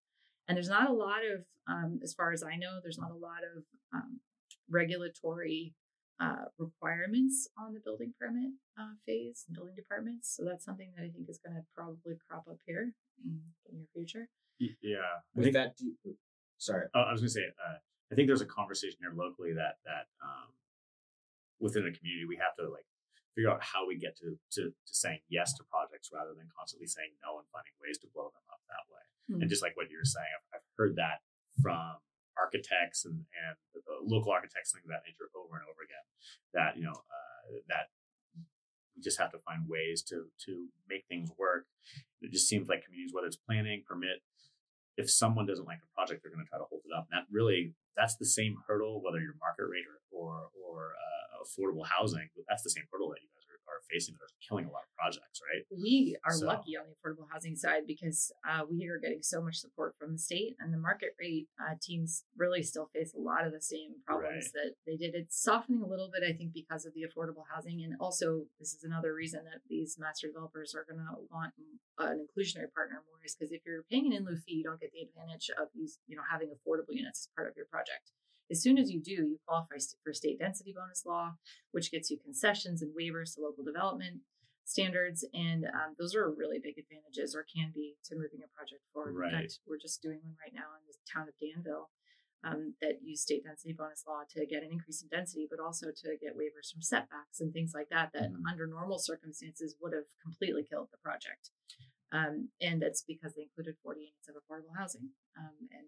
And 0.49 0.58
there's 0.58 0.67
not 0.67 0.89
a 0.89 0.93
lot 0.93 1.19
of, 1.23 1.45
um, 1.69 2.02
as 2.04 2.13
far 2.13 2.34
as 2.34 2.43
I 2.43 2.58
know, 2.58 2.80
there's 2.84 2.97
not 2.97 3.12
a 3.12 3.15
lot 3.15 3.39
of 3.56 3.63
um, 3.93 4.19
regulatory 4.69 5.73
uh, 6.19 6.52
requirements 6.58 7.47
on 7.58 7.73
the 7.73 7.80
building 7.80 8.13
permit 8.19 8.52
uh, 8.78 8.95
phase 9.06 9.45
and 9.47 9.56
building 9.56 9.76
departments. 9.78 10.36
So 10.36 10.43
that's 10.43 10.65
something 10.65 10.91
that 10.97 11.04
I 11.04 11.08
think 11.08 11.30
is 11.30 11.39
going 11.39 11.56
to 11.56 11.63
probably 11.73 12.15
crop 12.28 12.43
up 12.52 12.58
here 12.65 12.91
in 13.23 13.39
the 13.65 13.78
near 13.78 13.86
future. 13.93 14.28
Yeah 14.60 15.23
With 15.34 15.45
think- 15.45 15.54
that, 15.54 15.78
do 15.78 15.93
you- 16.04 16.17
sorry. 16.58 16.88
Oh, 16.93 16.99
I 16.99 17.13
was 17.13 17.21
going 17.21 17.30
to 17.30 17.34
say, 17.34 17.45
uh, 17.65 17.78
I 18.13 18.15
think 18.15 18.30
there's 18.30 18.45
a 18.45 18.49
conversation 18.49 19.02
here 19.02 19.10
locally 19.10 19.58
that 19.58 19.82
that 19.89 20.06
um, 20.21 20.54
within 21.58 21.89
a 21.89 21.93
community 21.93 22.30
we 22.30 22.38
have 22.38 22.54
to 22.62 22.69
like 22.69 22.86
figure 23.34 23.49
out 23.49 23.65
how 23.65 23.89
we 23.89 23.97
get 23.97 24.13
to, 24.21 24.38
to 24.54 24.69
to 24.69 24.93
saying 24.93 25.26
yes 25.34 25.58
to 25.58 25.65
projects 25.65 26.13
rather 26.13 26.38
than 26.38 26.45
constantly 26.54 26.86
saying 26.86 27.10
no 27.26 27.41
and 27.41 27.49
finding 27.49 27.73
ways 27.82 27.97
to 27.97 28.08
blow 28.13 28.30
them 28.30 28.45
up 28.54 28.62
that 28.69 28.86
way. 28.93 29.04
Hmm. 29.34 29.41
And 29.41 29.49
just 29.49 29.65
like 29.65 29.73
what 29.73 29.89
you 29.89 29.97
were 29.97 30.06
saying, 30.06 30.30
I've, 30.30 30.62
I've 30.62 30.67
heard 30.78 30.93
that 31.02 31.26
from 31.58 31.97
architects 32.38 33.02
and 33.10 33.26
and 33.34 33.58
the 33.73 33.97
local 34.06 34.30
architects 34.30 34.78
things 34.78 34.86
of 34.86 34.93
that 34.93 35.02
nature 35.10 35.26
over 35.34 35.58
and 35.58 35.65
over 35.65 35.82
again. 35.82 36.06
That 36.54 36.78
you 36.78 36.86
know 36.86 36.93
uh, 36.93 37.65
that 37.73 37.89
we 38.93 39.02
just 39.02 39.17
have 39.17 39.34
to 39.34 39.41
find 39.41 39.65
ways 39.65 40.06
to 40.13 40.30
to 40.45 40.69
make 40.86 41.10
things 41.10 41.34
work. 41.34 41.65
It 42.21 42.30
just 42.30 42.45
seems 42.45 42.69
like 42.69 42.86
communities, 42.86 43.10
whether 43.10 43.26
it's 43.26 43.41
planning, 43.41 43.82
permit, 43.82 44.21
if 44.97 45.10
someone 45.10 45.45
doesn't 45.45 45.65
like 45.65 45.80
a 45.82 45.89
project, 45.95 46.21
they're 46.21 46.32
going 46.32 46.45
to 46.45 46.49
try 46.49 46.60
to 46.60 46.69
hold 46.69 46.82
it 46.86 46.93
up. 46.95 47.08
And 47.10 47.17
that 47.17 47.28
really, 47.32 47.73
that's 47.97 48.15
the 48.17 48.25
same 48.25 48.56
hurdle, 48.67 49.01
whether 49.03 49.19
you're 49.19 49.36
market 49.39 49.65
rate 49.69 49.86
or 49.86 49.99
or, 50.13 50.49
or 50.53 50.93
uh, 50.93 51.43
affordable 51.43 51.86
housing. 51.86 52.29
That's 52.47 52.63
the 52.63 52.69
same 52.69 52.86
hurdle 52.91 53.10
that 53.10 53.21
you 53.21 53.29
are, 53.67 53.82
facing 53.91 54.15
that 54.15 54.23
are 54.26 54.41
killing 54.47 54.65
a 54.65 54.71
lot 54.71 54.84
of 54.84 54.91
projects, 54.95 55.41
right? 55.43 55.63
We 55.69 56.15
are 56.26 56.34
So- 56.34 56.45
lucky 56.47 56.76
on 56.78 56.86
the 56.88 56.95
affordable 56.95 57.28
housing 57.32 57.56
side 57.56 57.86
because 57.86 58.32
uh, 58.47 58.65
we 58.69 58.88
are 58.88 58.97
getting 58.97 59.21
so 59.21 59.41
much 59.41 59.58
support 59.58 59.95
from 59.99 60.13
the 60.13 60.17
state, 60.17 60.56
and 60.60 60.73
the 60.73 60.78
market 60.78 61.15
rate 61.19 61.47
uh, 61.60 61.76
teams 61.82 62.26
really 62.38 62.63
still 62.63 62.88
face 62.93 63.13
a 63.13 63.19
lot 63.19 63.45
of 63.45 63.52
the 63.54 63.62
same 63.62 64.02
problems 64.06 64.52
that 64.54 64.76
they 64.86 64.95
did. 64.97 65.15
It's 65.15 65.39
softening 65.41 65.82
a 65.82 65.88
little 65.88 66.10
bit, 66.12 66.23
I 66.28 66.34
think, 66.34 66.54
because 66.54 66.86
of 66.86 66.93
the 66.93 67.04
affordable 67.04 67.45
housing, 67.54 67.84
and 67.84 67.95
also 67.99 68.45
this 68.60 68.73
is 68.73 68.84
another 68.84 69.13
reason 69.13 69.43
that 69.45 69.62
these 69.69 69.97
master 69.99 70.28
developers 70.28 70.73
are 70.76 70.86
going 70.86 70.99
to 71.04 71.15
want 71.32 71.54
an 71.99 72.26
inclusionary 72.26 72.71
partner 72.73 73.04
more, 73.08 73.19
is 73.23 73.36
because 73.36 73.52
if 73.52 73.62
you're 73.65 73.84
paying 73.91 74.08
an 74.08 74.13
in 74.13 74.26
lieu 74.26 74.38
fee, 74.38 74.56
you 74.56 74.63
don't 74.63 74.80
get 74.80 74.91
the 74.91 75.02
advantage 75.02 75.49
of 75.60 75.67
these, 75.76 75.99
you 76.08 76.15
know, 76.15 76.23
having 76.30 76.49
affordable 76.49 76.91
units 76.93 77.28
as 77.28 77.30
part 77.36 77.47
of 77.49 77.56
your 77.56 77.65
project. 77.67 78.12
As 78.51 78.62
soon 78.62 78.77
as 78.77 78.91
you 78.91 79.01
do, 79.01 79.12
you 79.12 79.39
qualify 79.47 79.75
for 80.03 80.13
state 80.13 80.39
density 80.39 80.73
bonus 80.75 81.06
law, 81.06 81.34
which 81.71 81.91
gets 81.91 82.12
you 82.12 82.17
concessions 82.19 82.82
and 82.82 82.91
waivers 82.95 83.36
to 83.36 83.41
local 83.41 83.63
development 83.63 84.21
standards, 84.65 85.25
and 85.34 85.65
um, 85.65 85.95
those 85.99 86.15
are 86.15 86.29
really 86.32 86.60
big 86.60 86.77
advantages, 86.77 87.36
or 87.36 87.43
can 87.43 87.71
be, 87.73 87.95
to 88.06 88.15
moving 88.15 88.39
a 88.43 88.49
project 88.56 88.82
forward. 88.93 89.15
Right. 89.15 89.34
In 89.34 89.39
fact, 89.41 89.60
we're 89.67 89.77
just 89.82 90.01
doing 90.01 90.19
one 90.23 90.36
right 90.39 90.53
now 90.53 90.71
in 90.79 90.84
the 90.88 90.95
town 91.03 91.27
of 91.27 91.36
Danville 91.39 91.89
um, 92.43 92.75
that 92.82 92.99
use 93.03 93.21
state 93.21 93.43
density 93.43 93.73
bonus 93.73 94.03
law 94.08 94.23
to 94.36 94.45
get 94.45 94.63
an 94.63 94.71
increase 94.71 95.01
in 95.01 95.08
density, 95.10 95.47
but 95.49 95.60
also 95.60 95.88
to 95.88 96.15
get 96.19 96.36
waivers 96.36 96.71
from 96.71 96.82
setbacks 96.82 97.39
and 97.39 97.51
things 97.53 97.71
like 97.73 97.89
that. 97.89 98.12
That 98.13 98.32
Mhm. 98.32 98.43
under 98.49 98.67
normal 98.67 98.99
circumstances 98.99 99.75
would 99.82 99.93
have 99.93 100.08
completely 100.21 100.63
killed 100.63 100.89
the 100.91 100.97
project. 100.97 101.51
Um, 102.12 102.51
and 102.62 102.82
that's 102.82 103.01
because 103.01 103.34
they 103.34 103.43
included 103.43 103.75
40 103.82 104.01
units 104.01 104.27
of 104.29 104.36
affordable 104.36 104.75
housing, 104.77 105.12
um, 105.38 105.67
and 105.71 105.88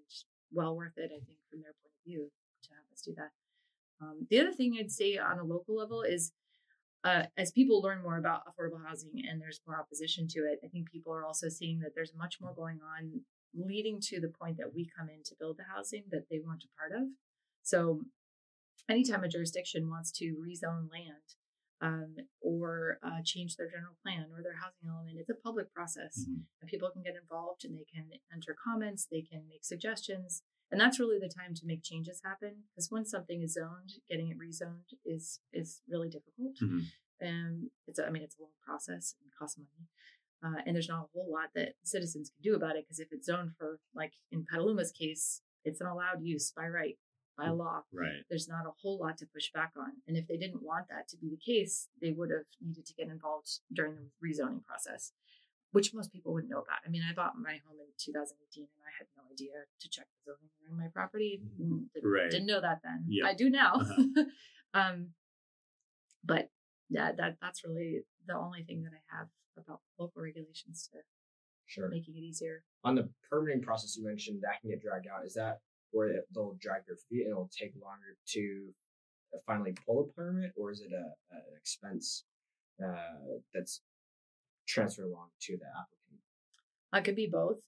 well 0.52 0.76
worth 0.76 0.98
it, 0.98 1.12
I 1.14 1.20
think, 1.24 1.40
from 1.50 1.62
their 1.62 1.74
point 1.74 1.94
of 1.96 2.04
view 2.04 2.32
to 2.66 2.74
have 2.74 2.86
us 2.94 3.02
do 3.02 3.14
that. 3.16 3.32
Um, 4.02 4.28
the 4.30 4.40
other 4.40 4.52
thing 4.52 4.78
I'd 4.80 4.92
say 4.92 5.18
on 5.18 5.40
a 5.40 5.44
local 5.44 5.76
level 5.76 6.02
is 6.02 6.34
uh, 7.06 7.24
as 7.38 7.52
people 7.52 7.82
learn 7.82 8.02
more 8.02 8.18
about 8.18 8.42
affordable 8.48 8.84
housing 8.86 9.12
and 9.30 9.40
there's 9.40 9.62
more 9.68 9.80
opposition 9.80 10.28
to 10.28 10.40
it, 10.40 10.60
I 10.64 10.68
think 10.68 10.92
people 10.92 11.14
are 11.14 11.24
also 11.24 11.50
seeing 11.50 11.80
that 11.80 11.92
there's 11.94 12.14
much 12.18 12.38
more 12.42 12.54
going 12.54 12.80
on, 12.82 13.22
leading 13.54 14.02
to 14.10 14.20
the 14.20 14.28
point 14.42 14.58
that 14.58 14.74
we 14.74 14.90
come 14.98 15.08
in 15.08 15.22
to 15.26 15.36
build 15.40 15.58
the 15.58 15.72
housing 15.72 16.04
that 16.10 16.26
they 16.30 16.40
weren't 16.44 16.66
a 16.66 16.76
part 16.80 17.00
of. 17.00 17.10
So, 17.62 18.02
anytime 18.90 19.24
a 19.24 19.28
jurisdiction 19.28 19.88
wants 19.88 20.12
to 20.14 20.36
rezone 20.42 20.90
land 20.92 21.38
um, 21.80 22.16
or 22.42 22.98
uh, 23.04 23.22
change 23.24 23.56
their 23.56 23.70
general 23.70 23.96
plan 24.04 24.26
or 24.36 24.42
their 24.42 24.56
housing 24.56 24.90
element, 24.90 25.18
it's 25.20 25.30
a 25.30 25.36
public 25.36 25.72
process 25.74 26.26
and 26.26 26.70
people 26.70 26.90
can 26.90 27.04
get 27.04 27.16
involved 27.22 27.66
and 27.66 27.78
they 27.78 27.86
can 27.92 28.06
enter 28.34 28.56
comments, 28.64 29.08
they 29.10 29.22
can 29.22 29.44
make 29.48 29.64
suggestions. 29.64 30.42
And 30.76 30.82
that's 30.82 31.00
really 31.00 31.20
the 31.20 31.30
time 31.34 31.54
to 31.56 31.66
make 31.66 31.84
changes 31.84 32.20
happen 32.22 32.64
because 32.68 32.92
once 32.92 33.10
something 33.10 33.42
is 33.42 33.54
zoned, 33.54 33.92
getting 34.10 34.28
it 34.28 34.38
rezoned 34.38 34.92
is 35.06 35.40
is 35.54 35.82
really 35.88 36.10
difficult. 36.10 36.58
Mhm. 36.62 36.82
And 37.22 37.72
it's 37.88 37.98
a- 37.98 38.06
I 38.06 38.10
mean 38.10 38.24
it's 38.24 38.38
a 38.38 38.42
long 38.42 38.52
process 38.62 39.16
and 39.22 39.32
costs 39.40 39.58
money. 39.58 39.88
Uh, 40.44 40.62
and 40.66 40.76
there's 40.76 40.90
not 40.90 41.06
a 41.06 41.10
whole 41.14 41.32
lot 41.32 41.52
that 41.56 41.76
citizens 41.86 42.30
can 42.30 42.42
do 42.42 42.56
about 42.56 42.76
it 42.76 42.84
because 42.86 43.00
if 43.00 43.08
it's 43.14 43.26
zoned 43.26 43.56
for, 43.58 43.80
like 43.94 44.14
in 44.32 44.46
Petaluma's 44.46 44.92
case, 44.92 45.42
it's 45.64 45.80
an 45.80 45.88
allowed 45.88 46.22
use 46.22 46.52
by 46.52 46.68
right, 46.68 47.00
by 47.38 47.48
law. 47.50 47.86
Right. 47.94 48.26
There's 48.30 48.50
not 48.50 48.68
a 48.68 48.72
whole 48.82 49.00
lot 49.00 49.18
to 49.20 49.26
push 49.28 49.52
back 49.54 49.72
on. 49.78 50.02
And 50.08 50.18
if 50.18 50.28
they 50.28 50.38
didn't 50.38 50.62
want 50.62 50.90
that 50.90 51.08
to 51.08 51.18
be 51.18 51.30
the 51.30 51.38
case, 51.38 51.88
they 52.02 52.12
would 52.12 52.32
have 52.32 52.48
needed 52.60 52.86
to 52.86 52.94
get 52.94 53.08
involved 53.08 53.50
during 53.74 53.96
the 53.96 54.10
rezoning 54.28 54.64
process, 54.66 55.14
which 55.76 55.94
most 55.94 56.14
people 56.14 56.32
wouldn't 56.32 56.50
know 56.50 56.64
about. 56.64 56.80
I 56.86 56.90
mean, 56.90 57.04
I 57.04 57.14
bought 57.14 57.34
my 57.38 57.60
home 57.68 57.84
in 57.84 57.92
2018 58.00 58.64
and 58.64 58.84
I 58.88 58.92
had 58.98 59.08
no 59.20 59.24
idea 59.30 59.68
to 59.82 59.90
check 59.90 60.08
the 60.08 60.32
zoning 60.32 60.48
around 60.64 60.80
my 60.80 60.88
property. 60.88 61.42
Mm, 61.60 61.92
Didn't, 61.94 62.10
Right. 62.10 62.32
didn't 62.32 62.48
know 62.48 62.62
that 62.62 62.80
then. 62.82 63.04
Yeah. 63.10 63.28
I 63.28 63.34
do 63.34 63.50
now. 63.50 63.74
Uh-huh. 63.84 64.24
um, 64.74 65.10
but 66.24 66.48
yeah, 66.88 67.12
that 67.18 67.36
that's 67.42 67.66
really 67.66 68.06
the 68.26 68.36
only 68.36 68.64
thing 68.64 68.84
that 68.84 68.94
I 68.96 69.04
have 69.18 69.28
about 69.58 69.82
local 70.00 70.22
regulations 70.22 70.88
to 70.94 71.00
Sure. 71.68 71.90
making 71.90 72.16
it 72.16 72.22
easier. 72.24 72.64
On 72.86 72.96
the 72.96 73.10
permitting 73.30 73.62
process 73.62 73.98
you 73.98 74.06
mentioned, 74.06 74.40
that 74.44 74.62
can 74.62 74.70
get 74.70 74.82
dragged 74.82 75.08
out. 75.12 75.26
Is 75.26 75.34
that 75.34 75.60
where 75.92 76.24
they'll 76.34 76.56
drag 76.62 76.86
their 76.88 76.96
feet 77.10 77.24
and 77.24 77.32
it'll 77.32 77.50
take 77.52 77.74
longer 77.76 78.16
to 78.34 78.74
uh, 79.34 79.40
finally 79.46 79.76
pull 79.86 80.00
a 80.08 80.08
permit, 80.14 80.52
or 80.56 80.72
is 80.72 80.80
it 80.80 80.92
a, 80.94 81.06
a 81.34 81.38
an 81.52 81.56
expense 81.60 82.24
uh, 82.80 83.42
that's 83.54 83.82
transferred 84.68 85.06
along 85.06 85.30
to 85.42 85.58
the 85.58 85.66
applicant? 85.66 86.22
It 86.94 87.04
could 87.04 87.16
be 87.16 87.28
both. 87.28 87.60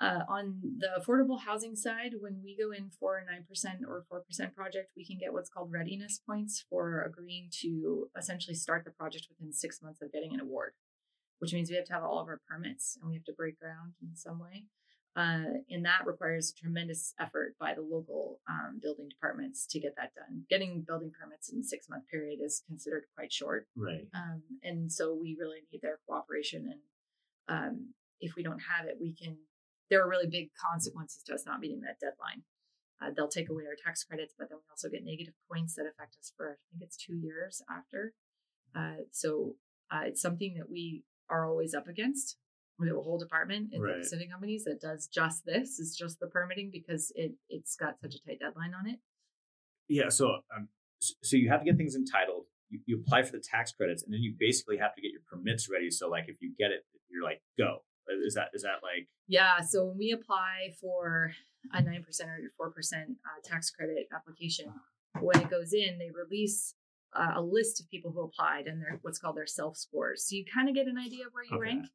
Uh, 0.00 0.24
on 0.28 0.60
the 0.78 0.88
affordable 0.98 1.40
housing 1.40 1.76
side, 1.76 2.14
when 2.18 2.40
we 2.42 2.56
go 2.56 2.72
in 2.72 2.90
for 2.90 3.16
a 3.16 3.22
9% 3.22 3.86
or 3.86 4.04
4% 4.12 4.54
project, 4.54 4.90
we 4.96 5.04
can 5.04 5.18
get 5.18 5.32
what's 5.32 5.48
called 5.48 5.72
readiness 5.72 6.20
points 6.26 6.64
for 6.68 7.02
agreeing 7.02 7.48
to 7.62 8.08
essentially 8.18 8.56
start 8.56 8.84
the 8.84 8.90
project 8.90 9.28
within 9.30 9.52
six 9.52 9.80
months 9.80 10.02
of 10.02 10.12
getting 10.12 10.34
an 10.34 10.40
award, 10.40 10.72
which 11.38 11.52
means 11.52 11.70
we 11.70 11.76
have 11.76 11.86
to 11.86 11.92
have 11.92 12.02
all 12.02 12.18
of 12.18 12.26
our 12.26 12.40
permits 12.48 12.98
and 13.00 13.08
we 13.08 13.14
have 13.14 13.24
to 13.24 13.32
break 13.32 13.58
ground 13.58 13.94
in 14.02 14.16
some 14.16 14.40
way. 14.40 14.64
Uh, 15.16 15.62
and 15.70 15.84
that 15.84 16.06
requires 16.06 16.50
a 16.50 16.60
tremendous 16.60 17.14
effort 17.20 17.54
by 17.60 17.72
the 17.72 17.80
local 17.82 18.40
um, 18.48 18.80
building 18.82 19.08
departments 19.08 19.64
to 19.64 19.78
get 19.78 19.94
that 19.96 20.12
done. 20.14 20.42
Getting 20.50 20.84
building 20.86 21.12
permits 21.18 21.52
in 21.52 21.60
a 21.60 21.62
six 21.62 21.88
month 21.88 22.04
period 22.10 22.40
is 22.42 22.62
considered 22.66 23.04
quite 23.16 23.32
short. 23.32 23.68
Right. 23.76 24.08
Um, 24.12 24.42
and 24.64 24.90
so 24.90 25.14
we 25.14 25.36
really 25.38 25.58
need 25.70 25.82
their 25.82 26.00
cooperation. 26.08 26.68
And 26.68 26.80
um, 27.48 27.94
if 28.20 28.34
we 28.34 28.42
don't 28.42 28.62
have 28.76 28.86
it, 28.86 28.98
we 29.00 29.14
can, 29.14 29.36
there 29.88 30.02
are 30.02 30.10
really 30.10 30.28
big 30.28 30.50
consequences 30.58 31.22
to 31.24 31.34
us 31.34 31.44
not 31.46 31.60
meeting 31.60 31.82
that 31.82 32.00
deadline. 32.00 32.42
Uh, 33.00 33.10
they'll 33.14 33.28
take 33.28 33.50
away 33.50 33.64
our 33.68 33.76
tax 33.84 34.02
credits, 34.02 34.34
but 34.36 34.48
then 34.48 34.58
we 34.58 34.70
also 34.70 34.88
get 34.88 35.04
negative 35.04 35.34
points 35.48 35.74
that 35.74 35.82
affect 35.82 36.16
us 36.18 36.32
for, 36.36 36.50
I 36.50 36.58
think 36.72 36.82
it's 36.82 36.96
two 36.96 37.14
years 37.14 37.62
after. 37.70 38.14
Uh, 38.74 39.04
so 39.12 39.54
uh, 39.92 40.02
it's 40.06 40.22
something 40.22 40.54
that 40.58 40.70
we 40.70 41.04
are 41.28 41.46
always 41.46 41.74
up 41.74 41.86
against. 41.86 42.36
We 42.78 42.88
have 42.88 42.96
a 42.96 43.02
whole 43.02 43.18
department 43.18 43.72
in 43.72 43.80
Right. 43.80 43.94
the 43.94 44.00
Pacific 44.00 44.30
companies 44.30 44.64
that 44.64 44.80
does 44.80 45.06
just 45.06 45.44
this. 45.44 45.78
It's 45.78 45.96
just 45.96 46.18
the 46.18 46.26
permitting 46.26 46.70
because 46.72 47.12
it 47.14 47.32
it's 47.48 47.76
got 47.76 48.00
such 48.00 48.14
a 48.16 48.18
tight 48.26 48.40
deadline 48.40 48.74
on 48.74 48.88
it. 48.88 48.98
Yeah. 49.88 50.08
So, 50.08 50.40
um, 50.54 50.68
so 50.98 51.36
you 51.36 51.50
have 51.50 51.60
to 51.60 51.64
get 51.66 51.76
things 51.76 51.94
entitled. 51.94 52.46
You, 52.70 52.80
you 52.86 52.98
apply 53.00 53.22
for 53.22 53.32
the 53.32 53.40
tax 53.42 53.72
credits, 53.72 54.02
and 54.02 54.12
then 54.12 54.20
you 54.22 54.34
basically 54.38 54.78
have 54.78 54.94
to 54.96 55.02
get 55.02 55.12
your 55.12 55.20
permits 55.30 55.68
ready. 55.70 55.90
So, 55.90 56.08
like, 56.08 56.24
if 56.28 56.40
you 56.40 56.52
get 56.58 56.70
it, 56.72 56.84
you're 57.08 57.22
like, 57.22 57.42
go. 57.58 57.84
Uh, 58.10 58.14
Is 58.26 58.34
that 58.34 58.48
is 58.54 58.62
that 58.62 58.82
like? 58.82 59.08
Yeah, 59.28 59.60
so 59.60 59.84
when 59.86 59.96
we 59.98 60.10
apply 60.10 60.74
for 60.80 61.32
a 61.72 61.80
nine 61.80 62.02
percent 62.02 62.28
or 62.30 62.38
four 62.56 62.70
percent 62.70 63.10
uh, 63.24 63.40
tax 63.48 63.70
credit 63.70 64.08
application, 64.12 64.72
when 65.20 65.40
it 65.40 65.48
goes 65.48 65.72
in, 65.72 65.98
they 65.98 66.10
release 66.10 66.74
uh, 67.14 67.32
a 67.36 67.40
list 67.42 67.80
of 67.80 67.88
people 67.88 68.10
who 68.10 68.22
applied 68.22 68.66
and 68.66 68.82
their 68.82 68.98
what's 69.02 69.18
called 69.18 69.36
their 69.36 69.46
self 69.46 69.76
scores. 69.76 70.26
So 70.28 70.34
you 70.36 70.44
kind 70.52 70.68
of 70.68 70.74
get 70.74 70.86
an 70.88 70.98
idea 70.98 71.26
of 71.26 71.32
where 71.32 71.44
you 71.44 71.56
Okay. 71.56 71.60
rank 71.70 71.86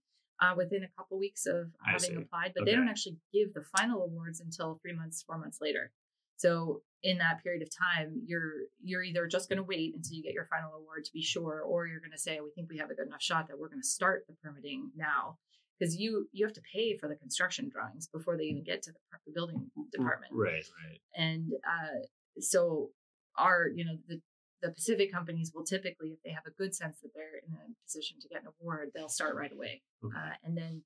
uh, 0.41 0.53
within 0.55 0.83
a 0.83 0.87
couple 0.97 1.19
weeks 1.19 1.45
of 1.45 1.71
having 1.83 2.11
applied, 2.23 2.53
but 2.55 2.65
they 2.65 2.71
don't 2.75 2.89
actually 2.89 3.17
give 3.33 3.53
the 3.53 3.63
final 3.77 4.03
awards 4.03 4.39
until 4.39 4.79
three 4.81 4.93
months, 4.93 5.23
four 5.23 5.37
months 5.37 5.59
later. 5.61 5.91
So 6.37 6.81
in 7.03 7.17
that 7.17 7.43
period 7.43 7.61
of 7.61 7.69
time, 7.75 8.21
you're 8.25 8.53
you're 8.81 9.03
either 9.03 9.27
just 9.27 9.49
going 9.49 9.57
to 9.57 9.63
wait 9.63 9.93
until 9.95 10.15
you 10.15 10.23
get 10.23 10.33
your 10.33 10.45
final 10.45 10.73
award 10.73 11.03
to 11.05 11.11
be 11.13 11.21
sure, 11.21 11.61
or 11.61 11.87
you're 11.87 11.99
going 11.99 12.11
to 12.11 12.17
say, 12.17 12.39
we 12.39 12.51
think 12.51 12.69
we 12.69 12.77
have 12.77 12.89
a 12.89 12.95
good 12.95 13.07
enough 13.07 13.21
shot 13.21 13.47
that 13.47 13.59
we're 13.59 13.67
going 13.69 13.81
to 13.81 13.87
start 13.87 14.25
the 14.27 14.35
permitting 14.41 14.91
now, 14.95 15.37
because 15.77 15.97
you 15.97 16.27
you 16.31 16.45
have 16.45 16.53
to 16.53 16.61
pay 16.73 16.95
for 16.97 17.07
the 17.09 17.15
construction 17.15 17.69
drawings 17.69 18.07
before 18.07 18.37
they 18.37 18.45
even 18.45 18.63
get 18.63 18.81
to 18.83 18.91
the, 18.91 18.99
the 19.25 19.33
building 19.33 19.69
department 19.91 20.31
Right. 20.33 20.63
Right. 20.85 21.01
and 21.15 21.51
uh, 21.67 21.99
so 22.39 22.89
our 23.37 23.67
you 23.67 23.83
know 23.85 23.97
the 24.07 24.21
the 24.61 24.71
Pacific 24.71 25.11
companies 25.11 25.51
will 25.53 25.63
typically, 25.63 26.09
if 26.09 26.19
they 26.23 26.31
have 26.31 26.45
a 26.45 26.51
good 26.51 26.75
sense 26.75 26.99
that 27.01 27.09
they're 27.15 27.39
in 27.47 27.53
a 27.53 27.63
position 27.85 28.17
to 28.21 28.27
get 28.27 28.41
an 28.41 28.49
award, 28.61 28.91
they'll 28.93 29.09
start 29.09 29.35
right 29.35 29.51
away. 29.53 29.81
Okay. 30.03 30.15
Uh, 30.17 30.31
and 30.43 30.57
then, 30.57 30.81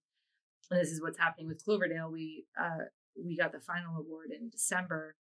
and 0.71 0.79
this 0.79 0.89
is 0.91 1.01
what's 1.01 1.17
happening 1.19 1.47
with 1.47 1.63
Cloverdale. 1.63 2.11
We 2.11 2.45
uh, 2.59 2.85
we 3.23 3.35
got 3.37 3.51
the 3.51 3.59
final 3.59 3.97
award 3.97 4.29
in 4.31 4.49
December, 4.49 5.15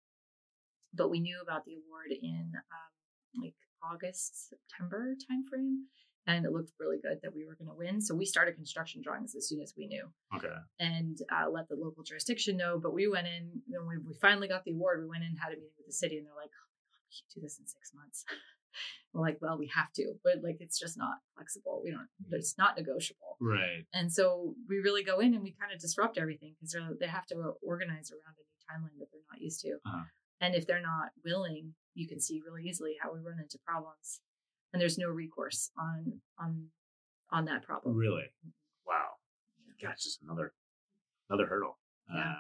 but 0.94 1.10
we 1.10 1.20
knew 1.20 1.38
about 1.42 1.64
the 1.64 1.74
award 1.74 2.10
in 2.10 2.52
um, 2.54 3.42
like 3.42 3.54
August 3.82 4.50
September 4.50 5.14
timeframe, 5.30 5.84
and 6.26 6.44
it 6.44 6.52
looked 6.52 6.72
really 6.80 6.98
good 7.02 7.18
that 7.22 7.34
we 7.34 7.46
were 7.46 7.54
going 7.54 7.68
to 7.68 7.74
win. 7.74 8.00
So 8.00 8.14
we 8.14 8.26
started 8.26 8.56
construction 8.56 9.00
drawings 9.02 9.34
as 9.36 9.48
soon 9.48 9.60
as 9.60 9.72
we 9.76 9.86
knew 9.86 10.06
Okay. 10.36 10.54
and 10.80 11.16
uh, 11.32 11.48
let 11.50 11.68
the 11.68 11.76
local 11.76 12.02
jurisdiction 12.02 12.56
know. 12.56 12.78
But 12.82 12.92
we 12.92 13.08
went 13.08 13.26
in, 13.26 13.62
when 13.68 13.86
we, 13.86 13.98
we 13.98 14.14
finally 14.20 14.48
got 14.48 14.64
the 14.64 14.72
award, 14.72 15.00
we 15.02 15.08
went 15.08 15.22
in, 15.24 15.36
had 15.36 15.52
a 15.52 15.56
meeting 15.56 15.70
with 15.78 15.86
the 15.86 15.92
city, 15.92 16.18
and 16.18 16.26
they're 16.26 16.34
like, 16.34 16.50
my 17.08 17.14
God, 17.14 17.16
we 17.16 17.20
can't 17.20 17.34
do 17.34 17.40
this 17.40 17.58
in 17.58 17.66
six 17.66 17.92
months. 17.94 18.24
We're 19.12 19.22
like, 19.22 19.38
well, 19.40 19.58
we 19.58 19.70
have 19.74 19.92
to, 19.94 20.12
but 20.22 20.42
like, 20.44 20.58
it's 20.60 20.78
just 20.78 20.98
not 20.98 21.16
flexible. 21.34 21.80
We 21.82 21.90
don't, 21.90 22.06
it's 22.30 22.58
not 22.58 22.76
negotiable. 22.76 23.36
Right. 23.40 23.86
And 23.94 24.12
so 24.12 24.54
we 24.68 24.78
really 24.78 25.02
go 25.02 25.20
in 25.20 25.34
and 25.34 25.42
we 25.42 25.56
kind 25.58 25.72
of 25.72 25.80
disrupt 25.80 26.18
everything 26.18 26.54
because 26.60 26.76
they 27.00 27.06
have 27.06 27.26
to 27.28 27.54
organize 27.62 28.12
around 28.12 28.36
a 28.36 28.44
new 28.44 28.60
timeline 28.68 28.98
that 29.00 29.08
they're 29.10 29.24
not 29.32 29.40
used 29.40 29.60
to. 29.62 29.72
Uh-huh. 29.86 30.04
And 30.40 30.54
if 30.54 30.66
they're 30.66 30.82
not 30.82 31.10
willing, 31.24 31.74
you 31.94 32.06
can 32.06 32.20
see 32.20 32.42
really 32.46 32.68
easily 32.68 32.96
how 33.02 33.12
we 33.12 33.20
run 33.20 33.40
into 33.40 33.58
problems. 33.66 34.20
And 34.72 34.80
there's 34.80 34.98
no 34.98 35.08
recourse 35.08 35.70
on 35.78 36.20
on 36.38 36.66
on 37.32 37.46
that 37.46 37.62
problem. 37.62 37.96
Really. 37.96 38.30
Wow. 38.86 39.16
God, 39.82 39.92
it's 39.94 40.04
just 40.04 40.22
another 40.22 40.52
another 41.30 41.46
hurdle. 41.46 41.78
Yeah. 42.14 42.20
Uh, 42.20 42.34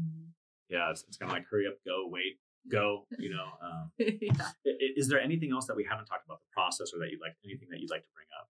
Mhm. 0.00 0.26
yeah. 0.68 0.90
It's, 0.90 1.04
it's 1.08 1.16
kind 1.18 1.30
of 1.30 1.36
like 1.36 1.46
hurry 1.50 1.66
up, 1.66 1.74
go, 1.84 2.06
wait, 2.08 2.38
go. 2.70 3.06
You 3.18 3.30
know. 3.30 3.48
Um, 3.62 3.90
yeah. 3.98 4.32
i- 4.38 4.68
i- 4.68 4.92
is 4.96 5.08
there 5.08 5.20
anything 5.20 5.52
else 5.52 5.66
that 5.66 5.76
we 5.76 5.84
haven't 5.84 6.06
talked 6.06 6.26
about 6.26 6.40
the 6.40 6.52
process, 6.52 6.92
or 6.94 6.98
that 7.00 7.10
you'd 7.10 7.20
like 7.20 7.36
anything 7.44 7.68
that 7.70 7.80
you'd 7.80 7.90
like 7.90 8.02
to 8.04 8.12
bring 8.14 8.26
up? 8.40 8.48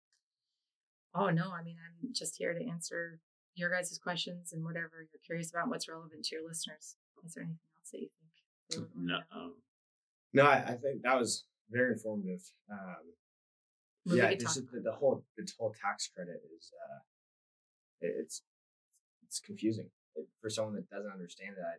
Oh 1.14 1.30
no, 1.30 1.52
I 1.52 1.62
mean 1.62 1.76
I'm 1.78 2.12
just 2.12 2.36
here 2.36 2.54
to 2.54 2.68
answer 2.68 3.20
your 3.54 3.70
guys' 3.70 3.98
questions 4.02 4.52
and 4.52 4.64
whatever 4.64 5.06
you're 5.12 5.20
curious 5.24 5.50
about, 5.50 5.68
what's 5.68 5.88
relevant 5.88 6.24
to 6.24 6.34
your 6.36 6.46
listeners. 6.46 6.96
Is 7.24 7.34
there 7.34 7.44
anything 7.44 7.70
else 7.78 7.90
that 7.92 8.00
you 8.00 8.08
think 8.18 8.32
they 8.70 8.78
would 8.78 8.90
want 8.94 9.06
No. 9.06 9.18
Um, 9.40 9.54
No, 10.32 10.44
I, 10.46 10.56
I 10.56 10.74
think 10.74 11.02
that 11.02 11.16
was 11.18 11.44
very 11.70 11.92
informative. 11.92 12.42
Um, 12.70 13.14
Well, 14.06 14.16
yeah, 14.16 14.34
this 14.34 14.56
is, 14.56 14.66
the, 14.72 14.80
the 14.80 14.92
whole 14.92 15.24
the 15.36 15.48
whole 15.58 15.72
tax 15.80 16.08
credit 16.14 16.42
is 16.58 16.72
uh, 16.82 16.98
it- 18.00 18.16
it's 18.18 18.42
it's 19.24 19.38
confusing 19.40 19.88
it, 20.16 20.26
for 20.40 20.50
someone 20.50 20.74
that 20.74 20.90
doesn't 20.90 21.10
understand 21.12 21.54
that. 21.56 21.78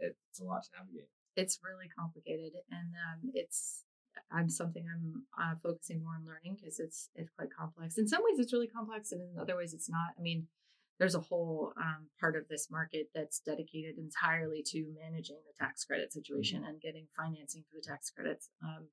It's 0.00 0.40
a 0.40 0.44
lot 0.44 0.64
to 0.64 0.70
navigate. 0.76 1.08
It's 1.36 1.58
really 1.62 1.88
complicated 1.88 2.52
and 2.70 2.92
um, 2.94 3.30
it's 3.34 3.84
i'm 4.30 4.48
something 4.48 4.84
i'm 4.92 5.22
uh, 5.40 5.54
focusing 5.62 6.02
more 6.02 6.14
on 6.14 6.26
learning 6.26 6.56
because 6.60 6.78
it's 6.78 7.10
it's 7.14 7.30
quite 7.36 7.48
complex. 7.56 7.98
In 7.98 8.08
some 8.08 8.22
ways 8.22 8.38
it's 8.38 8.52
really 8.52 8.68
complex 8.68 9.12
and 9.12 9.20
in 9.20 9.38
other 9.38 9.56
ways 9.56 9.74
it's 9.74 9.88
not. 9.88 10.14
I 10.18 10.22
mean 10.22 10.48
there's 10.98 11.14
a 11.14 11.20
whole 11.20 11.72
um, 11.78 12.06
part 12.20 12.36
of 12.36 12.46
this 12.48 12.70
market 12.70 13.08
that's 13.14 13.40
dedicated 13.40 13.96
entirely 13.98 14.62
to 14.66 14.86
managing 15.02 15.38
the 15.46 15.64
tax 15.64 15.84
credit 15.84 16.12
situation 16.12 16.64
and 16.64 16.80
getting 16.80 17.06
financing 17.16 17.64
for 17.68 17.76
the 17.76 17.82
tax 17.82 18.10
credits 18.10 18.50
um, 18.62 18.86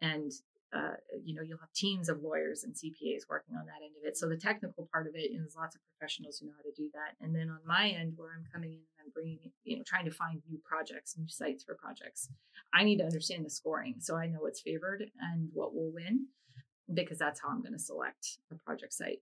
and 0.00 0.32
uh, 0.74 0.94
you 1.24 1.34
know 1.34 1.42
you'll 1.42 1.58
have 1.58 1.72
teams 1.72 2.08
of 2.08 2.22
lawyers 2.22 2.62
and 2.64 2.74
cpas 2.74 3.22
working 3.28 3.56
on 3.56 3.64
that 3.66 3.80
end 3.82 3.94
of 3.96 4.06
it. 4.06 4.16
So 4.18 4.28
the 4.28 4.36
technical 4.36 4.88
part 4.92 5.06
of 5.06 5.14
it 5.14 5.30
is 5.32 5.56
lots 5.56 5.74
of 5.74 5.80
professionals 5.90 6.38
who 6.38 6.46
know 6.46 6.52
how 6.56 6.62
to 6.62 6.74
do 6.76 6.90
that. 6.92 7.14
And 7.24 7.34
then 7.34 7.48
on 7.48 7.60
my 7.66 7.88
end 7.88 8.14
where 8.16 8.30
i'm 8.36 8.44
coming 8.52 8.72
in 8.72 8.76
and 8.78 9.06
i'm 9.06 9.10
bringing 9.14 9.38
you 9.64 9.76
know 9.78 9.82
trying 9.86 10.04
to 10.04 10.10
find 10.10 10.42
new 10.50 10.58
projects 10.64 11.16
new 11.16 11.28
sites 11.28 11.64
for 11.64 11.74
projects 11.74 12.28
i 12.74 12.84
need 12.84 12.98
to 12.98 13.04
understand 13.04 13.46
the 13.46 13.50
scoring. 13.50 13.94
So 13.98 14.16
i 14.16 14.26
know 14.26 14.40
what's 14.40 14.60
favored 14.60 15.10
and 15.20 15.48
what 15.54 15.74
will 15.74 15.90
win 15.90 16.26
because 16.92 17.18
that's 17.18 17.40
how 17.40 17.48
i'm 17.48 17.60
going 17.62 17.72
to 17.72 17.78
select 17.78 18.38
a 18.50 18.54
project 18.56 18.92
site. 18.92 19.20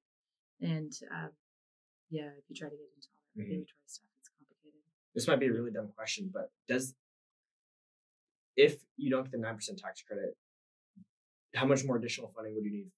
And 0.60 0.92
uh, 1.14 1.28
yeah 2.10 2.30
if 2.38 2.44
you 2.48 2.56
try 2.56 2.68
to 2.68 2.74
get 2.76 2.90
into 2.96 3.08
all 3.08 3.20
that 3.36 3.42
Mhm. 3.42 3.50
regulatory 3.50 3.86
stuff 3.86 4.06
it's 4.18 4.30
complicated. 4.30 4.80
This 5.14 5.28
might 5.28 5.38
be 5.40 5.46
a 5.46 5.52
really 5.52 5.70
dumb 5.70 5.92
question, 5.94 6.28
but 6.32 6.50
does 6.66 6.94
if 8.56 8.76
you 8.96 9.10
don't 9.10 9.24
get 9.24 9.32
the 9.32 9.38
nine 9.38 9.54
percent 9.54 9.78
tax 9.78 10.02
credit, 10.02 10.36
how 11.56 11.66
much 11.66 11.84
more 11.84 11.96
additional 11.96 12.30
funding 12.34 12.54
would 12.54 12.64
you 12.64 12.70
need 12.70 12.90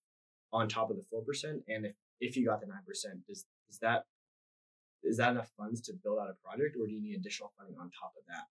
on 0.52 0.68
top 0.68 0.90
of 0.90 0.96
the 0.96 1.02
four 1.10 1.22
percent? 1.22 1.62
And 1.68 1.86
if 1.86 1.94
if 2.20 2.36
you 2.36 2.44
got 2.46 2.60
the 2.60 2.66
nine 2.66 2.82
percent, 2.86 3.26
does 3.26 3.46
is 3.70 3.78
that 3.80 4.04
is 5.02 5.16
that 5.18 5.30
enough 5.30 5.50
funds 5.56 5.80
to 5.82 5.92
build 5.92 6.18
out 6.18 6.28
a 6.30 6.34
project, 6.46 6.76
or 6.80 6.86
do 6.86 6.92
you 6.92 7.00
need 7.00 7.14
additional 7.16 7.52
funding 7.56 7.76
on 7.78 7.90
top 7.90 8.12
of 8.18 8.24
that? 8.28 8.44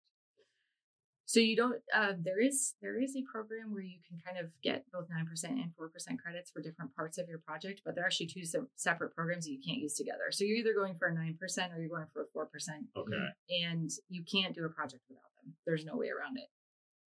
So 1.25 1.41
you 1.41 1.57
don't. 1.57 1.81
Uh, 1.93 2.13
there 2.23 2.39
is 2.39 2.75
there 2.81 3.01
is 3.01 3.13
a 3.17 3.21
program 3.29 3.73
where 3.73 3.83
you 3.83 3.99
can 4.07 4.17
kind 4.25 4.37
of 4.37 4.49
get 4.63 4.85
both 4.93 5.07
nine 5.09 5.25
percent 5.25 5.59
and 5.59 5.73
four 5.75 5.89
percent 5.89 6.21
credits 6.21 6.49
for 6.51 6.61
different 6.61 6.95
parts 6.95 7.17
of 7.17 7.27
your 7.27 7.39
project, 7.39 7.81
but 7.83 7.95
they're 7.95 8.05
actually 8.05 8.27
two 8.27 8.45
se- 8.45 8.59
separate 8.77 9.13
programs 9.13 9.43
that 9.43 9.51
you 9.51 9.59
can't 9.59 9.79
use 9.79 9.95
together. 9.95 10.31
So 10.31 10.45
you're 10.45 10.55
either 10.57 10.73
going 10.73 10.95
for 10.95 11.09
a 11.09 11.13
nine 11.13 11.35
percent 11.37 11.73
or 11.73 11.79
you're 11.81 11.89
going 11.89 12.07
for 12.13 12.21
a 12.21 12.27
four 12.31 12.45
percent, 12.45 12.85
Okay. 12.95 13.27
and 13.65 13.91
you 14.07 14.23
can't 14.23 14.55
do 14.55 14.63
a 14.63 14.69
project 14.69 15.03
without 15.09 15.27
them. 15.43 15.53
There's 15.65 15.83
no 15.83 15.97
way 15.97 16.07
around 16.07 16.37
it. 16.37 16.47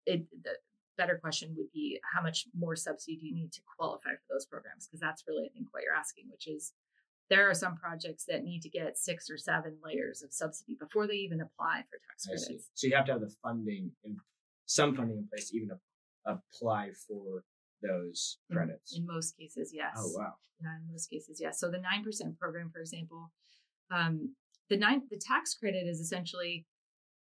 It 0.05 0.27
the 0.43 0.57
better 0.99 1.19
question 1.23 1.55
would 1.57 1.73
be 1.73 1.99
how 2.13 2.21
much 2.21 2.47
more 2.59 2.77
subsidy 2.77 3.17
do 3.17 3.27
you 3.27 3.35
need 3.35 3.53
to 3.53 3.61
qualify 3.79 4.11
for 4.11 4.27
those 4.35 4.45
programs? 4.45 4.87
Because 4.87 5.01
that's 5.01 5.25
really 5.27 5.45
I 5.47 5.53
think 5.55 5.69
what 5.73 5.83
you're 5.85 5.95
asking, 5.95 6.25
which 6.31 6.47
is 6.49 6.73
there 7.31 7.49
are 7.49 7.55
some 7.55 7.77
projects 7.77 8.25
that 8.29 8.43
need 8.43 8.61
to 8.63 8.69
get 8.69 8.99
six 8.99 9.31
or 9.31 9.39
seven 9.39 9.77
layers 9.85 10.23
of 10.23 10.33
subsidy 10.33 10.77
before 10.79 11.07
they 11.07 11.15
even 11.15 11.41
apply 11.41 11.83
for 11.89 11.99
tax 12.09 12.27
I 12.31 12.37
see. 12.37 12.45
credits. 12.47 12.71
So 12.75 12.87
you 12.89 12.97
have 12.97 13.07
to 13.07 13.13
have 13.13 13.21
the 13.21 13.35
funding 13.43 13.93
and 14.05 14.17
some 14.67 14.95
funding 14.95 15.19
in 15.19 15.29
place 15.29 15.51
to 15.51 15.57
even 15.57 15.71
apply 16.27 16.91
for 17.07 17.45
those 17.83 18.39
In- 18.51 18.57
credits. 18.57 18.97
In, 18.97 19.07
most 19.07 19.37
cases, 19.39 19.73
yes. 19.75 19.95
oh 19.97 20.11
wow. 20.17 20.35
Yeah, 20.61 20.77
in 20.83 20.91
most 20.91 21.09
cases, 21.09 21.39
yes. 21.41 21.61
So 21.61 21.71
the 21.71 21.79
nine 21.79 22.03
percent 22.03 22.39
program, 22.39 22.71
for 22.73 22.81
example, 22.81 23.31
um, 23.91 24.35
the 24.69 24.77
nine 24.77 25.03
the 25.11 25.21
tax 25.25 25.55
credit 25.55 25.87
is 25.87 26.01
essentially 26.01 26.67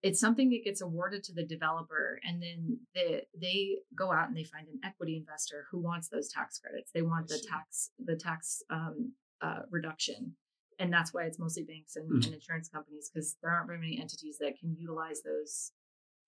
it's 0.06 0.20
something 0.20 0.49
that 0.51 0.64
gets 0.64 0.82
awarded 0.82 1.24
to 1.24 1.34
the 1.34 1.43
developer, 1.56 2.20
and 2.24 2.36
then 2.41 2.80
the 2.93 3.24
they 3.45 3.78
go 3.97 4.12
out 4.12 4.28
and 4.28 4.38
they 4.38 4.43
find 4.43 4.68
an 4.68 4.80
equity 4.84 5.18
investor 5.18 5.66
who 5.72 5.80
wants 5.80 6.08
those 6.10 6.30
tax 6.30 6.60
credits. 6.60 6.91
They 6.93 7.01
want 7.01 7.28
the 7.28 7.39
tax 7.51 7.89
the 8.10 8.16
tax 8.16 8.62
um, 8.70 9.14
uh, 9.41 9.62
reduction, 9.72 10.36
and 10.80 10.93
that's 10.93 11.12
why 11.14 11.24
it's 11.24 11.39
mostly 11.39 11.64
banks 11.64 11.95
and, 11.95 12.08
Mhm. 12.12 12.26
and 12.26 12.34
insurance 12.36 12.70
companies 12.70 13.10
because 13.10 13.36
there 13.41 13.51
aren't 13.51 13.68
very 13.68 13.80
many 13.80 13.99
entities 13.99 14.38
that 14.39 14.60
can 14.60 14.76
utilize 14.78 15.22
those 15.24 15.72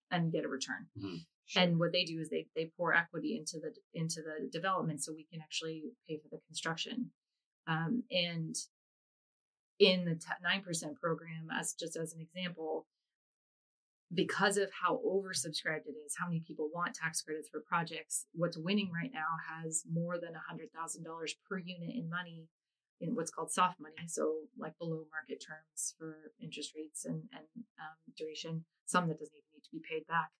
and 0.09 0.31
get 0.31 0.45
a 0.45 0.47
return. 0.47 0.87
Sure. 1.45 1.61
And 1.63 1.79
what 1.79 1.91
they 1.91 2.03
do 2.03 2.19
is 2.19 2.29
they 2.29 2.47
they 2.55 2.71
pour 2.77 2.93
equity 2.95 3.37
into 3.37 3.59
the 3.59 3.71
into 3.93 4.21
the 4.23 4.49
development 4.51 5.03
so 5.03 5.13
we 5.13 5.27
can 5.31 5.39
actually 5.41 5.83
pay 6.07 6.17
for 6.17 6.29
the 6.29 6.39
construction. 6.47 7.11
Um, 7.67 8.03
and 8.09 8.55
in 9.79 10.05
the 10.05 10.19
nine 10.41 10.63
percent 10.63 10.99
program, 10.99 11.49
as 11.53 11.73
just 11.73 11.95
as 11.95 12.13
an 12.13 12.21
example, 12.21 12.87
because 14.13 14.57
of 14.57 14.69
how 14.71 15.01
oversubscribed 15.05 15.85
it 15.85 15.95
is, 16.05 16.15
how 16.17 16.27
many 16.27 16.41
people 16.45 16.69
want 16.73 16.95
tax 16.95 17.21
credits 17.21 17.49
for 17.49 17.61
projects, 17.67 18.25
what's 18.33 18.57
winning 18.57 18.89
right 18.93 19.11
now 19.13 19.35
has 19.51 19.83
more 19.91 20.17
than 20.17 20.33
hundred 20.47 20.71
thousand 20.71 21.03
dollars 21.03 21.35
per 21.49 21.57
unit 21.57 21.95
in 21.95 22.09
money 22.09 22.47
in 22.99 23.13
what's 23.13 23.29
called 23.29 23.51
soft 23.51 23.79
money, 23.79 24.07
so 24.07 24.33
like 24.57 24.73
below 24.79 25.05
market 25.11 25.43
terms 25.45 25.93
for 25.99 26.31
interest 26.41 26.73
rates 26.75 27.05
and 27.05 27.23
and 27.33 27.45
um, 27.77 27.97
duration. 28.17 28.65
Some 28.85 29.07
that 29.09 29.19
doesn't 29.19 29.35
even 29.35 29.51
need 29.53 29.63
to 29.63 29.71
be 29.71 29.83
paid 29.87 30.07
back 30.07 30.31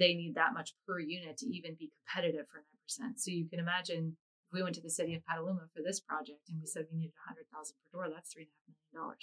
they 0.00 0.14
need 0.14 0.34
that 0.34 0.54
much 0.54 0.72
per 0.88 0.98
unit 0.98 1.36
to 1.38 1.46
even 1.46 1.76
be 1.78 1.92
competitive 2.00 2.46
for 2.48 2.64
9%. 2.64 3.20
So 3.20 3.30
you 3.30 3.46
can 3.46 3.60
imagine 3.60 4.16
if 4.48 4.52
we 4.52 4.62
went 4.62 4.74
to 4.76 4.80
the 4.80 4.90
city 4.90 5.14
of 5.14 5.22
Petaluma 5.28 5.68
for 5.76 5.84
this 5.84 6.00
project 6.00 6.48
and 6.48 6.58
we 6.58 6.66
said 6.66 6.86
we 6.90 6.98
needed 6.98 7.14
100000 7.28 7.76
per 7.76 7.88
door, 7.92 8.08
that's 8.08 8.34
$3.5 8.34 8.48
million. 8.96 9.14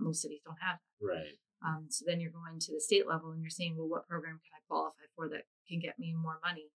Most 0.00 0.22
cities 0.22 0.40
don't 0.44 0.58
have 0.58 0.80
that. 0.80 1.06
Right. 1.06 1.38
Um, 1.64 1.86
so 1.88 2.04
then 2.06 2.20
you're 2.20 2.30
going 2.30 2.60
to 2.60 2.72
the 2.72 2.80
state 2.80 3.08
level 3.08 3.30
and 3.30 3.40
you're 3.40 3.50
saying, 3.50 3.76
well, 3.76 3.88
what 3.88 4.06
program 4.06 4.40
can 4.44 4.52
I 4.54 4.62
qualify 4.68 5.04
for 5.16 5.28
that 5.30 5.44
can 5.68 5.80
get 5.80 5.98
me 5.98 6.14
more 6.14 6.38
money? 6.44 6.70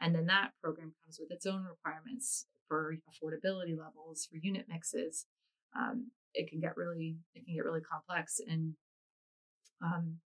And 0.00 0.14
then 0.14 0.26
that 0.26 0.52
program 0.62 0.92
comes 1.02 1.18
with 1.18 1.30
its 1.30 1.46
own 1.46 1.64
requirements 1.64 2.46
for 2.68 2.96
affordability 3.08 3.76
levels, 3.76 4.28
for 4.30 4.36
unit 4.36 4.66
mixes. 4.68 5.26
Um, 5.76 6.10
it 6.34 6.48
can 6.48 6.60
get 6.60 6.76
really, 6.76 7.16
it 7.34 7.44
can 7.44 7.54
get 7.54 7.64
really 7.64 7.80
complex. 7.80 8.40
And 8.46 8.74
um, 9.82 10.18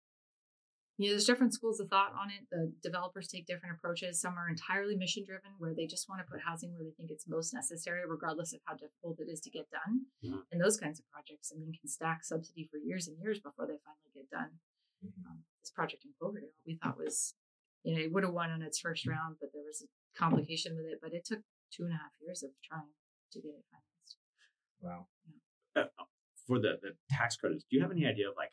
you 0.96 1.08
know, 1.08 1.12
there's 1.14 1.26
different 1.26 1.52
schools 1.52 1.80
of 1.80 1.88
thought 1.88 2.12
on 2.14 2.30
it. 2.30 2.46
The 2.50 2.72
developers 2.82 3.26
take 3.26 3.46
different 3.46 3.74
approaches. 3.76 4.20
Some 4.20 4.38
are 4.38 4.48
entirely 4.48 4.96
mission 4.96 5.24
driven, 5.26 5.50
where 5.58 5.74
they 5.74 5.86
just 5.86 6.08
want 6.08 6.20
to 6.20 6.30
put 6.30 6.40
housing 6.40 6.72
where 6.72 6.84
they 6.84 6.92
think 6.96 7.10
it's 7.10 7.26
most 7.26 7.52
necessary, 7.52 8.02
regardless 8.06 8.52
of 8.54 8.60
how 8.64 8.74
difficult 8.74 9.18
it 9.18 9.28
is 9.28 9.40
to 9.42 9.50
get 9.50 9.66
done. 9.70 10.06
Mhm. 10.22 10.46
And 10.52 10.60
those 10.60 10.78
kinds 10.78 11.00
of 11.00 11.06
projects, 11.10 11.52
I 11.52 11.58
mean, 11.58 11.72
can 11.72 11.88
stack 11.88 12.22
subsidy 12.22 12.68
for 12.70 12.78
years 12.78 13.08
and 13.08 13.18
years 13.18 13.40
before 13.40 13.66
they 13.66 13.78
finally 13.78 14.10
get 14.14 14.30
done. 14.30 14.60
Mhm. 15.04 15.26
Um, 15.26 15.44
this 15.60 15.70
project 15.72 16.04
in 16.04 16.12
Cloverdale, 16.14 16.54
we 16.64 16.76
thought 16.76 16.96
was, 16.96 17.34
you 17.82 17.94
know, 17.94 18.00
it 18.00 18.12
would 18.12 18.22
have 18.22 18.32
won 18.32 18.50
on 18.50 18.62
its 18.62 18.78
first 18.78 19.04
round, 19.06 19.38
but 19.40 19.52
there 19.52 19.64
was 19.64 19.82
a 19.82 19.88
complication 20.16 20.76
with 20.76 20.86
it. 20.86 21.00
But 21.00 21.12
it 21.12 21.24
took 21.24 21.42
two 21.70 21.84
and 21.84 21.92
a 21.92 21.96
half 21.96 22.12
years 22.20 22.44
of 22.44 22.52
trying 22.62 22.94
to 23.32 23.40
get 23.40 23.50
it 23.54 23.64
financed. 23.68 24.16
Wow. 24.80 25.08
Uh, 25.74 25.88
for 26.46 26.60
the, 26.60 26.78
the 26.80 26.96
tax 27.10 27.36
credits, 27.36 27.64
do 27.64 27.76
you 27.76 27.82
have 27.82 27.90
any 27.90 28.06
idea 28.06 28.28
of 28.30 28.36
like 28.36 28.52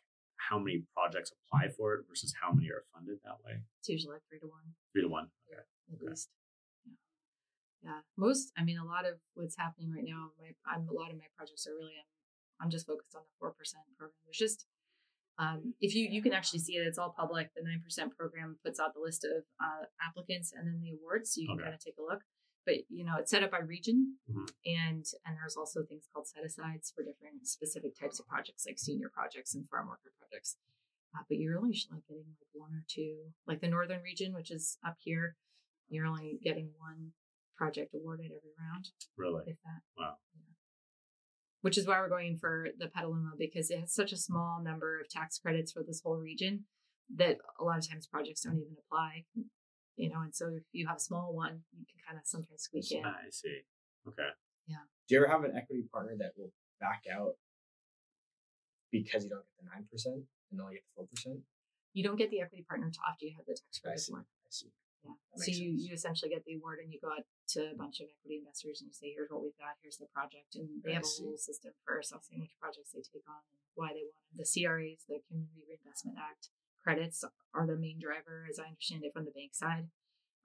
how 0.50 0.58
many 0.58 0.84
projects 0.98 1.32
apply 1.38 1.70
for 1.70 1.94
it 1.96 2.06
versus 2.10 2.34
how 2.42 2.52
many 2.52 2.68
are 2.70 2.84
funded 2.94 3.18
that 3.24 3.38
way? 3.46 3.62
It's 3.80 3.90
usually 3.90 4.14
like 4.18 4.26
three 4.30 4.40
to 4.40 4.48
one. 4.48 4.66
Three 4.94 5.04
to 5.04 5.08
one. 5.10 5.28
Okay. 5.50 5.62
at 5.62 5.96
Okay. 5.96 6.10
least. 6.10 6.30
Yeah. 6.86 6.94
yeah. 7.84 8.00
Most, 8.18 8.52
I 8.58 8.64
mean, 8.64 8.78
a 8.78 8.86
lot 8.86 9.06
of 9.06 9.16
what's 9.34 9.56
happening 9.58 9.92
right 9.94 10.06
now, 10.06 10.32
my, 10.40 10.50
I'm 10.66 10.88
a 10.90 10.94
lot 10.94 11.12
of 11.12 11.18
my 11.18 11.30
projects 11.38 11.68
are 11.68 11.76
really, 11.78 11.94
I'm, 12.00 12.10
I'm 12.66 12.70
just 12.72 12.88
focused 12.88 13.16
on 13.16 13.22
the 13.22 13.34
four 13.40 13.52
percent 13.54 13.84
program. 13.98 14.18
There's 14.26 14.38
just, 14.38 14.66
um, 15.38 15.74
if 15.82 15.96
you 15.96 16.08
you 16.12 16.22
can 16.22 16.34
actually 16.34 16.60
see 16.60 16.74
it, 16.78 16.86
it's 16.86 16.98
all 16.98 17.14
public. 17.18 17.50
The 17.56 17.64
nine 17.64 17.82
percent 17.82 18.16
program 18.18 18.58
puts 18.64 18.80
out 18.80 18.94
the 18.94 19.00
list 19.02 19.24
of 19.26 19.44
uh, 19.64 19.86
applicants 20.06 20.54
and 20.54 20.68
then 20.68 20.82
the 20.82 20.92
awards, 20.98 21.34
so 21.34 21.42
you 21.42 21.48
can 21.48 21.56
Okay. 21.56 21.64
kind 21.64 21.74
of 21.74 21.80
take 21.84 21.96
a 21.98 22.04
look. 22.04 22.22
But 22.66 22.76
you 22.90 23.04
know, 23.04 23.16
it's 23.18 23.32
set 23.32 23.44
up 23.44 23.52
by 23.52 23.60
region, 23.60 24.18
Mhm. 24.30 24.48
and 24.66 25.06
and 25.26 25.38
there's 25.38 25.58
also 25.58 25.84
things 25.84 26.08
called 26.14 26.28
set 26.28 26.44
asides 26.46 26.92
for 26.92 27.04
different 27.04 27.48
specific 27.48 27.96
types 28.00 28.20
of 28.20 28.28
projects, 28.28 28.66
like 28.68 28.78
senior 28.78 29.10
projects 29.10 29.56
and 29.56 29.68
farm 29.70 29.88
worker 29.88 30.14
projects. 30.20 30.58
Uh, 31.14 31.24
but 31.28 31.38
you're 31.40 31.58
only 31.58 31.76
like 31.92 32.06
getting 32.08 32.26
like 32.40 32.48
one 32.54 32.74
or 32.74 32.86
two, 32.88 33.34
like 33.48 33.62
the 33.62 33.68
northern 33.68 34.02
region, 34.04 34.34
which 34.34 34.52
is 34.52 34.78
up 34.86 34.98
here. 35.00 35.36
You're 35.90 36.06
only 36.06 36.40
getting 36.42 36.72
one 36.78 37.14
project 37.58 37.94
awarded 37.94 38.32
every 38.32 38.52
round, 38.58 38.92
Really? 39.18 39.44
if 39.52 39.58
that. 39.64 39.82
Wow. 39.98 40.20
Which 41.62 41.78
is 41.78 41.86
why 41.86 42.00
we're 42.00 42.10
going 42.10 42.38
for 42.38 42.70
the 42.78 42.88
Petaluma 42.88 43.34
because 43.38 43.70
it 43.70 43.80
has 43.82 43.94
such 43.94 44.12
a 44.14 44.18
small 44.18 44.62
number 44.64 45.00
of 45.00 45.10
tax 45.10 45.38
credits 45.38 45.72
for 45.72 45.84
this 45.84 46.02
whole 46.02 46.18
region 46.18 46.66
that 47.14 47.40
a 47.60 47.64
lot 47.64 47.78
of 47.78 47.88
times 47.88 48.08
projects 48.08 48.42
don't 48.44 48.58
even 48.58 48.78
apply. 48.80 49.26
You 49.96 50.10
know, 50.10 50.22
and 50.22 50.34
so 50.34 50.48
if 50.56 50.64
you 50.72 50.88
have 50.88 50.98
a 50.98 51.02
small 51.02 51.34
one, 51.34 51.62
you 51.78 51.86
can 51.86 52.00
kind 52.08 52.18
of 52.18 52.26
sometimes 52.26 52.64
squeak 52.64 52.92
in. 52.92 53.06
I 53.06 53.30
see. 53.30 53.62
Okay. 54.08 54.30
Yeah. 54.68 54.88
Do 55.08 55.16
you 55.16 55.22
ever 55.22 55.28
have 55.32 55.44
an 55.44 55.54
equity 55.56 55.84
partner 55.92 56.16
that 56.20 56.32
will 56.38 56.52
back 56.80 57.04
out 57.12 57.36
because 58.92 59.24
you 59.24 59.30
don't 59.30 59.46
get 59.46 59.58
the 59.62 59.68
nine 59.74 59.86
percent 59.92 60.24
and 60.52 60.62
only 60.62 60.76
get 60.76 60.84
the 60.88 60.94
four 60.96 61.06
percent? 61.08 61.40
You 61.94 62.04
don't 62.04 62.16
get 62.18 62.32
the 62.32 62.42
equity 62.42 62.64
partner 62.68 62.88
until 62.88 63.04
after 63.04 63.26
you 63.26 63.36
have 63.36 63.46
the 63.46 63.54
tax 63.54 63.78
I 63.78 63.82
credits 63.84 64.08
see. 64.08 64.16
I 64.16 64.50
see. 64.50 64.72
Yeah. 65.04 65.18
That 65.34 65.44
So 65.44 65.52
you, 65.52 65.76
sense. 65.76 65.82
you 65.84 65.92
essentially 65.94 66.32
get 66.32 66.46
the 66.46 66.56
award 66.56 66.80
and 66.80 66.94
you 66.94 67.02
go 67.02 67.12
out 67.12 67.26
to 67.58 67.74
a 67.74 67.76
bunch 67.76 68.00
of 68.00 68.08
equity 68.08 68.40
investors 68.40 68.80
and 68.80 68.88
you 68.88 68.96
say, 68.96 69.12
here's 69.12 69.30
what 69.34 69.44
we've 69.44 69.58
got, 69.60 69.76
here's 69.82 69.98
the 69.98 70.08
project. 70.14 70.56
And 70.56 70.82
they 70.86 70.94
I 70.96 71.02
have 71.02 71.08
a 71.10 71.16
whole 71.20 71.36
system 71.36 71.74
for 71.84 72.00
assessing 72.00 72.40
which 72.40 72.54
projects 72.62 72.94
they 72.96 73.04
take 73.04 73.26
on 73.28 73.42
and 73.44 73.60
why 73.76 73.92
they 73.92 74.06
want 74.08 74.24
them. 74.32 74.40
The 74.40 74.48
CRAs, 74.48 75.04
the 75.10 75.20
Community 75.28 75.66
Reinvestment 75.68 76.16
Act 76.22 76.54
credits 76.84 77.24
are 77.54 77.68
the 77.68 77.78
main 77.78 78.00
driver, 78.00 78.46
as 78.50 78.60
I 78.60 78.68
understand 78.68 79.04
it, 79.04 79.14
from 79.14 79.26
the 79.26 79.32
bank 79.32 79.54
side. 79.54 79.88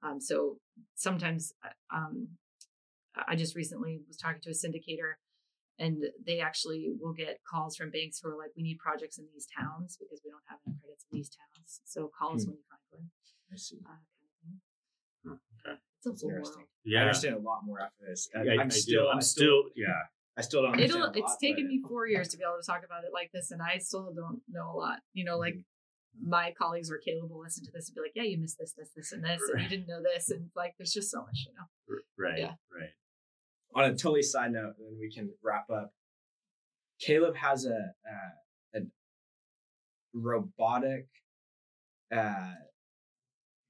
Um, 0.03 0.21
so 0.21 0.59
sometimes 0.95 1.53
uh, 1.65 1.97
um, 1.97 2.29
I 3.27 3.35
just 3.37 3.57
recently 3.57 4.01
was 4.07 4.17
talking 4.17 4.41
to 4.43 4.51
a 4.51 4.53
syndicator 4.53 5.15
and 5.79 6.05
they 6.27 6.41
actually 6.41 6.93
will 7.01 7.13
get 7.13 7.39
calls 7.51 7.77
from 7.77 7.91
banks 7.91 8.21
who 8.23 8.29
are 8.31 8.37
like, 8.37 8.51
we 8.57 8.63
need 8.63 8.79
projects 8.79 9.19
in 9.19 9.27
these 9.33 9.47
towns 9.59 9.97
because 9.99 10.21
we 10.25 10.31
don't 10.31 10.45
have 10.49 10.59
any 10.67 10.77
credits 10.81 11.05
in 11.11 11.19
these 11.19 11.31
towns. 11.31 11.81
So 11.85 12.11
call 12.19 12.35
us 12.37 12.45
Hmm. 12.45 12.51
when 12.51 12.57
you 12.59 12.65
find 12.69 12.81
one 12.91 13.11
I 13.53 13.57
see. 13.57 13.79
uh, 13.85 13.89
kind 13.89 13.99
of 14.01 14.33
thing. 14.43 14.61
Huh, 15.25 15.71
okay. 15.71 15.79
It's 15.99 16.07
a 16.07 16.11
whole 16.27 16.31
interesting. 16.31 16.65
world. 16.65 16.97
I 16.97 17.01
understand 17.01 17.35
a 17.37 17.39
lot 17.41 17.61
more 17.65 17.81
after 17.81 18.05
this. 18.09 18.29
I, 18.35 18.43
Yeah, 18.43 18.53
I 18.53 18.63
I'm 18.63 18.69
do. 18.69 18.77
still. 18.77 19.09
I'm 19.09 19.19
I 19.19 19.21
still. 19.21 19.65
Yeah. 19.77 19.87
I 20.37 20.43
still 20.43 20.63
don't. 20.63 20.73
Understand 20.73 21.03
It'll. 21.05 21.23
a 21.23 21.25
It's 21.27 21.37
taken 21.39 21.65
but- 21.65 21.71
me 21.71 21.83
four 21.89 22.07
years 22.13 22.29
to 22.29 22.37
be 22.37 22.45
able 22.45 22.61
to 22.61 22.67
talk 22.67 22.85
about 22.85 23.05
it 23.05 23.11
like 23.13 23.31
this, 23.33 23.51
and 23.51 23.61
I 23.63 23.79
still 23.79 24.13
don't 24.15 24.41
know 24.49 24.71
a 24.71 24.77
lot. 24.77 25.01
You 25.15 25.25
know, 25.25 25.39
like 25.39 25.57
my 26.25 26.53
colleagues 26.59 26.91
or 26.91 26.99
Caleb 26.99 27.31
will 27.31 27.41
listen 27.43 27.65
to 27.65 27.71
this 27.73 27.89
and 27.89 27.95
be 27.95 28.01
like, 28.01 28.13
"Yeah, 28.15 28.23
you 28.25 28.39
missed 28.39 28.59
this, 28.59 28.73
this, 28.77 28.91
this, 28.97 29.13
and 29.13 29.23
this, 29.25 29.41
and 29.53 29.63
you 29.63 29.69
didn't 29.69 29.87
know 29.89 30.01
this," 30.03 30.31
and 30.31 30.51
like, 30.57 30.75
there's 30.79 30.93
just 30.93 31.11
so 31.11 31.21
much 31.21 31.47
you 31.47 31.53
know. 31.55 31.99
Right. 32.19 32.39
Yeah. 32.39 32.55
Right. 32.75 32.91
on 33.75 33.85
a 33.91 33.95
totally 33.95 34.23
side 34.23 34.53
note, 34.53 34.75
and 34.79 34.87
then 34.87 34.99
we 35.01 35.13
can 35.13 35.31
wrap 35.43 35.69
up. 35.71 35.93
Caleb 37.01 37.37
has 37.37 37.67
a 37.67 37.71
uh, 37.77 38.79
a 38.79 38.81
robotic. 40.15 41.07
Uh, 42.15 42.53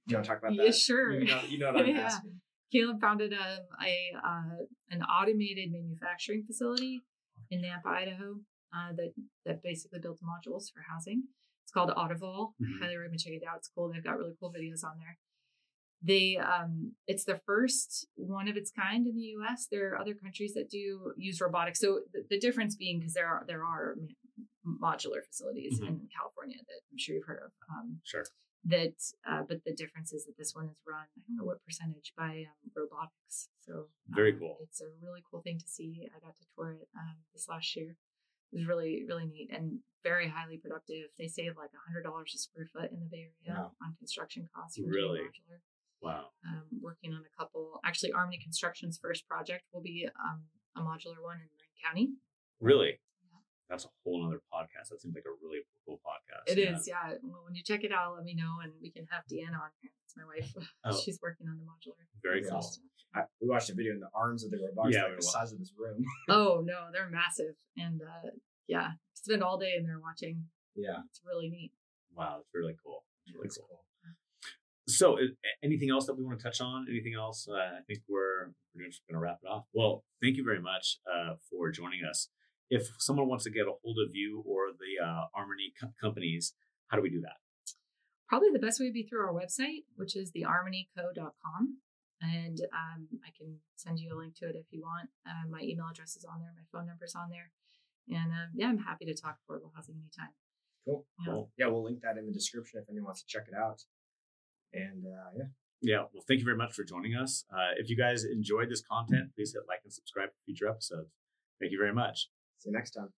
do 0.07 0.12
you 0.12 0.16
want 0.16 0.24
to 0.24 0.28
talk 0.30 0.38
about 0.38 0.57
that? 0.57 0.64
Yeah, 0.66 0.70
sure. 0.70 1.12
You 1.12 1.26
know, 1.26 1.40
you 1.49 1.59
know 1.59 1.72
what 1.72 1.82
I'm 1.86 1.88
Yeah. 1.97 2.03
asking. 2.03 2.40
Caleb 2.72 3.01
founded 3.01 3.32
a, 3.32 3.61
a 3.82 3.94
uh, 4.26 4.57
an 4.90 5.03
automated 5.03 5.70
manufacturing 5.72 6.44
facility 6.47 7.01
in 7.51 7.62
Nampa, 7.62 7.86
Idaho, 7.90 8.36
uh, 8.74 8.92
that 8.97 9.12
that 9.44 9.62
basically 9.62 10.01
builds 10.01 10.20
modules 10.20 10.64
for 10.72 10.82
housing. 10.92 11.24
It's 11.67 11.73
called 11.73 11.91
Autovol. 11.91 12.53
Mhm. 12.62 12.79
Highly 12.81 12.97
recommend 12.97 13.19
checking 13.19 13.41
it 13.43 13.47
out. 13.49 13.57
It's 13.57 13.69
cool. 13.75 13.91
They've 13.93 14.03
got 14.05 14.17
really 14.19 14.35
cool 14.39 14.53
videos 14.53 14.85
on 14.85 14.99
there. 14.99 15.19
They 16.01 16.37
um, 16.37 16.93
it's 17.09 17.25
the 17.25 17.41
first 17.45 18.07
one 18.14 18.47
of 18.47 18.57
its 18.57 18.71
kind 18.71 19.05
in 19.05 19.17
the 19.17 19.29
U.S. 19.41 19.67
There 19.69 19.89
are 19.93 19.99
other 19.99 20.14
countries 20.14 20.55
that 20.55 20.71
do 20.71 21.12
use 21.17 21.41
robotics. 21.41 21.81
So 21.81 22.03
the, 22.12 22.23
the 22.31 22.39
difference 22.39 22.77
being 22.77 23.01
because 23.01 23.14
there 23.14 23.27
are 23.27 23.45
there 23.49 23.64
are 23.64 23.97
modular 24.64 25.25
facilities 25.27 25.81
Mhm. 25.81 25.89
in 25.89 26.09
California 26.17 26.59
that 26.69 26.81
I'm 26.93 26.99
sure 26.99 27.17
you've 27.17 27.25
heard 27.27 27.43
of. 27.47 27.51
Um, 27.69 28.01
Sure. 28.05 28.25
that 28.64 28.95
uh, 29.29 29.43
but 29.49 29.64
the 29.64 29.75
difference 29.75 30.12
is 30.12 30.25
that 30.27 30.37
this 30.39 30.53
one 30.55 30.67
is 30.69 30.77
run 30.87 31.07
i 31.17 31.21
don't 31.27 31.37
know 31.37 31.45
what 31.45 31.64
percentage 31.64 32.12
by 32.17 32.45
um, 32.51 32.71
robotics 32.75 33.49
so 33.61 33.89
Very 34.09 34.33
um, 34.33 34.39
cool. 34.41 34.59
it's 34.62 34.81
a 34.81 34.89
really 35.01 35.23
cool 35.31 35.41
thing 35.43 35.59
to 35.61 35.69
see 35.69 36.09
i 36.14 36.19
got 36.19 36.35
to 36.37 36.47
tour 36.57 36.73
it 36.73 36.89
um, 36.99 37.14
this 37.33 37.47
last 37.49 37.77
year 37.77 37.95
it 38.53 38.57
was 38.57 38.66
really 38.66 39.05
really 39.09 39.26
neat 39.26 39.51
and 39.53 39.78
very 40.03 40.28
highly 40.28 40.57
productive 40.57 41.09
they 41.18 41.26
save 41.26 41.57
like 41.57 41.70
a 41.74 41.82
hundred 41.86 42.03
dollars 42.05 42.32
a 42.34 42.38
square 42.38 42.68
foot 42.72 42.90
in 42.92 43.01
the 43.01 43.07
bay 43.11 43.26
area 43.47 43.59
Wow. 43.61 43.72
on 43.82 43.94
construction 43.99 44.49
costs 44.55 44.76
for 44.78 44.86
Really? 44.86 45.20
modular 45.20 45.59
Wow. 46.03 46.26
um, 46.47 46.64
working 46.80 47.12
on 47.12 47.22
a 47.24 47.32
couple 47.36 47.80
actually 47.84 48.12
Armony 48.12 48.40
construction's 48.42 48.99
first 49.03 49.26
project 49.26 49.64
will 49.72 49.82
be 49.82 50.07
um, 50.24 50.42
a 50.76 50.80
modular 50.80 51.20
one 51.22 51.36
in 51.42 51.49
marin 51.57 51.76
county 51.84 52.09
Really? 52.61 53.01
Yeah. 53.69 53.73
That's 53.75 53.85
a 53.85 53.89
whole 54.05 54.27
other 54.27 54.41
podcast. 54.53 54.91
That 54.91 55.01
seems 55.01 55.14
like 55.14 55.25
a 55.27 55.35
really 55.43 55.61
cool 55.85 56.01
podcast. 56.07 56.53
It 56.53 56.59
is, 56.59 56.87
yeah. 56.87 57.14
Well, 57.23 57.43
when 57.45 57.55
you 57.55 57.62
check 57.62 57.83
it 57.85 57.93
out, 57.93 58.14
let 58.17 58.25
me 58.25 58.35
know, 58.35 58.59
and 58.62 58.73
we 58.81 58.91
can 58.91 59.07
have 59.11 59.25
Deanna 59.31 59.59
on 59.61 59.71
here. 59.81 59.91
It's 60.05 60.14
my 60.17 60.25
wife. 60.25 60.55
Oh. 60.85 60.97
She's 61.05 61.19
working 61.21 61.49
on 61.49 61.59
the 61.59 61.64
modular. 61.64 61.99
Very 62.23 62.43
cool. 62.49 62.62
stuff. 62.62 62.83
I, 63.14 63.21
we 63.41 63.49
watched 63.49 63.71
a 63.71 63.75
video 63.75 63.93
in 63.95 64.01
the 64.01 64.09
arms 64.14 64.45
of 64.45 64.51
the 64.51 64.59
robots 64.59 64.95
Yeah, 64.95 65.05
like 65.05 65.19
the 65.19 65.27
wa- 65.27 65.33
size 65.33 65.53
of 65.53 65.59
this 65.59 65.73
room. 65.77 66.05
Oh 66.29 66.62
no, 66.64 66.87
they're 66.93 67.09
massive, 67.11 67.55
and 67.77 68.01
uh, 68.03 68.29
yeah, 68.69 68.91
spend 69.14 69.43
all 69.43 69.59
day 69.59 69.73
in 69.79 69.85
there 69.85 69.99
watching. 69.99 70.45
yeah, 70.77 70.99
It's 71.11 71.21
really 71.27 71.49
neat. 71.49 71.73
Wow, 72.14 72.39
it's 72.41 72.51
really 72.55 72.77
cool. 72.85 73.05
It's 73.27 73.35
really 73.35 73.47
It's 73.47 73.59
cool. 73.59 73.83
So, 74.89 75.19
anything 75.64 75.91
else 75.91 76.07
that 76.07 76.17
we 76.17 76.23
want 76.25 76.39
to 76.39 76.43
touch 76.45 76.61
on? 76.61 76.87
Anything 76.89 77.14
else? 77.14 77.49
Uh, 77.51 77.55
I 77.57 77.81
think 77.89 78.01
we're 78.09 78.53
we're 78.77 78.87
just 78.87 79.03
going 79.09 79.14
to 79.14 79.19
wrap 79.21 79.39
it 79.43 79.49
off. 79.49 79.64
Well, 79.73 80.05
thank 80.23 80.37
you 80.37 80.45
very 80.45 80.61
much 80.61 81.01
uh, 81.12 81.35
for 81.51 81.73
joining 81.73 82.03
us. 82.09 82.29
If 82.71 82.89
someone 82.99 83.29
wants 83.29 83.45
to 83.45 83.51
get 83.51 83.67
a 83.67 83.73
hold 83.83 83.99
of 84.05 84.11
you 84.14 84.43
or 84.47 84.73
the 84.73 85.05
uh, 85.05 85.25
Armony 85.39 85.71
co- 85.81 85.93
companies, 86.01 86.55
how 86.89 86.97
do 86.97 87.03
we 87.03 87.11
do 87.11 87.21
that? 87.21 87.37
Probably 88.29 88.49
the 88.53 88.59
best 88.59 88.81
way 88.81 88.87
would 88.87 88.93
be 88.95 89.05
through 89.07 89.21
our 89.25 89.33
website, 89.33 89.85
which 89.95 90.17
is 90.17 90.33
theharmonyco.com. 90.33 91.79
And 92.21 92.59
um, 92.73 93.07
I 93.25 93.31
can 93.37 93.59
send 93.77 94.01
you 94.01 94.11
a 94.12 94.19
link 94.19 94.35
to 94.39 94.47
it 94.49 94.57
if 94.57 94.67
you 94.71 94.81
want. 94.83 95.11
Uh, 95.27 95.47
my 95.51 95.61
email 95.61 95.87
address 95.91 96.17
is 96.17 96.25
on 96.25 96.41
there. 96.41 96.51
My 96.57 96.64
phone 96.73 96.87
number's 96.89 97.14
on 97.14 97.29
there. 97.31 97.51
And 98.09 98.33
um, 98.33 98.49
yeah, 98.55 98.69
I'm 98.69 98.79
happy 98.79 99.05
to 99.05 99.14
talk 99.14 99.37
affordable 99.39 99.71
housing 99.75 99.97
anytime. 99.97 100.33
cool. 100.87 101.07
Yeah. 101.21 101.33
Cool. 101.33 101.51
Yeah, 101.59 101.67
we'll 101.69 101.85
link 101.85 102.01
that 102.03 102.17
in 102.19 102.27
the 102.27 102.33
description 102.33 102.81
if 102.83 102.89
anyone 102.89 103.07
wants 103.07 103.23
to 103.23 103.27
check 103.29 103.47
it 103.49 103.55
out. 103.55 103.83
And 104.73 105.05
uh, 105.07 105.31
yeah, 105.37 105.45
Yeah. 105.83 106.03
Well, 106.12 106.25
thank 106.27 106.39
you 106.41 106.45
very 106.45 106.57
much 106.57 106.73
for 106.73 106.85
joining 106.85 107.14
us. 107.14 107.45
Uh, 107.53 107.75
if 107.79 107.89
you 107.91 107.97
guys 107.97 108.25
enjoyed 108.25 108.71
this 108.71 108.83
content, 108.83 109.31
please 109.37 109.53
hit 109.55 109.62
like 109.69 109.81
and 109.85 109.93
subscribe 109.93 110.31
for 110.31 110.41
future 110.47 110.69
episodes. 110.69 111.11
Thank 111.61 111.73
you 111.73 111.79
very 111.79 111.95
much. 111.95 112.29
See 112.59 112.71
you 112.71 112.73
next 112.73 112.93
time. 112.93 113.09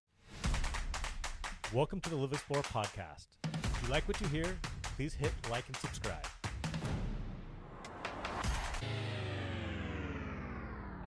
Welcome 1.73 2.01
to 2.01 2.11
the 2.11 2.17
Live 2.17 2.33
Explore 2.33 2.63
podcast. 2.63 3.27
If 3.45 3.83
you 3.83 3.89
like 3.89 4.07
what 4.09 4.21
you 4.21 4.27
hear, 4.29 4.59
please 4.97 5.15
hit 5.15 5.33
like 5.51 5.67
and 5.67 5.77
subscribe. 5.77 6.25